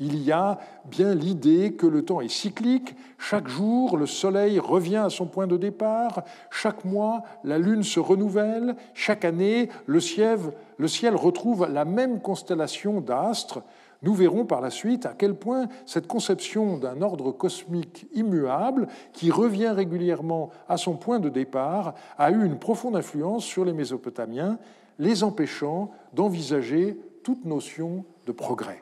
Il 0.01 0.23
y 0.23 0.31
a 0.31 0.59
bien 0.85 1.13
l'idée 1.13 1.73
que 1.73 1.85
le 1.85 2.05
temps 2.05 2.21
est 2.21 2.31
cyclique, 2.31 2.95
chaque 3.17 3.49
jour 3.49 3.97
le 3.97 4.05
soleil 4.05 4.57
revient 4.57 4.95
à 4.95 5.09
son 5.09 5.25
point 5.25 5.45
de 5.45 5.57
départ, 5.57 6.23
chaque 6.51 6.85
mois 6.85 7.23
la 7.43 7.57
lune 7.57 7.83
se 7.83 7.99
renouvelle, 7.99 8.77
chaque 8.93 9.25
année 9.25 9.67
le 9.87 9.99
ciel, 9.99 11.15
retrouve 11.15 11.67
la 11.69 11.83
même 11.83 12.21
constellation 12.21 13.01
d'astres, 13.01 13.61
nous 14.01 14.13
verrons 14.13 14.45
par 14.45 14.61
la 14.61 14.69
suite 14.69 15.05
à 15.05 15.13
quel 15.17 15.35
point 15.35 15.67
cette 15.85 16.07
conception 16.07 16.77
d'un 16.77 17.01
ordre 17.01 17.33
cosmique 17.33 18.07
immuable, 18.13 18.87
qui 19.11 19.31
revient 19.31 19.67
régulièrement 19.67 20.51
à 20.69 20.77
son 20.77 20.95
point 20.95 21.19
de 21.19 21.27
départ, 21.27 21.93
a 22.17 22.31
eu 22.31 22.45
une 22.45 22.57
profonde 22.57 22.95
influence 22.95 23.43
sur 23.43 23.65
les 23.65 23.73
Mésopotamiens, 23.73 24.59
les 24.97 25.25
empêchant 25.25 25.91
d'envisager 26.13 26.97
toute 27.21 27.43
notion 27.43 28.05
de 28.25 28.31
progrès. 28.31 28.81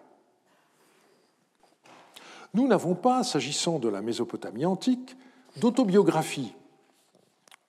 Nous 2.53 2.67
n'avons 2.67 2.95
pas, 2.95 3.23
s'agissant 3.23 3.79
de 3.79 3.89
la 3.89 4.01
Mésopotamie 4.01 4.65
antique, 4.65 5.15
d'autobiographie, 5.59 6.53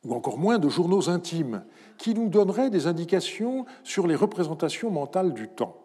ou 0.05 0.15
encore 0.15 0.39
moins 0.39 0.59
de 0.59 0.69
journaux 0.69 1.09
intimes, 1.09 1.65
qui 1.99 2.15
nous 2.15 2.29
donneraient 2.29 2.71
des 2.71 2.87
indications 2.87 3.67
sur 3.83 4.07
les 4.07 4.15
représentations 4.15 4.91
mentales 4.91 5.35
du 5.35 5.49
temps. 5.49 5.77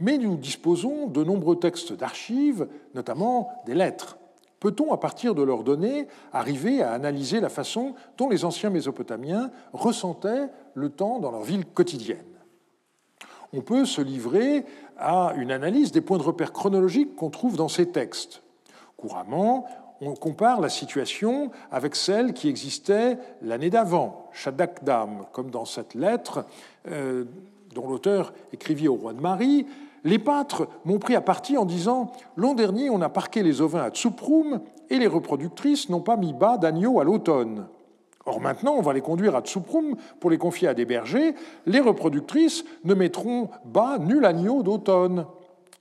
Mais 0.00 0.18
nous 0.18 0.36
disposons 0.36 1.06
de 1.06 1.24
nombreux 1.24 1.58
textes 1.58 1.92
d'archives, 1.92 2.68
notamment 2.94 3.50
des 3.66 3.74
lettres. 3.74 4.18
Peut-on, 4.60 4.92
à 4.92 4.96
partir 4.96 5.34
de 5.34 5.42
leurs 5.42 5.62
données, 5.62 6.08
arriver 6.32 6.82
à 6.82 6.92
analyser 6.92 7.40
la 7.40 7.48
façon 7.48 7.94
dont 8.16 8.28
les 8.28 8.44
anciens 8.44 8.70
Mésopotamiens 8.70 9.50
ressentaient 9.72 10.48
le 10.74 10.90
temps 10.90 11.18
dans 11.20 11.30
leur 11.30 11.42
vie 11.42 11.60
quotidienne? 11.74 12.24
On 13.56 13.60
peut 13.60 13.84
se 13.84 14.00
livrer 14.00 14.64
à 14.98 15.32
une 15.36 15.52
analyse 15.52 15.92
des 15.92 16.00
points 16.00 16.18
de 16.18 16.24
repère 16.24 16.52
chronologiques 16.52 17.14
qu'on 17.14 17.30
trouve 17.30 17.56
dans 17.56 17.68
ces 17.68 17.86
textes. 17.86 18.42
Couramment, 18.96 19.66
on 20.00 20.14
compare 20.14 20.60
la 20.60 20.68
situation 20.68 21.52
avec 21.70 21.94
celle 21.94 22.32
qui 22.32 22.48
existait 22.48 23.16
l'année 23.42 23.70
d'avant, 23.70 24.28
Shaddakdam, 24.32 25.26
comme 25.32 25.50
dans 25.50 25.64
cette 25.64 25.94
lettre 25.94 26.46
euh, 26.90 27.24
dont 27.74 27.88
l'auteur 27.88 28.32
écrivit 28.52 28.88
au 28.88 28.96
roi 28.96 29.12
de 29.12 29.20
Marie, 29.20 29.66
les 30.02 30.18
pâtres 30.18 30.66
m'ont 30.84 30.98
pris 30.98 31.14
à 31.14 31.20
partie 31.20 31.56
en 31.56 31.64
disant 31.64 32.10
L'an 32.36 32.54
dernier, 32.54 32.90
on 32.90 33.00
a 33.02 33.08
parqué 33.08 33.44
les 33.44 33.60
ovins 33.60 33.84
à 33.84 33.90
Tsuprum 33.90 34.60
et 34.90 34.98
les 34.98 35.06
reproductrices 35.06 35.88
n'ont 35.88 36.00
pas 36.00 36.16
mis 36.16 36.32
bas 36.32 36.58
d'agneau 36.58 36.98
à 37.00 37.04
l'automne. 37.04 37.66
Or 38.26 38.40
maintenant, 38.40 38.74
on 38.74 38.82
va 38.82 38.92
les 38.92 39.02
conduire 39.02 39.36
à 39.36 39.42
Tsuprum 39.42 39.96
pour 40.18 40.30
les 40.30 40.38
confier 40.38 40.68
à 40.68 40.74
des 40.74 40.86
bergers. 40.86 41.34
Les 41.66 41.80
reproductrices 41.80 42.64
ne 42.84 42.94
mettront 42.94 43.50
bas 43.64 43.98
nul 43.98 44.24
agneau 44.24 44.62
d'automne. 44.62 45.26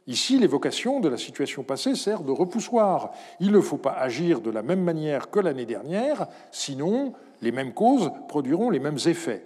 Ici, 0.08 0.38
l'évocation 0.38 1.00
de 1.00 1.08
la 1.08 1.18
situation 1.18 1.64
passée 1.64 1.96
sert 1.96 2.24
de 2.24 2.32
repoussoir. 2.32 3.12
Il 3.40 3.52
ne 3.52 3.62
faut 3.62 3.78
pas 3.78 3.94
agir 3.94 4.42
de 4.42 4.52
la 4.52 4.62
même 4.62 4.84
manière 4.84 5.30
que 5.30 5.40
l'année 5.40 5.66
dernière, 5.66 6.28
sinon 6.52 7.14
les 7.42 7.54
mêmes 7.54 7.74
causes 7.74 8.12
produiront 8.28 8.70
les 8.70 8.80
mêmes 8.80 9.00
effets. 9.06 9.46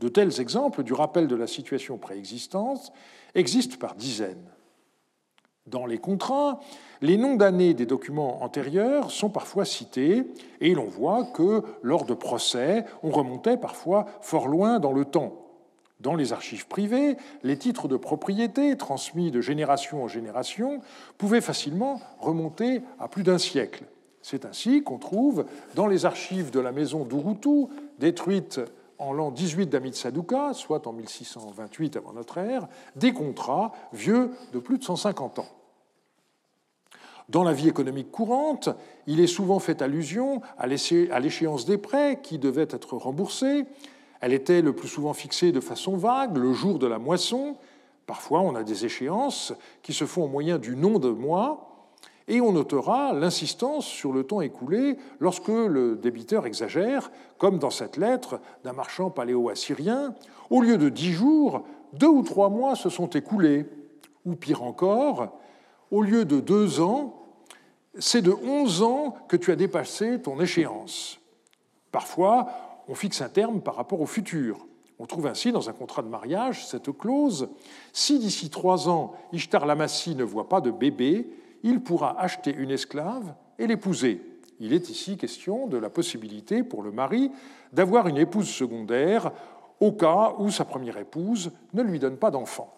De 0.00 0.08
tels 0.08 0.40
exemples 0.40 0.82
du 0.82 0.92
rappel 0.92 1.28
de 1.28 1.36
la 1.36 1.46
situation 1.46 1.98
préexistante 1.98 2.92
existent 3.36 3.76
par 3.78 3.94
dizaines. 3.94 4.50
Dans 5.66 5.86
les 5.86 5.98
contrats, 5.98 6.58
les 7.02 7.16
noms 7.16 7.36
d'années 7.36 7.72
des 7.72 7.86
documents 7.86 8.42
antérieurs 8.42 9.12
sont 9.12 9.30
parfois 9.30 9.64
cités, 9.64 10.24
et 10.60 10.74
l'on 10.74 10.84
voit 10.84 11.24
que, 11.24 11.62
lors 11.82 12.04
de 12.04 12.14
procès, 12.14 12.84
on 13.04 13.10
remontait 13.10 13.56
parfois 13.56 14.06
fort 14.22 14.48
loin 14.48 14.80
dans 14.80 14.92
le 14.92 15.04
temps. 15.04 15.42
Dans 16.00 16.16
les 16.16 16.32
archives 16.32 16.66
privées, 16.66 17.16
les 17.44 17.56
titres 17.56 17.86
de 17.86 17.96
propriété, 17.96 18.76
transmis 18.76 19.30
de 19.30 19.40
génération 19.40 20.02
en 20.02 20.08
génération, 20.08 20.80
pouvaient 21.16 21.40
facilement 21.40 22.00
remonter 22.18 22.82
à 22.98 23.06
plus 23.06 23.22
d'un 23.22 23.38
siècle. 23.38 23.84
C'est 24.20 24.44
ainsi 24.44 24.82
qu'on 24.82 24.98
trouve 24.98 25.46
dans 25.76 25.86
les 25.86 26.06
archives 26.06 26.50
de 26.50 26.58
la 26.58 26.72
maison 26.72 27.04
d'Urutu, 27.04 27.66
détruite 28.00 28.60
en 28.98 29.12
l'an 29.12 29.30
18 29.30 29.66
d'Amit 29.66 29.94
Saduka, 29.94 30.52
soit 30.54 30.86
en 30.86 30.92
1628 30.92 31.96
avant 31.96 32.12
notre 32.12 32.38
ère, 32.38 32.68
des 32.96 33.12
contrats 33.12 33.72
vieux 33.92 34.30
de 34.52 34.58
plus 34.58 34.78
de 34.78 34.84
150 34.84 35.38
ans. 35.40 35.48
Dans 37.28 37.44
la 37.44 37.52
vie 37.52 37.68
économique 37.68 38.10
courante, 38.10 38.68
il 39.06 39.20
est 39.20 39.26
souvent 39.26 39.58
fait 39.58 39.80
allusion 39.80 40.42
à 40.58 40.66
l'échéance 40.66 41.64
des 41.64 41.78
prêts 41.78 42.20
qui 42.22 42.38
devaient 42.38 42.68
être 42.70 42.96
remboursés. 42.96 43.64
Elle 44.20 44.32
était 44.32 44.62
le 44.62 44.74
plus 44.74 44.88
souvent 44.88 45.14
fixée 45.14 45.52
de 45.52 45.60
façon 45.60 45.96
vague, 45.96 46.36
le 46.36 46.52
jour 46.52 46.78
de 46.78 46.86
la 46.86 46.98
moisson. 46.98 47.56
Parfois, 48.06 48.40
on 48.40 48.54
a 48.54 48.62
des 48.64 48.84
échéances 48.84 49.54
qui 49.82 49.92
se 49.92 50.04
font 50.04 50.24
au 50.24 50.28
moyen 50.28 50.58
du 50.58 50.76
nom 50.76 50.98
de 50.98 51.08
mois, 51.08 51.71
et 52.28 52.40
on 52.40 52.52
notera 52.52 53.12
l'insistance 53.12 53.86
sur 53.86 54.12
le 54.12 54.24
temps 54.24 54.40
écoulé 54.40 54.96
lorsque 55.20 55.48
le 55.48 55.96
débiteur 55.96 56.46
exagère, 56.46 57.10
comme 57.38 57.58
dans 57.58 57.70
cette 57.70 57.96
lettre 57.96 58.40
d'un 58.64 58.72
marchand 58.72 59.10
paléo-assyrien. 59.10 60.14
Au 60.50 60.60
lieu 60.60 60.78
de 60.78 60.88
dix 60.88 61.12
jours, 61.12 61.64
deux 61.92 62.08
ou 62.08 62.22
trois 62.22 62.48
mois 62.48 62.76
se 62.76 62.88
sont 62.88 63.08
écoulés. 63.10 63.66
Ou 64.24 64.36
pire 64.36 64.62
encore, 64.62 65.38
au 65.90 66.02
lieu 66.02 66.24
de 66.24 66.40
deux 66.40 66.80
ans, 66.80 67.22
c'est 67.98 68.22
de 68.22 68.32
onze 68.32 68.82
ans 68.82 69.14
que 69.28 69.36
tu 69.36 69.50
as 69.50 69.56
dépassé 69.56 70.20
ton 70.22 70.40
échéance. 70.40 71.18
Parfois, 71.90 72.48
on 72.88 72.94
fixe 72.94 73.20
un 73.20 73.28
terme 73.28 73.60
par 73.60 73.76
rapport 73.76 74.00
au 74.00 74.06
futur. 74.06 74.66
On 74.98 75.06
trouve 75.06 75.26
ainsi 75.26 75.52
dans 75.52 75.68
un 75.68 75.72
contrat 75.72 76.02
de 76.02 76.08
mariage 76.08 76.66
cette 76.66 76.96
clause 76.96 77.48
Si 77.92 78.18
d'ici 78.18 78.50
trois 78.50 78.88
ans 78.88 79.14
Ishtar 79.32 79.66
Lamassi 79.66 80.14
ne 80.14 80.22
voit 80.22 80.48
pas 80.48 80.60
de 80.60 80.70
bébé, 80.70 81.28
il 81.62 81.80
pourra 81.80 82.20
acheter 82.20 82.54
une 82.54 82.70
esclave 82.70 83.34
et 83.58 83.66
l'épouser. 83.66 84.20
Il 84.60 84.72
est 84.72 84.88
ici 84.90 85.16
question 85.16 85.66
de 85.66 85.76
la 85.76 85.90
possibilité 85.90 86.62
pour 86.62 86.82
le 86.82 86.92
mari 86.92 87.30
d'avoir 87.72 88.08
une 88.08 88.18
épouse 88.18 88.48
secondaire 88.48 89.32
au 89.80 89.92
cas 89.92 90.34
où 90.38 90.50
sa 90.50 90.64
première 90.64 90.98
épouse 90.98 91.50
ne 91.72 91.82
lui 91.82 91.98
donne 91.98 92.16
pas 92.16 92.30
d'enfant. 92.30 92.72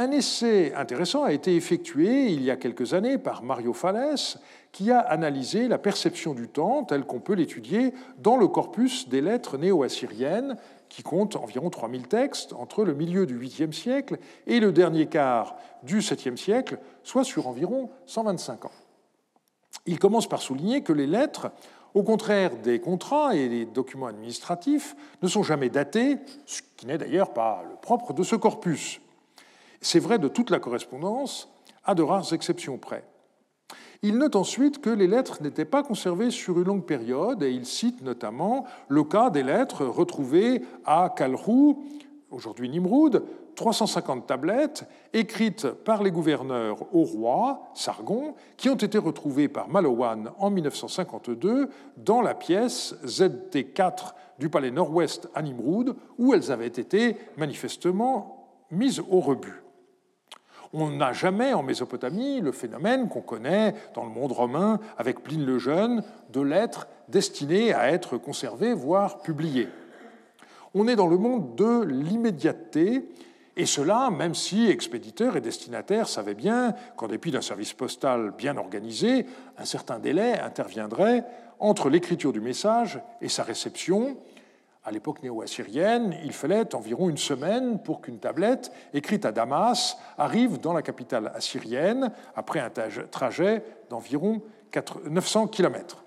Un 0.00 0.12
essai 0.12 0.72
intéressant 0.76 1.24
a 1.24 1.32
été 1.32 1.56
effectué 1.56 2.28
il 2.30 2.44
y 2.44 2.52
a 2.52 2.56
quelques 2.56 2.94
années 2.94 3.18
par 3.18 3.42
Mario 3.42 3.72
Falles, 3.72 4.38
qui 4.70 4.92
a 4.92 5.00
analysé 5.00 5.66
la 5.66 5.76
perception 5.76 6.34
du 6.34 6.46
temps 6.46 6.84
tel 6.84 7.02
qu'on 7.02 7.18
peut 7.18 7.32
l'étudier 7.32 7.92
dans 8.18 8.36
le 8.36 8.46
corpus 8.46 9.08
des 9.08 9.20
lettres 9.20 9.58
néo-assyriennes 9.58 10.56
qui 10.88 11.02
compte 11.02 11.34
environ 11.34 11.68
3000 11.68 12.06
textes 12.06 12.52
entre 12.52 12.84
le 12.84 12.94
milieu 12.94 13.26
du 13.26 13.36
8e 13.36 13.72
siècle 13.72 14.18
et 14.46 14.60
le 14.60 14.70
dernier 14.70 15.06
quart 15.06 15.56
du 15.82 15.98
7e 15.98 16.36
siècle, 16.36 16.78
soit 17.02 17.24
sur 17.24 17.48
environ 17.48 17.90
125 18.06 18.66
ans. 18.66 18.72
Il 19.84 19.98
commence 19.98 20.28
par 20.28 20.42
souligner 20.42 20.82
que 20.82 20.92
les 20.92 21.08
lettres, 21.08 21.50
au 21.94 22.04
contraire 22.04 22.54
des 22.62 22.78
contrats 22.78 23.34
et 23.34 23.48
des 23.48 23.64
documents 23.64 24.06
administratifs, 24.06 24.94
ne 25.22 25.26
sont 25.26 25.42
jamais 25.42 25.70
datés, 25.70 26.18
ce 26.46 26.62
qui 26.76 26.86
n'est 26.86 26.98
d'ailleurs 26.98 27.32
pas 27.32 27.64
le 27.68 27.74
propre 27.74 28.12
de 28.12 28.22
ce 28.22 28.36
corpus. 28.36 29.00
C'est 29.80 30.00
vrai 30.00 30.18
de 30.18 30.28
toute 30.28 30.50
la 30.50 30.58
correspondance, 30.58 31.48
à 31.84 31.94
de 31.94 32.02
rares 32.02 32.32
exceptions 32.32 32.78
près. 32.78 33.04
Il 34.02 34.18
note 34.18 34.36
ensuite 34.36 34.80
que 34.80 34.90
les 34.90 35.08
lettres 35.08 35.42
n'étaient 35.42 35.64
pas 35.64 35.82
conservées 35.82 36.30
sur 36.30 36.58
une 36.58 36.66
longue 36.66 36.84
période 36.84 37.42
et 37.42 37.50
il 37.50 37.66
cite 37.66 38.02
notamment 38.02 38.64
le 38.88 39.02
cas 39.02 39.30
des 39.30 39.42
lettres 39.42 39.84
retrouvées 39.84 40.62
à 40.84 41.12
Kalrou, 41.16 41.82
aujourd'hui 42.30 42.68
Nimroud, 42.68 43.24
350 43.56 44.26
tablettes 44.28 44.84
écrites 45.12 45.66
par 45.68 46.04
les 46.04 46.12
gouverneurs 46.12 46.94
au 46.94 47.02
roi, 47.02 47.70
Sargon, 47.74 48.36
qui 48.56 48.68
ont 48.68 48.76
été 48.76 48.98
retrouvées 48.98 49.48
par 49.48 49.68
Malowan 49.68 50.30
en 50.38 50.50
1952 50.50 51.68
dans 51.96 52.22
la 52.22 52.34
pièce 52.34 52.94
ZT4 53.04 54.12
du 54.38 54.48
palais 54.48 54.70
nord-ouest 54.70 55.28
à 55.34 55.42
Nimroud, 55.42 55.96
où 56.18 56.34
elles 56.34 56.52
avaient 56.52 56.68
été 56.68 57.16
manifestement 57.36 58.54
mises 58.70 59.02
au 59.10 59.18
rebut. 59.18 59.64
On 60.72 60.90
n'a 60.90 61.12
jamais 61.12 61.54
en 61.54 61.62
Mésopotamie 61.62 62.40
le 62.40 62.52
phénomène 62.52 63.08
qu'on 63.08 63.22
connaît 63.22 63.74
dans 63.94 64.04
le 64.04 64.10
monde 64.10 64.32
romain 64.32 64.78
avec 64.98 65.22
Pline 65.22 65.46
le 65.46 65.58
Jeune 65.58 66.02
de 66.30 66.40
lettres 66.40 66.88
destinées 67.08 67.72
à 67.72 67.90
être 67.90 68.18
conservées, 68.18 68.74
voire 68.74 69.20
publiées. 69.20 69.68
On 70.74 70.86
est 70.86 70.96
dans 70.96 71.06
le 71.06 71.16
monde 71.16 71.54
de 71.56 71.82
l'immédiateté, 71.84 73.08
et 73.56 73.66
cela 73.66 74.10
même 74.10 74.34
si 74.34 74.68
expéditeurs 74.68 75.36
et 75.36 75.40
destinataires 75.40 76.06
savaient 76.06 76.34
bien 76.34 76.74
qu'en 76.96 77.08
dépit 77.08 77.30
d'un 77.30 77.40
service 77.40 77.72
postal 77.72 78.32
bien 78.36 78.56
organisé, 78.58 79.24
un 79.56 79.64
certain 79.64 79.98
délai 79.98 80.38
interviendrait 80.38 81.24
entre 81.58 81.88
l'écriture 81.88 82.32
du 82.32 82.40
message 82.40 83.00
et 83.20 83.28
sa 83.28 83.42
réception, 83.42 84.16
À 84.84 84.90
l'époque 84.90 85.22
néo-assyrienne, 85.22 86.16
il 86.24 86.32
fallait 86.32 86.74
environ 86.74 87.08
une 87.08 87.18
semaine 87.18 87.82
pour 87.82 88.00
qu'une 88.00 88.18
tablette 88.18 88.72
écrite 88.94 89.24
à 89.24 89.32
Damas 89.32 89.98
arrive 90.16 90.60
dans 90.60 90.72
la 90.72 90.82
capitale 90.82 91.32
assyrienne 91.34 92.12
après 92.34 92.60
un 92.60 92.70
trajet 93.10 93.64
d'environ 93.90 94.40
900 95.10 95.48
km. 95.48 96.04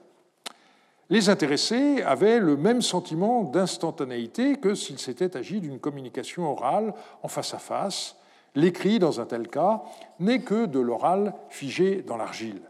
Les 1.10 1.30
intéressés 1.30 2.02
avaient 2.04 2.40
le 2.40 2.56
même 2.56 2.82
sentiment 2.82 3.44
d'instantanéité 3.44 4.56
que 4.56 4.74
s'il 4.76 4.98
s'était 4.98 5.36
agi 5.36 5.60
d'une 5.60 5.80
communication 5.80 6.50
orale 6.50 6.94
en 7.22 7.28
face 7.28 7.54
à 7.54 7.60
face. 7.60 8.16
L'écrit, 8.56 8.98
dans 8.98 9.20
un 9.20 9.26
tel 9.26 9.50
cas, 9.50 9.84
n'est 10.20 10.42
que 10.42 10.66
de 10.66 10.80
l'oral 10.80 11.34
figé 11.50 12.02
dans 12.02 12.16
l'argile. 12.16 12.62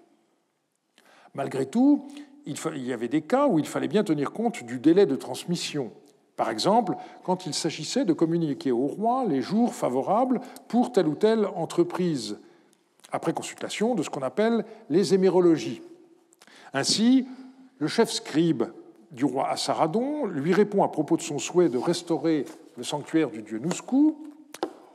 Malgré 1.36 1.68
tout, 1.68 2.08
il 2.46 2.86
y 2.86 2.94
avait 2.94 3.08
des 3.08 3.22
cas 3.22 3.48
où 3.48 3.60
il 3.60 3.68
fallait 3.68 3.88
bien 3.88 4.04
tenir 4.04 4.32
compte 4.32 4.64
du 4.64 4.80
délai 4.80 5.06
de 5.06 5.16
transmission. 5.16 5.92
Par 6.36 6.50
exemple, 6.50 6.96
quand 7.24 7.46
il 7.46 7.54
s'agissait 7.54 8.06
de 8.06 8.14
communiquer 8.14 8.72
au 8.72 8.88
roi 8.88 9.26
les 9.28 9.42
jours 9.42 9.76
favorables 9.76 10.42
pour 10.68 10.92
telle 10.92 11.08
ou 11.08 11.16
telle 11.16 11.46
entreprise, 11.46 12.40
après 13.12 13.34
consultation 13.34 13.94
de 13.96 14.04
ce 14.04 14.10
qu'on 14.10 14.22
appelle 14.22 14.66
les 14.90 15.14
hémérologies. 15.14 15.82
Ainsi, 16.74 17.28
le 17.78 17.88
chef 17.88 18.10
scribe 18.10 18.64
du 19.12 19.26
roi 19.26 19.50
Assaradon 19.50 20.26
lui 20.26 20.54
répond 20.54 20.84
à 20.84 20.88
propos 20.88 21.18
de 21.18 21.22
son 21.22 21.38
souhait 21.38 21.70
de 21.70 21.78
restaurer 21.78 22.46
le 22.78 22.84
sanctuaire 22.84 23.30
du 23.30 23.42
dieu 23.42 23.60
Nouskou. 23.60 24.18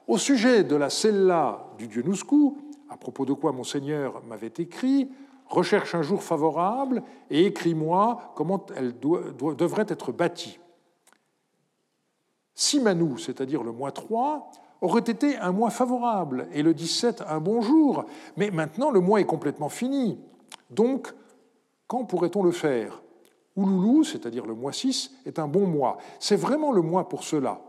Au 0.08 0.18
sujet 0.18 0.64
de 0.64 0.76
la 0.76 0.88
cella 0.88 1.66
du 1.78 1.88
dieu 1.88 2.02
Nouskou, 2.02 2.56
à 2.88 2.96
propos 2.96 3.26
de 3.26 3.34
quoi 3.34 3.52
Monseigneur 3.52 4.22
m'avait 4.28 4.52
écrit, 4.58 5.10
recherche 5.48 5.94
un 5.94 6.02
jour 6.02 6.22
favorable 6.22 7.02
et 7.30 7.46
écris-moi 7.46 8.32
comment 8.34 8.64
elle 8.76 8.98
devrait 8.98 9.86
être 9.88 10.12
bâtie. 10.12 10.58
Simanou, 12.54 13.18
c'est-à-dire 13.18 13.62
le 13.62 13.72
mois 13.72 13.92
3, 13.92 14.50
aurait 14.80 15.00
été 15.00 15.36
un 15.36 15.52
mois 15.52 15.70
favorable 15.70 16.48
et 16.52 16.62
le 16.62 16.74
17 16.74 17.24
un 17.28 17.40
bon 17.40 17.60
jour, 17.60 18.04
mais 18.36 18.50
maintenant 18.50 18.90
le 18.90 19.00
mois 19.00 19.20
est 19.20 19.26
complètement 19.26 19.68
fini. 19.68 20.18
Donc, 20.70 21.14
quand 21.86 22.04
pourrait-on 22.04 22.42
le 22.42 22.50
faire? 22.50 23.02
Ouloulou, 23.56 24.04
c'est-à-dire 24.04 24.46
le 24.46 24.54
mois 24.54 24.72
6, 24.72 25.12
est 25.24 25.38
un 25.38 25.48
bon 25.48 25.66
mois. 25.66 25.98
C'est 26.18 26.36
vraiment 26.36 26.72
le 26.72 26.82
mois 26.82 27.08
pour 27.08 27.24
cela. 27.24 27.60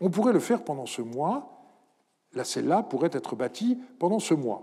On 0.00 0.10
pourrait 0.10 0.32
le 0.32 0.40
faire 0.40 0.64
pendant 0.64 0.86
ce 0.86 1.02
mois. 1.02 1.50
La 2.34 2.44
celle-là 2.44 2.82
pourrait 2.82 3.10
être 3.12 3.36
bâtie 3.36 3.78
pendant 3.98 4.18
ce 4.18 4.34
mois. 4.34 4.62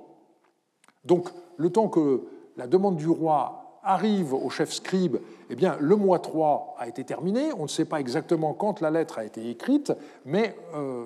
Donc, 1.03 1.29
le 1.57 1.69
temps 1.71 1.87
que 1.87 2.27
la 2.57 2.67
demande 2.67 2.97
du 2.97 3.07
roi 3.07 3.79
arrive 3.83 4.33
au 4.33 4.49
chef 4.49 4.73
scribe, 4.73 5.17
eh 5.49 5.55
bien, 5.55 5.77
le 5.79 5.95
mois 5.95 6.19
3 6.19 6.75
a 6.77 6.87
été 6.87 7.03
terminé. 7.03 7.53
On 7.57 7.63
ne 7.63 7.67
sait 7.67 7.85
pas 7.85 7.99
exactement 7.99 8.53
quand 8.53 8.81
la 8.81 8.91
lettre 8.91 9.19
a 9.19 9.23
été 9.23 9.49
écrite, 9.49 9.93
mais 10.25 10.55
euh, 10.75 11.05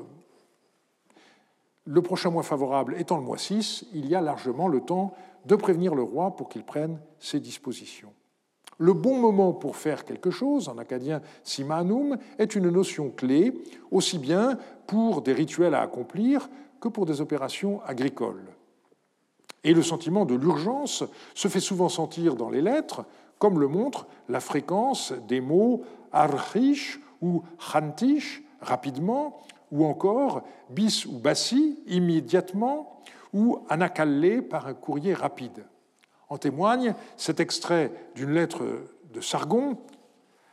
le 1.86 2.02
prochain 2.02 2.32
mois 2.32 2.44
favorable 2.44 2.96
étant 2.98 3.18
le 3.18 3.24
mois 3.24 3.38
6, 3.38 3.86
il 3.94 4.08
y 4.08 4.16
a 4.16 4.22
largement 4.22 4.68
le 4.68 4.82
temps 4.82 5.14
de 5.46 5.56
prévenir 5.56 5.94
le 5.94 6.04
roi 6.04 6.36
pour 6.36 6.50
qu'il 6.50 6.64
prenne 6.64 7.00
ses 7.20 7.40
dispositions. 7.40 8.14
Le 8.78 8.94
bon 8.94 9.20
moment 9.20 9.54
pour 9.54 9.76
faire 9.76 10.06
quelque 10.06 10.32
chose, 10.32 10.68
en 10.68 10.80
acadien 10.80 11.22
simanum, 11.44 12.18
est 12.40 12.56
une 12.56 12.70
notion 12.70 13.12
clé, 13.12 13.54
aussi 13.92 14.18
bien 14.18 14.58
pour 14.88 15.22
des 15.22 15.34
rituels 15.34 15.76
à 15.76 15.82
accomplir 15.82 16.50
que 16.80 16.88
pour 16.88 17.06
des 17.06 17.22
opérations 17.22 17.80
agricoles. 17.86 18.44
Et 19.64 19.74
le 19.74 19.84
sentiment 19.84 20.26
de 20.26 20.36
l'urgence 20.36 21.04
se 21.36 21.48
fait 21.48 21.60
souvent 21.60 21.90
sentir 21.90 22.36
dans 22.36 22.50
les 22.50 22.62
lettres, 22.62 23.06
comme 23.38 23.60
le 23.60 23.68
montre 23.68 24.08
la 24.30 24.40
fréquence 24.40 25.14
des 25.28 25.42
mots 25.42 25.84
archish 26.12 27.00
ou 27.22 27.44
chantish, 27.60 28.44
rapidement, 28.62 29.42
ou 29.72 29.86
encore 29.86 30.44
bis 30.70 31.06
ou 31.06 31.20
bassi, 31.20 31.80
immédiatement, 31.88 33.02
ou 33.34 33.60
anacallé 33.70 34.42
par 34.42 34.68
un 34.68 34.74
courrier 34.74 35.14
rapide. 35.14 35.66
En 36.30 36.38
témoigne 36.38 36.96
cet 37.18 37.40
extrait 37.40 37.92
d'une 38.16 38.34
lettre 38.34 38.64
de 39.14 39.22
Sargon 39.22 39.78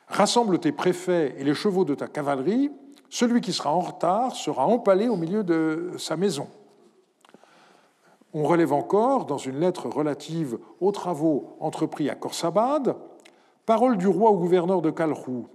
Rassemble 0.09 0.59
tes 0.59 0.73
préfets 0.73 1.35
et 1.39 1.45
les 1.45 1.55
chevaux 1.55 1.85
de 1.85 1.95
ta 1.95 2.09
cavalerie, 2.09 2.71
celui 3.11 3.41
qui 3.41 3.53
sera 3.53 3.73
en 3.73 3.81
retard 3.81 4.35
sera 4.35 4.67
empalé 4.67 5.09
au 5.09 5.17
milieu 5.17 5.45
de 5.45 5.93
sa 5.99 6.17
maison. 6.17 6.49
On 8.35 8.45
relève 8.45 8.73
encore, 8.73 9.25
dans 9.25 9.39
une 9.39 9.61
lettre 9.61 9.89
relative 9.89 10.59
aux 10.81 10.93
travaux 10.93 11.57
entrepris 11.61 12.11
à 12.11 12.15
Korsabad, 12.15 12.97
Parole 13.69 13.99
du 13.99 14.07
roi 14.07 14.31
au 14.31 14.37
gouverneur 14.39 14.81
de 14.81 14.91
Kalrou 14.91 15.47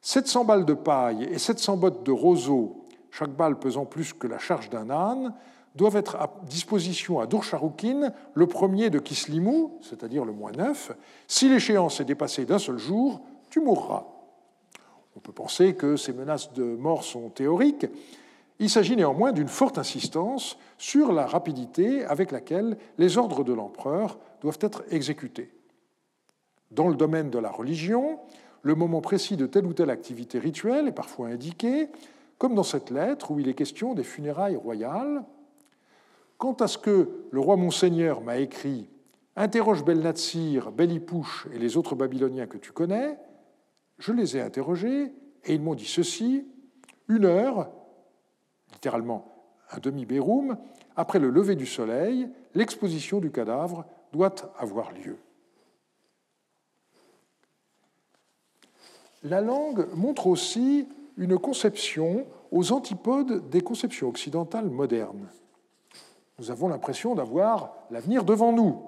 700 0.00 0.44
balles 0.44 0.64
de 0.64 0.74
paille 0.74 1.22
et 1.30 1.38
700 1.38 1.76
bottes 1.76 2.02
de 2.02 2.10
roseau, 2.10 2.84
chaque 3.12 3.30
balle 3.30 3.60
pesant 3.60 3.86
plus 3.86 4.12
que 4.12 4.26
la 4.26 4.38
charge 4.38 4.70
d'un 4.70 4.90
âne, 4.90 5.32
doivent 5.76 5.96
être 5.96 6.16
à 6.16 6.34
disposition 6.48 7.20
à 7.20 7.26
Durcharoukine 7.26 8.12
le 8.34 8.46
premier 8.48 8.90
de 8.90 8.98
Kislimou, 8.98 9.78
c'est-à-dire 9.82 10.24
le 10.24 10.32
mois 10.32 10.50
9. 10.50 10.92
Si 11.28 11.48
l'échéance 11.48 12.00
est 12.00 12.04
dépassée 12.04 12.44
d'un 12.44 12.58
seul 12.58 12.78
jour, 12.78 13.20
tu 13.50 13.60
mourras. 13.60 14.04
On 15.16 15.20
peut 15.20 15.32
penser 15.32 15.74
que 15.74 15.96
ces 15.96 16.12
menaces 16.12 16.52
de 16.52 16.64
mort 16.64 17.04
sont 17.04 17.28
théoriques. 17.30 17.86
Il 18.60 18.70
s'agit 18.70 18.96
néanmoins 18.96 19.32
d'une 19.32 19.48
forte 19.48 19.78
insistance 19.78 20.58
sur 20.78 21.12
la 21.12 21.26
rapidité 21.26 22.04
avec 22.04 22.30
laquelle 22.30 22.76
les 22.98 23.18
ordres 23.18 23.42
de 23.42 23.52
l'empereur 23.52 24.18
doivent 24.40 24.58
être 24.60 24.84
exécutés. 24.90 25.52
Dans 26.70 26.88
le 26.88 26.94
domaine 26.94 27.30
de 27.30 27.38
la 27.38 27.50
religion, 27.50 28.20
le 28.62 28.74
moment 28.74 29.00
précis 29.00 29.36
de 29.36 29.46
telle 29.46 29.66
ou 29.66 29.72
telle 29.72 29.90
activité 29.90 30.38
rituelle 30.38 30.88
est 30.88 30.92
parfois 30.92 31.28
indiqué, 31.28 31.88
comme 32.38 32.54
dans 32.54 32.62
cette 32.62 32.90
lettre 32.90 33.30
où 33.30 33.38
il 33.38 33.48
est 33.48 33.54
question 33.54 33.94
des 33.94 34.04
funérailles 34.04 34.56
royales. 34.56 35.24
Quant 36.38 36.54
à 36.54 36.66
ce 36.66 36.78
que 36.78 37.26
le 37.30 37.40
roi 37.40 37.56
Monseigneur 37.56 38.20
m'a 38.20 38.38
écrit, 38.38 38.88
interroge 39.36 39.84
Belnatsir, 39.84 40.72
Belipouche 40.72 41.46
et 41.52 41.58
les 41.58 41.76
autres 41.76 41.94
Babyloniens 41.94 42.46
que 42.46 42.58
tu 42.58 42.72
connais, 42.72 43.18
je 43.98 44.12
les 44.12 44.36
ai 44.36 44.40
interrogés 44.40 45.12
et 45.44 45.54
ils 45.54 45.60
m'ont 45.60 45.74
dit 45.74 45.86
ceci 45.86 46.46
une 47.08 47.24
heure, 47.24 47.70
littéralement 48.84 49.24
un 49.70 49.78
demi-béroum, 49.78 50.56
après 50.94 51.18
le 51.18 51.30
lever 51.30 51.56
du 51.56 51.66
soleil, 51.66 52.28
l'exposition 52.54 53.18
du 53.18 53.30
cadavre 53.30 53.84
doit 54.12 54.34
avoir 54.58 54.92
lieu. 54.92 55.16
La 59.22 59.40
langue 59.40 59.86
montre 59.94 60.26
aussi 60.26 60.86
une 61.16 61.38
conception 61.38 62.26
aux 62.52 62.72
antipodes 62.72 63.48
des 63.48 63.62
conceptions 63.62 64.08
occidentales 64.08 64.68
modernes 64.68 65.28
nous 66.38 66.50
avons 66.50 66.68
l'impression 66.68 67.14
d'avoir 67.14 67.74
l'avenir 67.90 68.24
devant 68.24 68.52
nous. 68.52 68.82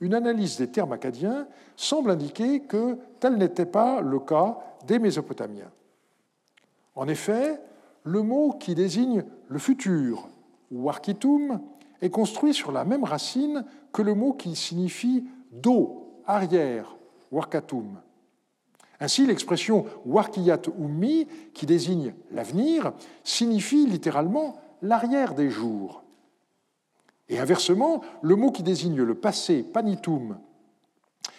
Une 0.00 0.14
analyse 0.14 0.58
des 0.58 0.68
termes 0.68 0.92
acadiens 0.92 1.46
semble 1.76 2.10
indiquer 2.10 2.60
que 2.60 2.98
tel 3.20 3.36
n'était 3.36 3.66
pas 3.66 4.00
le 4.00 4.18
cas 4.18 4.58
des 4.86 4.98
Mésopotamiens. 4.98 5.70
En 6.96 7.08
effet, 7.08 7.60
le 8.04 8.22
mot 8.22 8.52
qui 8.52 8.74
désigne 8.74 9.24
le 9.48 9.58
futur, 9.58 10.28
ou 10.70 10.90
est 12.00 12.10
construit 12.10 12.54
sur 12.54 12.70
la 12.70 12.84
même 12.84 13.04
racine 13.04 13.64
que 13.92 14.02
le 14.02 14.14
mot 14.14 14.34
qui 14.34 14.54
signifie 14.54 15.24
dos, 15.52 16.20
arrière, 16.26 16.96
warkatum. 17.32 18.00
Ainsi, 19.00 19.26
l'expression 19.26 19.86
warkiyat 20.04 20.62
ummi, 20.78 21.26
qui 21.52 21.66
désigne 21.66 22.14
l'avenir, 22.30 22.92
signifie 23.24 23.86
littéralement 23.86 24.56
l'arrière 24.82 25.34
des 25.34 25.50
jours. 25.50 26.02
Et 27.28 27.38
inversement, 27.38 28.02
le 28.22 28.36
mot 28.36 28.52
qui 28.52 28.62
désigne 28.62 29.02
le 29.02 29.14
passé, 29.14 29.62
panitum, 29.62 30.38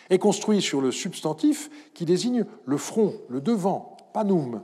est 0.09 0.19
construit 0.19 0.61
sur 0.61 0.81
le 0.81 0.91
substantif 0.91 1.69
qui 1.93 2.05
désigne 2.05 2.45
le 2.65 2.77
front, 2.77 3.13
le 3.29 3.41
devant, 3.41 3.97
panum. 4.13 4.63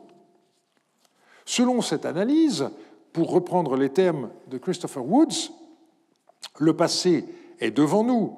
Selon 1.51 1.81
cette 1.81 2.05
analyse, 2.05 2.69
pour 3.11 3.29
reprendre 3.29 3.75
les 3.75 3.89
termes 3.89 4.29
de 4.47 4.57
Christopher 4.57 5.05
Woods, 5.05 5.51
le 6.59 6.73
passé 6.77 7.25
est 7.59 7.71
devant 7.71 8.05
nous, 8.05 8.37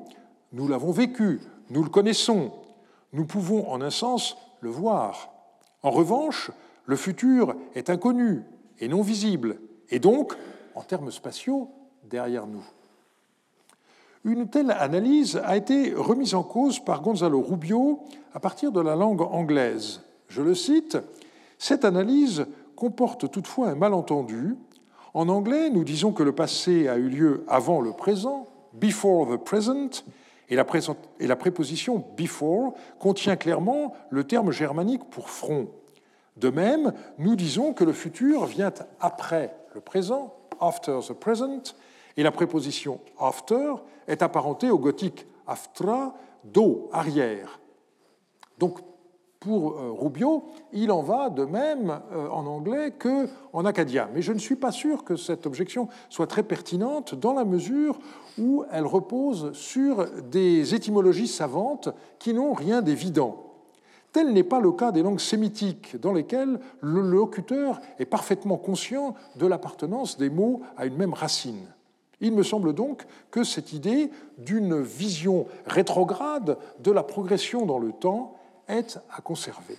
nous 0.52 0.68
l'avons 0.68 0.92
vécu, 0.92 1.40
nous 1.70 1.84
le 1.84 1.92
connaissons, 1.92 2.52
nous 3.12 3.26
pouvons 3.26 3.70
en 3.70 3.82
un 3.82 3.92
sens 3.92 4.36
le 4.62 4.72
voir. 4.72 5.30
En 5.84 5.92
revanche, 5.92 6.50
le 6.88 6.96
futur 6.96 7.54
est 7.76 7.92
inconnu 7.92 8.42
et 8.80 8.88
non 8.88 9.04
visible, 9.04 9.60
et 9.92 10.00
donc, 10.00 10.34
en 10.74 10.82
termes 10.82 11.12
spatiaux, 11.12 11.70
derrière 12.10 12.48
nous. 12.48 12.66
Une 14.24 14.50
telle 14.50 14.72
analyse 14.72 15.40
a 15.46 15.56
été 15.56 15.94
remise 15.94 16.34
en 16.34 16.42
cause 16.42 16.80
par 16.80 17.04
Gonzalo 17.04 17.42
Rubio 17.42 18.00
à 18.34 18.40
partir 18.40 18.72
de 18.72 18.82
la 18.82 18.96
langue 18.96 19.22
anglaise. 19.22 20.02
Je 20.30 20.42
le 20.42 20.56
cite, 20.56 20.98
Cette 21.60 21.86
analyse 21.86 22.48
comporte 22.84 23.32
toutefois 23.32 23.70
un 23.70 23.76
malentendu. 23.76 24.58
En 25.14 25.30
anglais, 25.30 25.70
nous 25.70 25.86
disons 25.86 26.12
que 26.12 26.22
le 26.22 26.34
passé 26.34 26.90
a 26.90 26.98
eu 26.98 27.08
lieu 27.08 27.46
avant 27.48 27.80
le 27.80 27.94
présent, 27.94 28.46
before 28.74 29.26
the 29.26 29.42
present, 29.42 30.04
et 30.50 30.58
la, 30.58 30.66
préposition 31.38 32.04
before 32.18 32.74
contient 33.00 33.38
clairement 33.38 33.94
le 34.10 34.26
terme 34.26 34.52
germanique 34.52 35.10
pour 35.10 35.30
front. 35.30 35.70
De 36.36 36.50
même, 36.50 36.92
nous 37.20 37.38
disons 37.38 37.72
que 37.72 37.86
le 37.86 37.94
futur 37.94 38.44
vient 38.48 38.74
après 39.00 39.56
le 39.74 39.80
présent, 39.80 40.36
after 40.60 41.00
the 41.08 41.14
present, 41.14 41.76
et 42.18 42.24
la 42.24 42.32
préposition 42.32 43.00
after 43.18 43.76
est 44.10 44.22
apparentée 44.22 44.70
au 44.70 44.78
gothique 44.78 45.26
aftra, 45.48 46.16
do, 46.44 46.90
arrière. 46.92 47.62
Donc, 48.58 48.80
pour 49.44 49.74
euh, 49.74 49.92
Rubio, 49.92 50.46
il 50.72 50.90
en 50.90 51.02
va 51.02 51.30
de 51.30 51.44
même 51.44 52.00
euh, 52.14 52.30
en 52.30 52.46
anglais 52.46 52.94
qu'en 52.98 53.66
acadien. 53.66 54.08
Mais 54.14 54.22
je 54.22 54.32
ne 54.32 54.40
suis 54.40 54.56
pas 54.56 54.72
sûr 54.72 55.04
que 55.04 55.18
cette 55.18 55.46
objection 55.46 55.90
soit 56.10 56.28
très 56.28 56.44
pertinente 56.44 57.14
dans 57.14 57.34
la 57.34 57.44
mesure 57.44 58.00
où 58.38 58.64
elle 58.72 58.86
repose 58.86 59.52
sur 59.52 60.08
des 60.32 60.74
étymologies 60.74 61.28
savantes 61.28 61.90
qui 62.20 62.34
n'ont 62.34 62.54
rien 62.54 62.82
d'évident. 62.82 63.44
Tel 64.14 64.32
n'est 64.32 64.44
pas 64.44 64.62
le 64.62 64.72
cas 64.72 64.94
des 64.94 65.04
langues 65.04 65.20
sémitiques, 65.20 66.00
dans 66.00 66.14
lesquelles 66.14 66.60
le 66.80 67.02
locuteur 67.02 67.82
est 68.00 68.06
parfaitement 68.06 68.58
conscient 68.58 69.14
de 69.36 69.46
l'appartenance 69.46 70.18
des 70.18 70.30
mots 70.30 70.62
à 70.78 70.86
une 70.86 70.96
même 70.96 71.14
racine. 71.14 71.68
Il 72.22 72.34
me 72.34 72.44
semble 72.44 72.74
donc 72.74 73.04
que 73.30 73.44
cette 73.44 73.74
idée 73.74 74.10
d'une 74.38 74.82
vision 74.82 75.48
rétrograde 75.66 76.58
de 76.82 76.92
la 76.92 77.04
progression 77.04 77.66
dans 77.66 77.80
le 77.80 77.92
temps 77.92 78.36
est 78.68 79.00
à 79.12 79.22
conserver. 79.22 79.78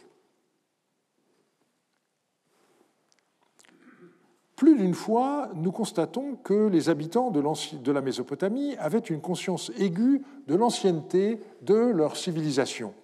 Plus 4.56 4.76
d'une 4.76 4.94
fois, 4.94 5.50
nous 5.54 5.72
constatons 5.72 6.36
que 6.36 6.68
les 6.68 6.88
habitants 6.88 7.30
de 7.30 7.92
la 7.92 8.00
Mésopotamie 8.00 8.76
avaient 8.76 8.98
une 8.98 9.20
conscience 9.20 9.72
aiguë 9.78 10.22
de 10.46 10.54
l'ancienneté 10.54 11.40
de 11.62 11.74
leur 11.74 12.16
civilisation. 12.16 12.94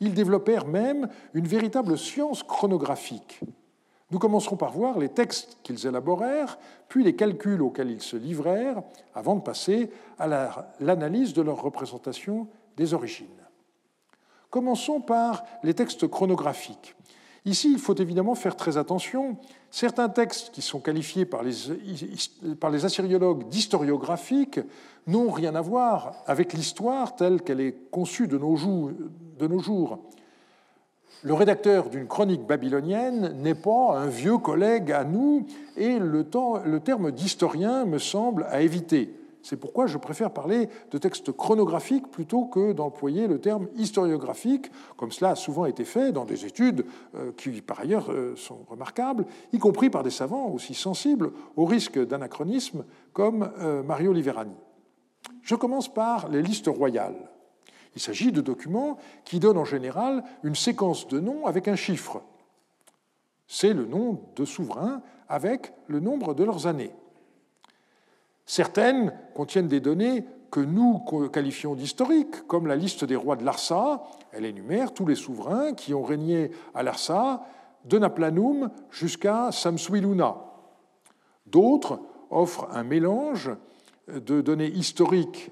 Ils 0.00 0.14
développèrent 0.14 0.66
même 0.66 1.08
une 1.34 1.48
véritable 1.48 1.98
science 1.98 2.44
chronographique. 2.44 3.40
Nous 4.10 4.18
commencerons 4.18 4.56
par 4.56 4.72
voir 4.72 4.98
les 4.98 5.08
textes 5.08 5.58
qu'ils 5.62 5.86
élaborèrent, 5.86 6.58
puis 6.88 7.04
les 7.04 7.16
calculs 7.16 7.60
auxquels 7.60 7.90
ils 7.90 8.00
se 8.00 8.16
livrèrent, 8.16 8.82
avant 9.14 9.34
de 9.34 9.42
passer 9.42 9.90
à 10.18 10.64
l'analyse 10.80 11.34
de 11.34 11.42
leur 11.42 11.60
représentation 11.60 12.46
des 12.76 12.94
origines. 12.94 13.26
Commençons 14.50 15.00
par 15.00 15.44
les 15.62 15.74
textes 15.74 16.08
chronographiques. 16.08 16.94
Ici, 17.44 17.70
il 17.72 17.78
faut 17.78 17.94
évidemment 17.94 18.34
faire 18.34 18.56
très 18.56 18.76
attention. 18.76 19.36
Certains 19.70 20.08
textes 20.08 20.50
qui 20.50 20.62
sont 20.62 20.80
qualifiés 20.80 21.24
par 21.24 21.42
les, 21.42 22.84
assyriologues 22.84 23.48
d'historiographiques 23.48 24.60
n'ont 25.06 25.30
rien 25.30 25.54
à 25.54 25.60
voir 25.60 26.14
avec 26.26 26.52
l'histoire 26.52 27.16
telle 27.16 27.42
qu'elle 27.42 27.60
est 27.60 27.90
conçue 27.90 28.28
de 28.28 28.38
nos, 28.38 28.56
jours. 28.56 29.98
Le 31.22 31.34
rédacteur 31.34 31.90
d'une 31.90 32.06
chronique 32.06 32.46
babylonienne 32.46 33.34
n'est 33.42 33.54
pas 33.54 33.98
un 33.98 34.06
vieux 34.06 34.38
collègue 34.38 34.92
à 34.92 35.04
nous 35.04 35.46
et 35.76 35.98
le, 35.98 36.26
le 36.64 36.80
terme 36.80 37.12
d'historien 37.12 37.84
me 37.84 37.98
semble 37.98 38.46
à 38.50 38.62
éviter. 38.62 39.17
C'est 39.48 39.56
pourquoi 39.56 39.86
je 39.86 39.96
préfère 39.96 40.30
parler 40.30 40.68
de 40.90 40.98
textes 40.98 41.32
chronographiques 41.32 42.10
plutôt 42.10 42.44
que 42.44 42.74
d'employer 42.74 43.26
le 43.26 43.40
terme 43.40 43.68
historiographique, 43.76 44.70
comme 44.98 45.10
cela 45.10 45.30
a 45.30 45.36
souvent 45.36 45.64
été 45.64 45.86
fait 45.86 46.12
dans 46.12 46.26
des 46.26 46.44
études 46.44 46.84
euh, 47.14 47.32
qui, 47.34 47.62
par 47.62 47.80
ailleurs, 47.80 48.12
euh, 48.12 48.36
sont 48.36 48.58
remarquables, 48.68 49.24
y 49.54 49.58
compris 49.58 49.88
par 49.88 50.02
des 50.02 50.10
savants 50.10 50.50
aussi 50.50 50.74
sensibles 50.74 51.32
au 51.56 51.64
risque 51.64 51.98
d'anachronisme 51.98 52.84
comme 53.14 53.50
euh, 53.60 53.82
Mario 53.82 54.12
Liverani. 54.12 54.52
Je 55.40 55.54
commence 55.54 55.90
par 55.90 56.28
les 56.28 56.42
listes 56.42 56.68
royales. 56.68 57.30
Il 57.94 58.02
s'agit 58.02 58.32
de 58.32 58.42
documents 58.42 58.98
qui 59.24 59.40
donnent 59.40 59.56
en 59.56 59.64
général 59.64 60.24
une 60.42 60.56
séquence 60.56 61.08
de 61.08 61.20
noms 61.20 61.46
avec 61.46 61.68
un 61.68 61.76
chiffre. 61.76 62.20
C'est 63.46 63.72
le 63.72 63.86
nom 63.86 64.20
de 64.36 64.44
souverain 64.44 65.00
avec 65.26 65.72
le 65.86 66.00
nombre 66.00 66.34
de 66.34 66.44
leurs 66.44 66.66
années. 66.66 66.92
Certaines 68.48 69.12
contiennent 69.34 69.68
des 69.68 69.78
données 69.78 70.24
que 70.50 70.60
nous 70.60 71.00
qualifions 71.30 71.74
d'historiques, 71.74 72.46
comme 72.46 72.66
la 72.66 72.76
liste 72.76 73.04
des 73.04 73.14
rois 73.14 73.36
de 73.36 73.44
Larsa. 73.44 74.02
Elle 74.32 74.46
énumère 74.46 74.94
tous 74.94 75.04
les 75.06 75.16
souverains 75.16 75.74
qui 75.74 75.92
ont 75.92 76.02
régné 76.02 76.50
à 76.74 76.82
Larsa, 76.82 77.44
de 77.84 77.98
Naplanum 77.98 78.70
jusqu'à 78.90 79.52
Samsuiluna. 79.52 80.36
D'autres 81.46 82.00
offrent 82.30 82.68
un 82.72 82.84
mélange 82.84 83.50
de 84.08 84.40
données 84.40 84.70
historiques 84.70 85.50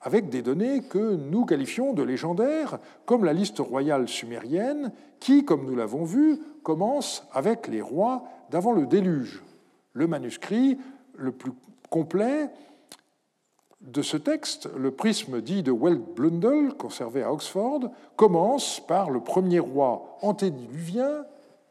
avec 0.00 0.30
des 0.30 0.40
données 0.40 0.80
que 0.80 1.16
nous 1.16 1.44
qualifions 1.44 1.92
de 1.92 2.02
légendaires, 2.02 2.78
comme 3.04 3.26
la 3.26 3.34
liste 3.34 3.58
royale 3.58 4.08
sumérienne, 4.08 4.92
qui, 5.20 5.44
comme 5.44 5.66
nous 5.66 5.76
l'avons 5.76 6.04
vu, 6.04 6.40
commence 6.62 7.26
avec 7.34 7.68
les 7.68 7.82
rois 7.82 8.24
d'avant 8.48 8.72
le 8.72 8.86
déluge. 8.86 9.42
Le 9.92 10.06
manuscrit 10.06 10.78
le 11.16 11.32
plus 11.32 11.52
complet 11.90 12.48
de 13.80 14.02
ce 14.02 14.16
texte, 14.16 14.68
le 14.76 14.90
prisme 14.90 15.40
dit 15.40 15.62
de 15.62 15.72
Welt 15.72 16.02
Blundell, 16.14 16.74
conservé 16.74 17.22
à 17.22 17.32
Oxford, 17.32 17.90
commence 18.16 18.80
par 18.86 19.10
le 19.10 19.20
premier 19.20 19.58
roi 19.58 20.18
antédiluvien, 20.22 21.24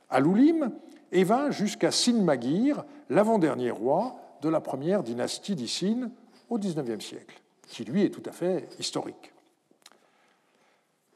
Alulim, 0.10 0.72
et 1.12 1.24
va 1.24 1.52
jusqu'à 1.52 1.92
Sin-Magir, 1.92 2.84
l'avant-dernier 3.10 3.72
roi 3.72 4.16
de 4.42 4.50
la 4.50 4.60
première 4.60 5.04
dynastie 5.04 5.56
d'Issine 5.56 6.12
au 6.50 6.58
XIXe 6.58 7.04
siècle, 7.04 7.42
qui 7.68 7.84
lui 7.86 8.04
est 8.04 8.10
tout 8.10 8.24
à 8.26 8.32
fait 8.32 8.68
historique. 8.80 9.32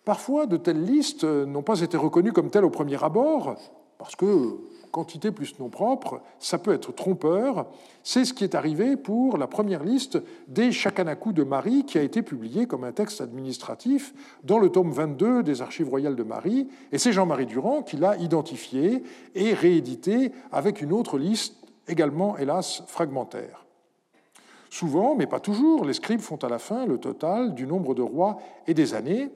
Parfois, 0.06 0.46
de 0.46 0.58
telles 0.58 0.84
listes 0.84 1.24
n'ont 1.24 1.64
pas 1.64 1.82
été 1.82 1.98
reconnues 1.98 2.34
comme 2.34 2.50
telles 2.50 2.66
au 2.66 2.70
premier 2.70 3.02
abord, 3.04 3.56
parce 3.98 4.16
que 4.16 4.58
quantité 4.94 5.32
plus 5.32 5.60
nom 5.60 5.70
propre, 5.70 6.22
ça 6.38 6.60
peut 6.60 6.72
être 6.72 6.94
trompeur. 6.94 7.66
C'est 8.04 8.26
ce 8.26 8.34
qui 8.34 8.44
est 8.44 8.54
arrivé 8.54 8.96
pour 8.96 9.38
la 9.38 9.48
première 9.48 9.84
liste 9.84 10.22
des 10.48 10.72
Chakanaku 10.72 11.34
de 11.34 11.44
Marie, 11.44 11.84
qui 11.84 11.98
a 11.98 12.04
été 12.04 12.22
publiée 12.22 12.68
comme 12.68 12.84
un 12.84 12.92
texte 12.92 13.20
administratif 13.20 14.14
dans 14.44 14.60
le 14.60 14.70
tome 14.70 14.92
22 14.92 15.42
des 15.42 15.64
Archives 15.64 15.90
royales 15.90 16.16
de 16.16 16.24
Marie. 16.24 16.70
Et 16.92 17.00
c'est 17.00 17.12
Jean-Marie 17.12 17.48
Durand 17.48 17.82
qui 17.82 17.98
l'a 17.98 18.16
identifié 18.18 19.04
et 19.34 19.54
réédité 19.54 20.32
avec 20.52 20.80
une 20.80 20.94
autre 20.94 21.18
liste, 21.18 21.56
également, 21.88 22.38
hélas, 22.38 22.84
fragmentaire. 22.86 23.66
Souvent, 24.70 25.16
mais 25.16 25.28
pas 25.28 25.40
toujours, 25.40 25.86
les 25.86 25.94
scribes 25.94 26.22
font 26.22 26.38
à 26.38 26.50
la 26.50 26.60
fin 26.60 26.86
le 26.86 27.00
total 27.00 27.56
du 27.56 27.66
nombre 27.66 27.96
de 27.96 28.04
rois 28.04 28.38
et 28.68 28.76
des 28.76 28.94
années, 28.94 29.32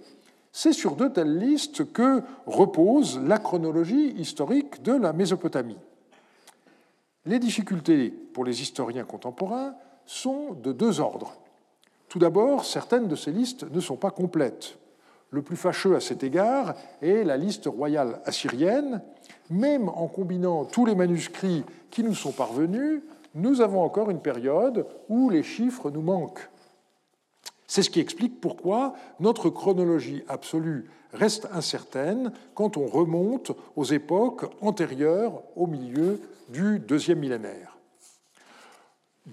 c'est 0.58 0.74
sur 0.74 0.96
de 0.96 1.08
telles 1.08 1.38
listes 1.38 1.94
que 1.94 2.24
repose 2.48 3.20
la 3.20 3.38
chronologie 3.38 4.16
historique 4.18 4.82
de 4.82 4.94
la 4.94 5.14
Mésopotamie. 5.14 5.78
Les 7.28 7.38
difficultés 7.38 8.10
pour 8.10 8.44
les 8.44 8.60
historiens 8.64 9.04
contemporains 9.04 9.76
sont 10.08 10.54
de 10.54 10.72
deux 10.72 11.00
ordres. 11.00 11.36
Tout 12.10 12.18
d'abord, 12.18 12.66
certaines 12.66 13.08
de 13.08 13.16
ces 13.16 13.32
listes 13.32 13.72
ne 13.72 13.80
sont 13.80 13.98
pas 13.98 14.10
complètes. 14.10 14.80
Le 15.30 15.44
plus 15.44 15.58
fâcheux 15.58 15.96
à 15.96 16.00
cet 16.00 16.24
égard 16.24 16.74
est 17.04 17.24
la 17.24 17.38
liste 17.38 17.68
royale 17.68 18.20
assyrienne. 18.26 19.04
Même 19.52 19.90
en 19.90 20.08
combinant 20.08 20.66
tous 20.66 20.88
les 20.88 20.96
manuscrits 20.96 21.66
qui 21.92 22.02
nous 22.02 22.16
sont 22.16 22.32
parvenus, 22.32 23.04
nous 23.36 23.62
avons 23.62 23.84
encore 23.84 24.10
une 24.10 24.22
période 24.22 24.88
où 25.08 25.30
les 25.30 25.44
chiffres 25.44 25.92
nous 25.92 26.02
manquent. 26.02 26.50
C'est 27.68 27.84
ce 27.84 27.90
qui 27.90 28.00
explique 28.00 28.40
pourquoi 28.40 28.94
notre 29.20 29.50
chronologie 29.50 30.24
absolue 30.28 30.90
reste 31.14 31.48
incertaine 31.52 32.32
quand 32.56 32.78
on 32.78 32.86
remonte 32.86 33.52
aux 33.76 33.84
époques 33.84 34.46
antérieures 34.62 35.42
au 35.56 35.68
milieu 35.68 36.22
du 36.50 36.80
deuxième 36.80 37.20
millénaire. 37.20 37.78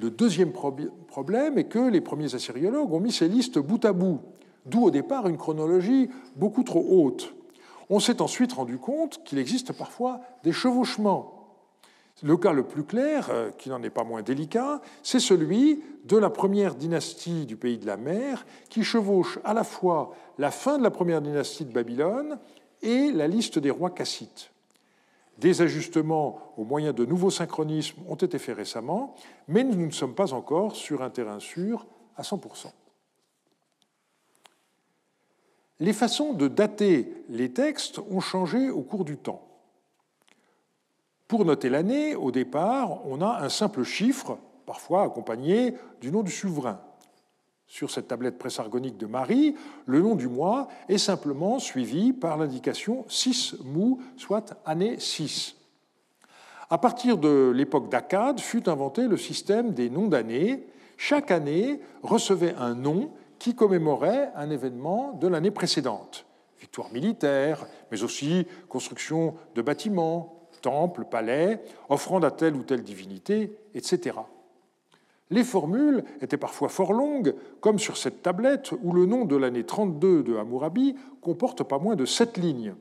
Le 0.01 0.11
deuxième 0.11 0.53
problème 0.53 1.59
est 1.59 1.68
que 1.68 1.78
les 1.78 2.01
premiers 2.01 2.35
assyriologues 2.35 2.93
ont 2.93 3.01
mis 3.01 3.12
ces 3.12 3.28
listes 3.28 3.61
bout 3.61 3.85
à 3.85 3.93
bout, 3.93 4.20
d'où 4.66 4.82
au 4.82 4.91
départ 4.91 5.28
une 5.28 5.37
chronologie 5.37 6.11
beaucoup 6.35 6.64
trop 6.64 6.85
haute. 6.91 7.32
On 7.91 8.01
s'est 8.01 8.20
ensuite 8.20 8.55
rendu 8.55 8.78
compte 8.78 9.22
qu'il 9.24 9.39
existe 9.39 9.72
parfois 9.72 10.20
des 10.43 10.53
chevauchements 10.53 11.34
le 12.22 12.36
cas 12.36 12.52
le 12.52 12.62
plus 12.62 12.84
clair, 12.84 13.28
euh, 13.30 13.50
qui 13.50 13.68
n'en 13.68 13.82
est 13.82 13.90
pas 13.90 14.04
moins 14.04 14.22
délicat, 14.22 14.80
c'est 15.02 15.20
celui 15.20 15.82
de 16.04 16.16
la 16.16 16.30
première 16.30 16.74
dynastie 16.74 17.46
du 17.46 17.56
pays 17.56 17.78
de 17.78 17.86
la 17.86 17.96
mer, 17.96 18.46
qui 18.68 18.84
chevauche 18.84 19.38
à 19.44 19.54
la 19.54 19.64
fois 19.64 20.14
la 20.38 20.50
fin 20.50 20.78
de 20.78 20.82
la 20.82 20.90
première 20.90 21.20
dynastie 21.20 21.64
de 21.64 21.72
Babylone 21.72 22.38
et 22.82 23.10
la 23.10 23.26
liste 23.26 23.58
des 23.58 23.70
rois 23.70 23.90
cassites. 23.90 24.50
Des 25.38 25.62
ajustements 25.62 26.52
au 26.56 26.64
moyen 26.64 26.92
de 26.92 27.04
nouveaux 27.04 27.30
synchronismes 27.30 28.02
ont 28.08 28.14
été 28.14 28.38
faits 28.38 28.56
récemment, 28.56 29.16
mais 29.48 29.64
nous 29.64 29.86
ne 29.86 29.90
sommes 29.90 30.14
pas 30.14 30.32
encore 30.32 30.76
sur 30.76 31.02
un 31.02 31.10
terrain 31.10 31.40
sûr 31.40 31.86
à 32.16 32.22
100%. 32.22 32.68
Les 35.80 35.92
façons 35.92 36.34
de 36.34 36.46
dater 36.46 37.12
les 37.28 37.52
textes 37.52 37.98
ont 38.10 38.20
changé 38.20 38.70
au 38.70 38.82
cours 38.82 39.04
du 39.04 39.16
temps. 39.16 39.42
Pour 41.28 41.44
noter 41.44 41.70
l'année, 41.70 42.14
au 42.14 42.30
départ, 42.30 43.06
on 43.06 43.22
a 43.22 43.42
un 43.42 43.48
simple 43.48 43.82
chiffre, 43.82 44.38
parfois 44.66 45.04
accompagné 45.04 45.74
du 46.00 46.10
nom 46.10 46.22
du 46.22 46.30
souverain. 46.30 46.80
Sur 47.66 47.90
cette 47.90 48.08
tablette 48.08 48.38
pressargonique 48.38 48.98
de 48.98 49.06
Marie, 49.06 49.56
le 49.86 50.02
nom 50.02 50.14
du 50.14 50.28
mois 50.28 50.68
est 50.88 50.98
simplement 50.98 51.58
suivi 51.58 52.12
par 52.12 52.36
l'indication 52.36 53.04
6 53.08 53.56
mou, 53.64 54.00
soit 54.16 54.54
année 54.66 55.00
6. 55.00 55.56
À 56.68 56.78
partir 56.78 57.16
de 57.16 57.52
l'époque 57.54 57.88
d'Akkad 57.88 58.38
fut 58.38 58.68
inventé 58.68 59.08
le 59.08 59.16
système 59.16 59.72
des 59.72 59.90
noms 59.90 60.08
d'années. 60.08 60.66
Chaque 60.96 61.30
année 61.30 61.80
recevait 62.02 62.54
un 62.58 62.74
nom 62.74 63.10
qui 63.38 63.54
commémorait 63.54 64.30
un 64.36 64.50
événement 64.50 65.12
de 65.12 65.28
l'année 65.28 65.50
précédente. 65.50 66.26
Victoire 66.60 66.92
militaire, 66.92 67.66
mais 67.90 68.02
aussi 68.02 68.46
construction 68.68 69.34
de 69.54 69.62
bâtiments, 69.62 70.34
temples, 70.64 71.04
palais, 71.04 71.60
offrande 71.90 72.24
à 72.24 72.30
telle 72.30 72.56
ou 72.56 72.62
telle 72.62 72.82
divinité, 72.82 73.52
etc. 73.74 74.16
Les 75.30 75.44
formules 75.44 76.04
étaient 76.22 76.38
parfois 76.38 76.68
fort 76.68 76.94
longues, 76.94 77.34
comme 77.60 77.78
sur 77.78 77.96
cette 77.98 78.22
tablette 78.22 78.72
où 78.82 78.92
le 78.92 79.04
nom 79.04 79.26
de 79.26 79.36
l'année 79.36 79.64
32 79.64 80.22
de 80.22 80.36
Hammurabi 80.36 80.96
comporte 81.20 81.62
pas 81.62 81.78
moins 81.78 81.96
de 81.96 82.06
sept 82.06 82.38
lignes. 82.38 82.74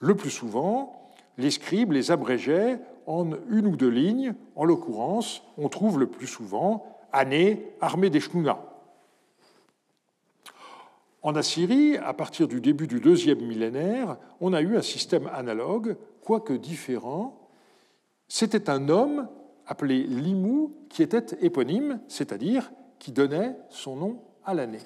Le 0.00 0.16
plus 0.16 0.30
souvent, 0.30 1.12
les 1.38 1.50
scribes 1.50 1.92
les 1.92 2.10
abrégeaient 2.10 2.78
en 3.06 3.30
une 3.50 3.66
ou 3.66 3.76
deux 3.76 3.88
lignes. 3.88 4.34
En 4.56 4.64
l'occurrence, 4.64 5.42
on 5.56 5.68
trouve 5.68 5.98
le 6.00 6.06
plus 6.06 6.26
souvent 6.26 6.86
année 7.12 7.64
armée 7.80 8.10
des 8.10 8.20
Shnuna. 8.20 8.58
En 11.22 11.36
Assyrie, 11.36 11.96
à 11.96 12.12
partir 12.12 12.48
du 12.48 12.60
début 12.60 12.86
du 12.86 13.00
deuxième 13.00 13.40
millénaire, 13.40 14.18
on 14.42 14.52
a 14.52 14.60
eu 14.60 14.76
un 14.76 14.82
système 14.82 15.30
analogue, 15.32 15.96
quoique 16.24 16.54
différent. 16.54 17.48
C'était 18.28 18.70
un 18.70 18.88
homme 18.88 19.28
appelé 19.66 20.02
Limou 20.02 20.74
qui 20.88 21.02
était 21.02 21.36
éponyme, 21.40 22.00
c'est-à-dire 22.08 22.72
qui 22.98 23.12
donnait 23.12 23.56
son 23.70 23.96
nom 23.96 24.22
à 24.44 24.54
l'année. 24.54 24.80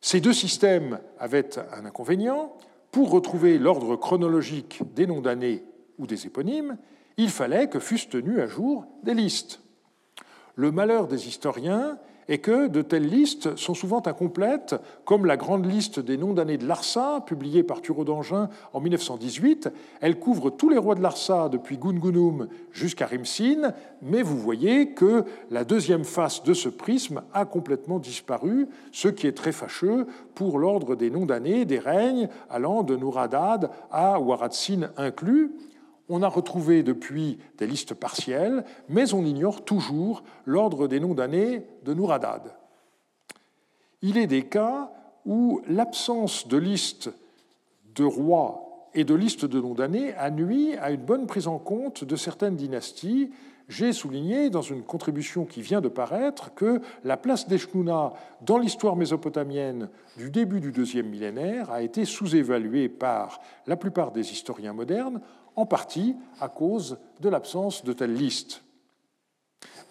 Ces 0.00 0.20
deux 0.20 0.32
systèmes 0.32 1.00
avaient 1.18 1.58
un 1.58 1.86
inconvénient. 1.86 2.52
Pour 2.90 3.10
retrouver 3.10 3.58
l'ordre 3.58 3.96
chronologique 3.96 4.82
des 4.94 5.06
noms 5.06 5.20
d'années 5.20 5.64
ou 5.98 6.06
des 6.06 6.26
éponymes, 6.26 6.76
il 7.16 7.30
fallait 7.30 7.68
que 7.68 7.80
fussent 7.80 8.08
tenues 8.08 8.40
à 8.40 8.46
jour 8.46 8.86
des 9.02 9.14
listes. 9.14 9.60
Le 10.56 10.70
malheur 10.70 11.08
des 11.08 11.26
historiens 11.26 11.98
et 12.28 12.38
que 12.38 12.68
de 12.68 12.82
telles 12.82 13.06
listes 13.06 13.56
sont 13.56 13.74
souvent 13.74 14.02
incomplètes, 14.06 14.76
comme 15.04 15.26
la 15.26 15.36
grande 15.36 15.70
liste 15.70 16.00
des 16.00 16.16
noms 16.16 16.32
d'années 16.32 16.58
de 16.58 16.66
Larsa, 16.66 17.22
publiée 17.26 17.62
par 17.62 17.80
Thureau 17.80 18.04
d'Angin 18.04 18.48
en 18.72 18.80
1918. 18.80 19.70
Elle 20.00 20.18
couvre 20.18 20.50
tous 20.50 20.68
les 20.68 20.78
rois 20.78 20.94
de 20.94 21.02
Larsa 21.02 21.48
depuis 21.48 21.78
Gungunum 21.78 22.48
jusqu'à 22.72 23.06
Rimsin, 23.06 23.72
mais 24.02 24.22
vous 24.22 24.38
voyez 24.38 24.90
que 24.90 25.24
la 25.50 25.64
deuxième 25.64 26.04
face 26.04 26.42
de 26.42 26.54
ce 26.54 26.68
prisme 26.68 27.22
a 27.32 27.44
complètement 27.44 27.98
disparu, 27.98 28.68
ce 28.92 29.08
qui 29.08 29.26
est 29.26 29.32
très 29.32 29.52
fâcheux 29.52 30.06
pour 30.34 30.58
l'ordre 30.58 30.96
des 30.96 31.10
noms 31.10 31.26
d'années 31.26 31.64
des 31.64 31.78
règnes 31.78 32.28
allant 32.50 32.82
de 32.82 32.96
Nouradad 32.96 33.70
à 33.90 34.18
Waratsin 34.20 34.90
inclus. 34.96 35.52
On 36.08 36.22
a 36.22 36.28
retrouvé 36.28 36.82
depuis 36.82 37.38
des 37.58 37.66
listes 37.66 37.94
partielles, 37.94 38.64
mais 38.88 39.14
on 39.14 39.24
ignore 39.24 39.64
toujours 39.64 40.22
l'ordre 40.44 40.86
des 40.86 41.00
noms 41.00 41.14
d'années 41.14 41.66
de 41.84 41.94
Nouradad. 41.94 42.54
Il 44.02 44.18
est 44.18 44.26
des 44.26 44.42
cas 44.42 44.92
où 45.24 45.62
l'absence 45.66 46.46
de 46.46 46.58
liste 46.58 47.10
de 47.94 48.04
rois 48.04 48.88
et 48.94 49.04
de 49.04 49.14
liste 49.14 49.44
de 49.44 49.60
noms 49.60 49.74
d'années 49.74 50.14
a 50.14 50.30
nuit 50.30 50.76
à 50.76 50.90
une 50.90 51.00
bonne 51.04 51.26
prise 51.26 51.48
en 51.48 51.58
compte 51.58 52.04
de 52.04 52.16
certaines 52.16 52.56
dynasties. 52.56 53.30
J'ai 53.68 53.94
souligné 53.94 54.50
dans 54.50 54.60
une 54.62 54.82
contribution 54.82 55.46
qui 55.46 55.62
vient 55.62 55.80
de 55.80 55.88
paraître 55.88 56.52
que 56.54 56.82
la 57.02 57.16
place 57.16 57.48
d'Eshnouna 57.48 58.12
dans 58.42 58.58
l'histoire 58.58 58.94
mésopotamienne 58.94 59.88
du 60.18 60.30
début 60.30 60.60
du 60.60 60.70
deuxième 60.70 61.08
millénaire 61.08 61.70
a 61.70 61.80
été 61.80 62.04
sous-évaluée 62.04 62.90
par 62.90 63.40
la 63.66 63.76
plupart 63.76 64.12
des 64.12 64.32
historiens 64.32 64.74
modernes 64.74 65.22
en 65.56 65.64
partie 65.64 66.14
à 66.40 66.48
cause 66.48 66.98
de 67.20 67.28
l'absence 67.30 67.84
de 67.84 67.94
telles 67.94 68.14
listes. 68.14 68.62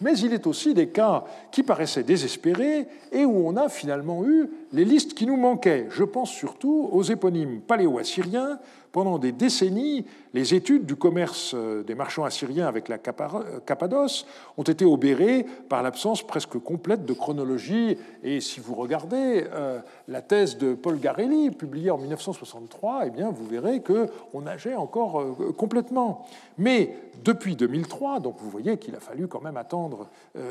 Mais 0.00 0.18
il 0.18 0.32
est 0.32 0.46
aussi 0.46 0.74
des 0.74 0.88
cas 0.88 1.24
qui 1.50 1.62
paraissaient 1.62 2.02
désespérés 2.02 2.86
et 3.10 3.24
où 3.24 3.46
on 3.46 3.56
a 3.56 3.68
finalement 3.68 4.24
eu 4.24 4.50
les 4.72 4.84
listes 4.84 5.14
qui 5.14 5.26
nous 5.26 5.36
manquaient. 5.36 5.86
Je 5.90 6.04
pense 6.04 6.30
surtout 6.30 6.88
aux 6.92 7.02
éponymes 7.02 7.60
paléo-assyriens 7.60 8.58
pendant 8.94 9.18
des 9.18 9.32
décennies, 9.32 10.06
les 10.34 10.54
études 10.54 10.86
du 10.86 10.94
commerce 10.94 11.52
euh, 11.52 11.82
des 11.82 11.96
marchands 11.96 12.22
assyriens 12.22 12.68
avec 12.68 12.88
la 12.88 12.94
euh, 12.94 13.58
Cappadoce 13.66 14.24
ont 14.56 14.62
été 14.62 14.84
obérées 14.84 15.44
par 15.68 15.82
l'absence 15.82 16.24
presque 16.24 16.60
complète 16.60 17.04
de 17.04 17.12
chronologie. 17.12 17.98
Et 18.22 18.40
si 18.40 18.60
vous 18.60 18.76
regardez 18.76 19.46
euh, 19.52 19.80
la 20.06 20.22
thèse 20.22 20.58
de 20.58 20.74
Paul 20.74 21.00
Garelli, 21.00 21.50
publiée 21.50 21.90
en 21.90 21.98
1963, 21.98 23.06
eh 23.06 23.10
bien, 23.10 23.32
vous 23.32 23.44
verrez 23.44 23.82
qu'on 23.82 24.42
nageait 24.42 24.76
encore 24.76 25.24
complètement. 25.56 26.24
Mais 26.56 26.96
depuis 27.24 27.56
2003, 27.56 28.20
donc 28.20 28.36
vous 28.38 28.48
voyez 28.48 28.78
qu'il 28.78 28.94
a 28.94 29.00
fallu 29.00 29.26
quand 29.26 29.42
même 29.42 29.56
attendre 29.56 30.06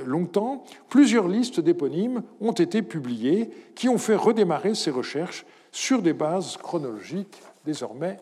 longtemps, 0.06 0.66
plusieurs 0.90 1.30
listes 1.30 1.62
d'éponymes 1.62 2.24
ont 2.42 2.52
été 2.52 2.82
publiées 2.82 3.50
qui 3.74 3.88
ont 3.88 3.98
fait 3.98 4.16
redémarrer 4.16 4.76
ces 4.76 4.92
recherches 4.92 5.46
sur 5.72 6.02
des 6.02 6.14
bases 6.14 6.58
chronologiques 6.58 7.42
désormais 7.66 8.18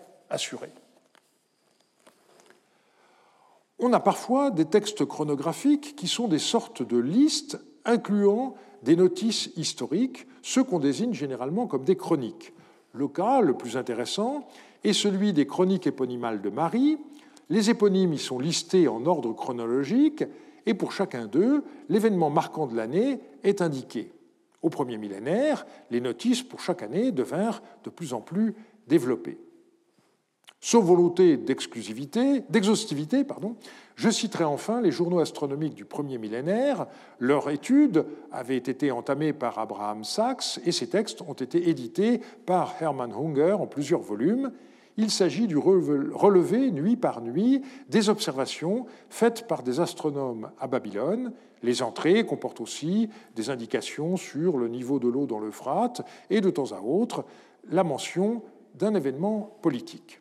On 3.79 3.93
a 3.93 3.99
parfois 3.99 4.51
des 4.51 4.65
textes 4.65 5.05
chronographiques 5.05 5.95
qui 5.95 6.07
sont 6.07 6.27
des 6.27 6.39
sortes 6.39 6.83
de 6.83 6.97
listes 6.97 7.59
incluant 7.83 8.55
des 8.83 8.95
notices 8.95 9.49
historiques, 9.55 10.27
ceux 10.43 10.63
qu'on 10.63 10.79
désigne 10.79 11.13
généralement 11.13 11.67
comme 11.67 11.83
des 11.83 11.95
chroniques. 11.95 12.53
Le 12.93 13.07
cas 13.07 13.41
le 13.41 13.55
plus 13.55 13.77
intéressant 13.77 14.47
est 14.83 14.93
celui 14.93 15.33
des 15.33 15.47
chroniques 15.47 15.87
éponymales 15.87 16.41
de 16.41 16.49
Marie. 16.49 16.97
Les 17.49 17.69
éponymes 17.69 18.13
y 18.13 18.19
sont 18.19 18.39
listés 18.39 18.87
en 18.87 19.05
ordre 19.05 19.33
chronologique 19.33 20.23
et 20.65 20.73
pour 20.73 20.91
chacun 20.91 21.25
d'eux, 21.25 21.63
l'événement 21.89 22.29
marquant 22.29 22.67
de 22.67 22.75
l'année 22.75 23.19
est 23.43 23.61
indiqué. 23.61 24.11
Au 24.61 24.69
premier 24.69 24.97
millénaire, 24.97 25.65
les 25.89 26.01
notices 26.01 26.43
pour 26.43 26.59
chaque 26.59 26.83
année 26.83 27.11
devinrent 27.11 27.63
de 27.83 27.89
plus 27.89 28.13
en 28.13 28.21
plus 28.21 28.53
développées. 28.87 29.39
Sauf 30.63 30.85
volonté 30.85 31.37
d'exclusivité, 31.37 32.43
d'exhaustivité, 32.49 33.23
pardon, 33.23 33.55
je 33.95 34.11
citerai 34.11 34.43
enfin 34.43 34.79
les 34.79 34.91
journaux 34.91 35.19
astronomiques 35.19 35.73
du 35.73 35.85
premier 35.85 36.19
millénaire. 36.19 36.85
Leur 37.17 37.49
étude 37.49 38.05
avait 38.31 38.57
été 38.57 38.91
entamée 38.91 39.33
par 39.33 39.57
Abraham 39.57 40.03
Sachs 40.03 40.59
et 40.63 40.71
ces 40.71 40.87
textes 40.87 41.23
ont 41.23 41.33
été 41.33 41.67
édités 41.67 42.21
par 42.45 42.75
Hermann 42.79 43.11
Hunger 43.11 43.53
en 43.53 43.65
plusieurs 43.65 44.01
volumes. 44.01 44.51
Il 44.97 45.09
s'agit 45.09 45.47
du 45.47 45.57
relevé 45.57 46.69
nuit 46.69 46.95
par 46.95 47.21
nuit 47.21 47.63
des 47.89 48.09
observations 48.09 48.85
faites 49.09 49.47
par 49.47 49.63
des 49.63 49.79
astronomes 49.79 50.51
à 50.59 50.67
Babylone. 50.67 51.33
Les 51.63 51.81
entrées 51.81 52.23
comportent 52.23 52.61
aussi 52.61 53.09
des 53.35 53.49
indications 53.49 54.15
sur 54.15 54.59
le 54.59 54.67
niveau 54.67 54.99
de 54.99 55.07
l'eau 55.07 55.25
dans 55.25 55.39
l'Euphrate 55.39 56.01
et 56.29 56.39
de 56.39 56.51
temps 56.51 56.71
à 56.71 56.81
autre 56.81 57.25
la 57.67 57.83
mention 57.83 58.43
d'un 58.75 58.93
événement 58.93 59.57
politique 59.63 60.20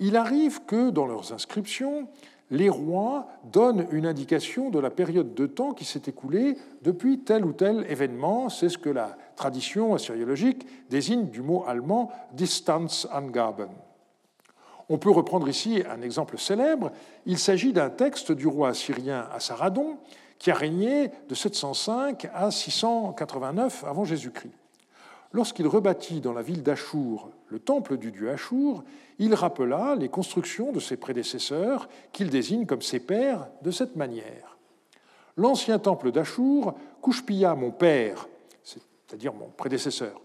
il 0.00 0.16
arrive 0.16 0.64
que 0.64 0.90
dans 0.90 1.06
leurs 1.06 1.32
inscriptions, 1.32 2.08
les 2.50 2.68
rois 2.68 3.28
donnent 3.44 3.86
une 3.92 4.06
indication 4.06 4.70
de 4.70 4.80
la 4.80 4.90
période 4.90 5.34
de 5.34 5.46
temps 5.46 5.72
qui 5.72 5.84
s'est 5.84 6.02
écoulée 6.06 6.56
depuis 6.82 7.20
tel 7.20 7.44
ou 7.44 7.52
tel 7.52 7.86
événement. 7.88 8.48
C'est 8.48 8.68
ce 8.68 8.78
que 8.78 8.90
la 8.90 9.16
tradition 9.36 9.94
assyriologique 9.94 10.66
désigne 10.88 11.26
du 11.26 11.42
mot 11.42 11.64
allemand 11.66 12.10
Distanzangaben. 12.32 13.68
On 14.88 14.98
peut 14.98 15.10
reprendre 15.10 15.48
ici 15.48 15.84
un 15.88 16.02
exemple 16.02 16.36
célèbre. 16.38 16.90
Il 17.24 17.38
s'agit 17.38 17.72
d'un 17.72 17.90
texte 17.90 18.32
du 18.32 18.48
roi 18.48 18.70
assyrien 18.70 19.28
Assaradon 19.32 19.98
qui 20.40 20.50
a 20.50 20.54
régné 20.54 21.12
de 21.28 21.34
705 21.34 22.28
à 22.34 22.50
689 22.50 23.84
avant 23.84 24.04
Jésus-Christ. 24.04 24.59
Lorsqu'il 25.32 25.66
rebâtit 25.68 26.20
dans 26.20 26.32
la 26.32 26.42
ville 26.42 26.62
d'Achour 26.62 27.30
le 27.48 27.58
temple 27.58 27.96
du 27.96 28.10
dieu 28.10 28.30
Achour, 28.30 28.84
il 29.18 29.34
rappela 29.34 29.96
les 29.96 30.08
constructions 30.08 30.72
de 30.72 30.80
ses 30.80 30.96
prédécesseurs, 30.96 31.88
qu'il 32.12 32.30
désigne 32.30 32.66
comme 32.66 32.82
ses 32.82 33.00
pères, 33.00 33.48
de 33.62 33.70
cette 33.70 33.96
manière. 33.96 34.58
L'ancien 35.36 35.78
temple 35.78 36.10
d'Achour, 36.10 36.74
Kouchpia, 37.00 37.54
mon 37.54 37.70
père, 37.70 38.28
c'est-à-dire 38.62 39.32
mon 39.34 39.48
prédécesseur, 39.48 40.20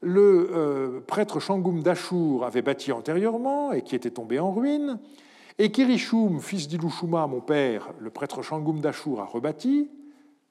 le 0.00 0.50
euh, 0.52 1.00
prêtre 1.00 1.40
Shangoum 1.40 1.82
d'Achour 1.82 2.44
avait 2.44 2.62
bâti 2.62 2.92
antérieurement 2.92 3.72
et 3.72 3.82
qui 3.82 3.96
était 3.96 4.10
tombé 4.10 4.38
en 4.38 4.52
ruine, 4.52 4.98
et 5.58 5.70
Kirishum, 5.70 6.40
fils 6.40 6.68
d'Ilushuma, 6.68 7.26
mon 7.26 7.40
père, 7.40 7.92
le 8.00 8.10
prêtre 8.10 8.42
Shangoum 8.42 8.80
d'Achour, 8.80 9.20
a 9.20 9.24
rebâti. 9.24 9.88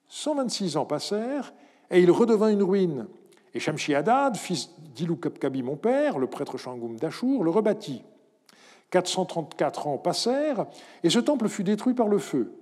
126 0.08 0.78
ans 0.78 0.86
passèrent 0.86 1.54
et 1.92 2.02
il 2.02 2.12
redevint 2.12 2.50
une 2.50 2.64
ruine 2.64 3.08
et 3.54 3.60
Shamshi 3.60 3.94
Hadad, 3.94 4.36
fils 4.36 4.70
d'Ilou-Kapkabi, 4.96 5.62
mon 5.62 5.76
père, 5.76 6.18
le 6.18 6.28
prêtre 6.28 6.58
Shangoum 6.58 6.98
d'Achour, 6.98 7.44
le 7.44 7.52
rebâtit. 7.52 8.04
434 8.90 9.88
ans 9.88 9.98
passèrent, 9.98 10.66
et 11.04 11.10
ce 11.10 11.20
temple 11.20 11.48
fut 11.48 11.64
détruit 11.64 11.94
par 11.94 12.08
le 12.08 12.20
feu. 12.20 12.54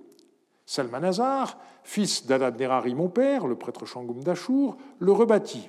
Salmanazar, 0.66 1.58
fils 1.82 2.26
d'Adad 2.26 2.58
Nerari, 2.58 2.94
mon 2.94 3.08
père, 3.08 3.46
le 3.46 3.56
prêtre 3.56 3.84
Shangoum 3.84 4.22
d'Achour, 4.22 4.76
le 4.98 5.12
rebâtit. 5.12 5.68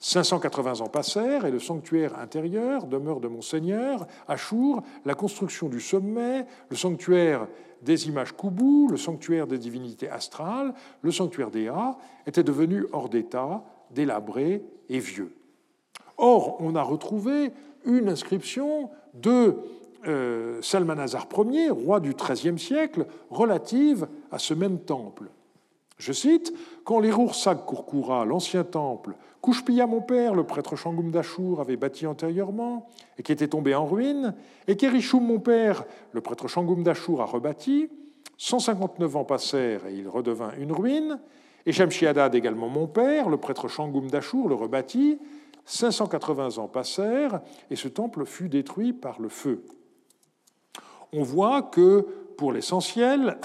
580 0.00 0.80
ans 0.80 0.88
passèrent 0.88 1.46
et 1.46 1.52
le 1.52 1.60
sanctuaire 1.60 2.18
intérieur, 2.18 2.86
demeure 2.86 3.20
de 3.20 3.28
Monseigneur, 3.28 4.06
Achour, 4.26 4.82
la 5.04 5.14
construction 5.14 5.68
du 5.68 5.80
sommet, 5.80 6.44
le 6.70 6.76
sanctuaire 6.76 7.46
des 7.82 8.08
images 8.08 8.32
Koubou, 8.32 8.88
le 8.90 8.96
sanctuaire 8.96 9.46
des 9.46 9.58
divinités 9.58 10.10
astrales, 10.10 10.74
le 11.02 11.12
sanctuaire 11.12 11.52
des 11.52 11.68
A, 11.68 11.96
étaient 12.26 12.42
devenus 12.42 12.84
hors 12.92 13.08
d'état, 13.08 13.62
délabrés 13.94 14.62
et 14.88 14.98
vieux. 14.98 15.34
Or, 16.16 16.56
on 16.60 16.74
a 16.74 16.82
retrouvé 16.82 17.50
une 17.84 18.08
inscription 18.08 18.90
de 19.14 19.56
euh, 20.06 20.60
Salmanazar 20.62 21.28
Ier, 21.50 21.70
roi 21.70 22.00
du 22.00 22.14
XIIIe 22.14 22.58
siècle, 22.58 23.06
relative 23.30 24.06
à 24.30 24.38
ce 24.38 24.54
même 24.54 24.78
temple. 24.80 25.30
Je 25.98 26.12
cite 26.12 26.52
Quand 26.84 26.98
les 26.98 27.12
Roursak 27.12 27.66
Kurkura, 27.66 28.24
l'ancien 28.24 28.64
temple, 28.64 29.14
Kouchpia, 29.40 29.86
mon 29.86 30.00
père, 30.00 30.34
le 30.34 30.44
prêtre 30.44 30.76
Shangoum 30.76 31.10
d'Achour, 31.10 31.60
avait 31.60 31.76
bâti 31.76 32.06
antérieurement 32.06 32.88
et 33.18 33.22
qui 33.22 33.32
était 33.32 33.48
tombé 33.48 33.74
en 33.74 33.86
ruine, 33.86 34.34
et 34.66 34.76
qu'Erichoum, 34.76 35.24
mon 35.24 35.38
père, 35.38 35.84
le 36.12 36.20
prêtre 36.20 36.48
Shangoum 36.48 36.82
d'Achour, 36.82 37.20
a 37.20 37.24
rebâti, 37.24 37.88
159 38.38 39.16
ans 39.16 39.24
passèrent 39.24 39.86
et 39.86 39.94
il 39.94 40.08
redevint 40.08 40.52
une 40.58 40.72
ruine, 40.72 41.20
et 41.66 41.72
Shemshiadad, 41.72 42.34
également 42.34 42.68
mon 42.68 42.86
père, 42.86 43.28
le 43.28 43.36
prêtre 43.36 43.68
Shangoum 43.68 44.10
d'Achour, 44.10 44.48
le 44.48 44.54
rebâtit, 44.54 45.18
580 45.64 46.58
ans 46.58 46.68
passèrent 46.68 47.40
et 47.70 47.76
ce 47.76 47.88
temple 47.88 48.24
fut 48.24 48.48
détruit 48.48 48.92
par 48.92 49.20
le 49.20 49.28
feu. 49.28 49.64
On 51.12 51.22
voit 51.22 51.62
que, 51.62 52.06
pour 52.36 52.52
l'essentiel, 52.52 53.38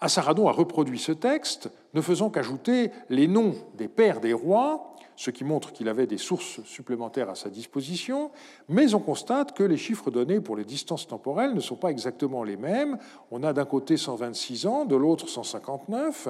Assaradon 0.00 0.48
a 0.48 0.52
reproduit 0.52 0.98
ce 0.98 1.12
texte, 1.12 1.70
ne 1.94 2.00
faisant 2.00 2.30
qu'ajouter 2.30 2.90
les 3.08 3.26
noms 3.26 3.54
des 3.74 3.88
pères 3.88 4.20
des 4.20 4.32
rois, 4.32 4.95
ce 5.16 5.30
qui 5.30 5.44
montre 5.44 5.72
qu'il 5.72 5.88
avait 5.88 6.06
des 6.06 6.18
sources 6.18 6.62
supplémentaires 6.64 7.30
à 7.30 7.34
sa 7.34 7.48
disposition, 7.48 8.30
mais 8.68 8.94
on 8.94 9.00
constate 9.00 9.56
que 9.56 9.62
les 9.62 9.78
chiffres 9.78 10.10
donnés 10.10 10.40
pour 10.40 10.56
les 10.56 10.64
distances 10.64 11.08
temporelles 11.08 11.54
ne 11.54 11.60
sont 11.60 11.76
pas 11.76 11.90
exactement 11.90 12.44
les 12.44 12.56
mêmes. 12.56 12.98
On 13.30 13.42
a 13.42 13.52
d'un 13.52 13.64
côté 13.64 13.96
126 13.96 14.66
ans, 14.66 14.84
de 14.84 14.94
l'autre 14.94 15.28
159. 15.28 16.28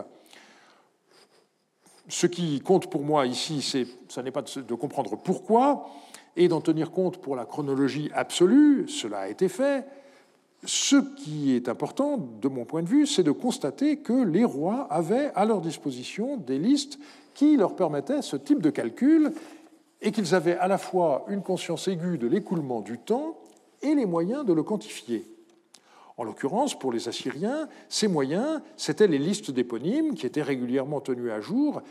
Ce 2.08 2.26
qui 2.26 2.60
compte 2.60 2.88
pour 2.88 3.02
moi 3.02 3.26
ici, 3.26 3.60
c'est, 3.60 3.86
ce 4.08 4.20
n'est 4.20 4.30
pas 4.30 4.42
de 4.42 4.74
comprendre 4.74 5.16
pourquoi 5.16 5.88
et 6.36 6.48
d'en 6.48 6.60
tenir 6.60 6.92
compte 6.92 7.18
pour 7.18 7.34
la 7.34 7.46
chronologie 7.46 8.10
absolue, 8.14 8.86
cela 8.88 9.20
a 9.20 9.28
été 9.28 9.48
fait, 9.48 9.86
ce 10.64 10.96
qui 11.16 11.54
est 11.54 11.68
important, 11.68 12.18
de 12.18 12.48
mon 12.48 12.64
point 12.64 12.82
de 12.82 12.88
vue, 12.88 13.06
c'est 13.06 13.22
de 13.22 13.30
constater 13.30 13.98
que 13.98 14.24
les 14.24 14.44
rois 14.44 14.86
avaient 14.90 15.32
à 15.34 15.44
leur 15.44 15.60
disposition 15.60 16.36
des 16.36 16.58
listes 16.58 16.98
qui 17.36 17.56
leur 17.56 17.76
permettaient 17.76 18.22
ce 18.22 18.34
type 18.36 18.62
de 18.62 18.70
calcul 18.70 19.32
et 20.00 20.10
qu'ils 20.10 20.34
avaient 20.34 20.56
à 20.56 20.68
la 20.68 20.78
fois 20.78 21.26
une 21.28 21.42
conscience 21.42 21.86
aiguë 21.86 22.16
de 22.16 22.26
l'écoulement 22.26 22.80
du 22.80 22.98
temps 22.98 23.38
et 23.82 23.94
les 23.94 24.06
moyens 24.06 24.44
de 24.46 24.54
le 24.54 24.62
quantifier. 24.62 25.30
En 26.16 26.24
l'occurrence, 26.24 26.78
pour 26.78 26.92
les 26.92 27.08
Assyriens, 27.08 27.68
ces 27.90 28.08
moyens, 28.08 28.62
c'étaient 28.78 29.06
les 29.06 29.18
listes 29.18 29.50
d'éponymes 29.50 30.14
qui 30.14 30.24
étaient 30.24 30.42
régulièrement 30.42 31.02
tenues 31.02 31.30
à 31.30 31.42
jour, 31.42 31.82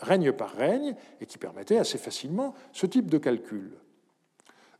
règne 0.00 0.30
par 0.30 0.50
règne, 0.52 0.94
et 1.20 1.26
qui 1.26 1.36
permettaient 1.36 1.78
assez 1.78 1.98
facilement 1.98 2.54
ce 2.72 2.86
type 2.86 3.10
de 3.10 3.18
calcul. 3.18 3.72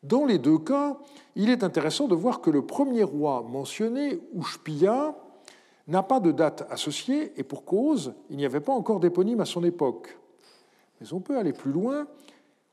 Dans 0.05 0.25
les 0.25 0.39
deux 0.39 0.59
cas, 0.59 0.99
il 1.35 1.51
est 1.51 1.65
intéressant 1.65 2.07
de 2.07 2.15
voir 2.15 2.41
que 2.41 2.51
le 2.51 2.65
premier 2.65 3.03
roi 3.03 3.45
mentionné, 3.49 4.21
Ushpia, 4.37 5.17
n'a 5.87 6.03
pas 6.03 6.21
de 6.21 6.33
date 6.33 6.67
associée, 6.71 7.33
et 7.37 7.43
pour 7.43 7.65
cause, 7.65 8.15
il 8.31 8.37
n'y 8.37 8.47
avait 8.47 8.61
pas 8.61 8.73
encore 8.73 9.01
d'éponyme 9.01 9.41
à 9.41 9.45
son 9.45 9.65
époque. 9.65 10.19
Mais 11.01 11.13
on 11.13 11.21
peut 11.21 11.39
aller 11.39 11.53
plus 11.53 11.73
loin. 11.73 12.07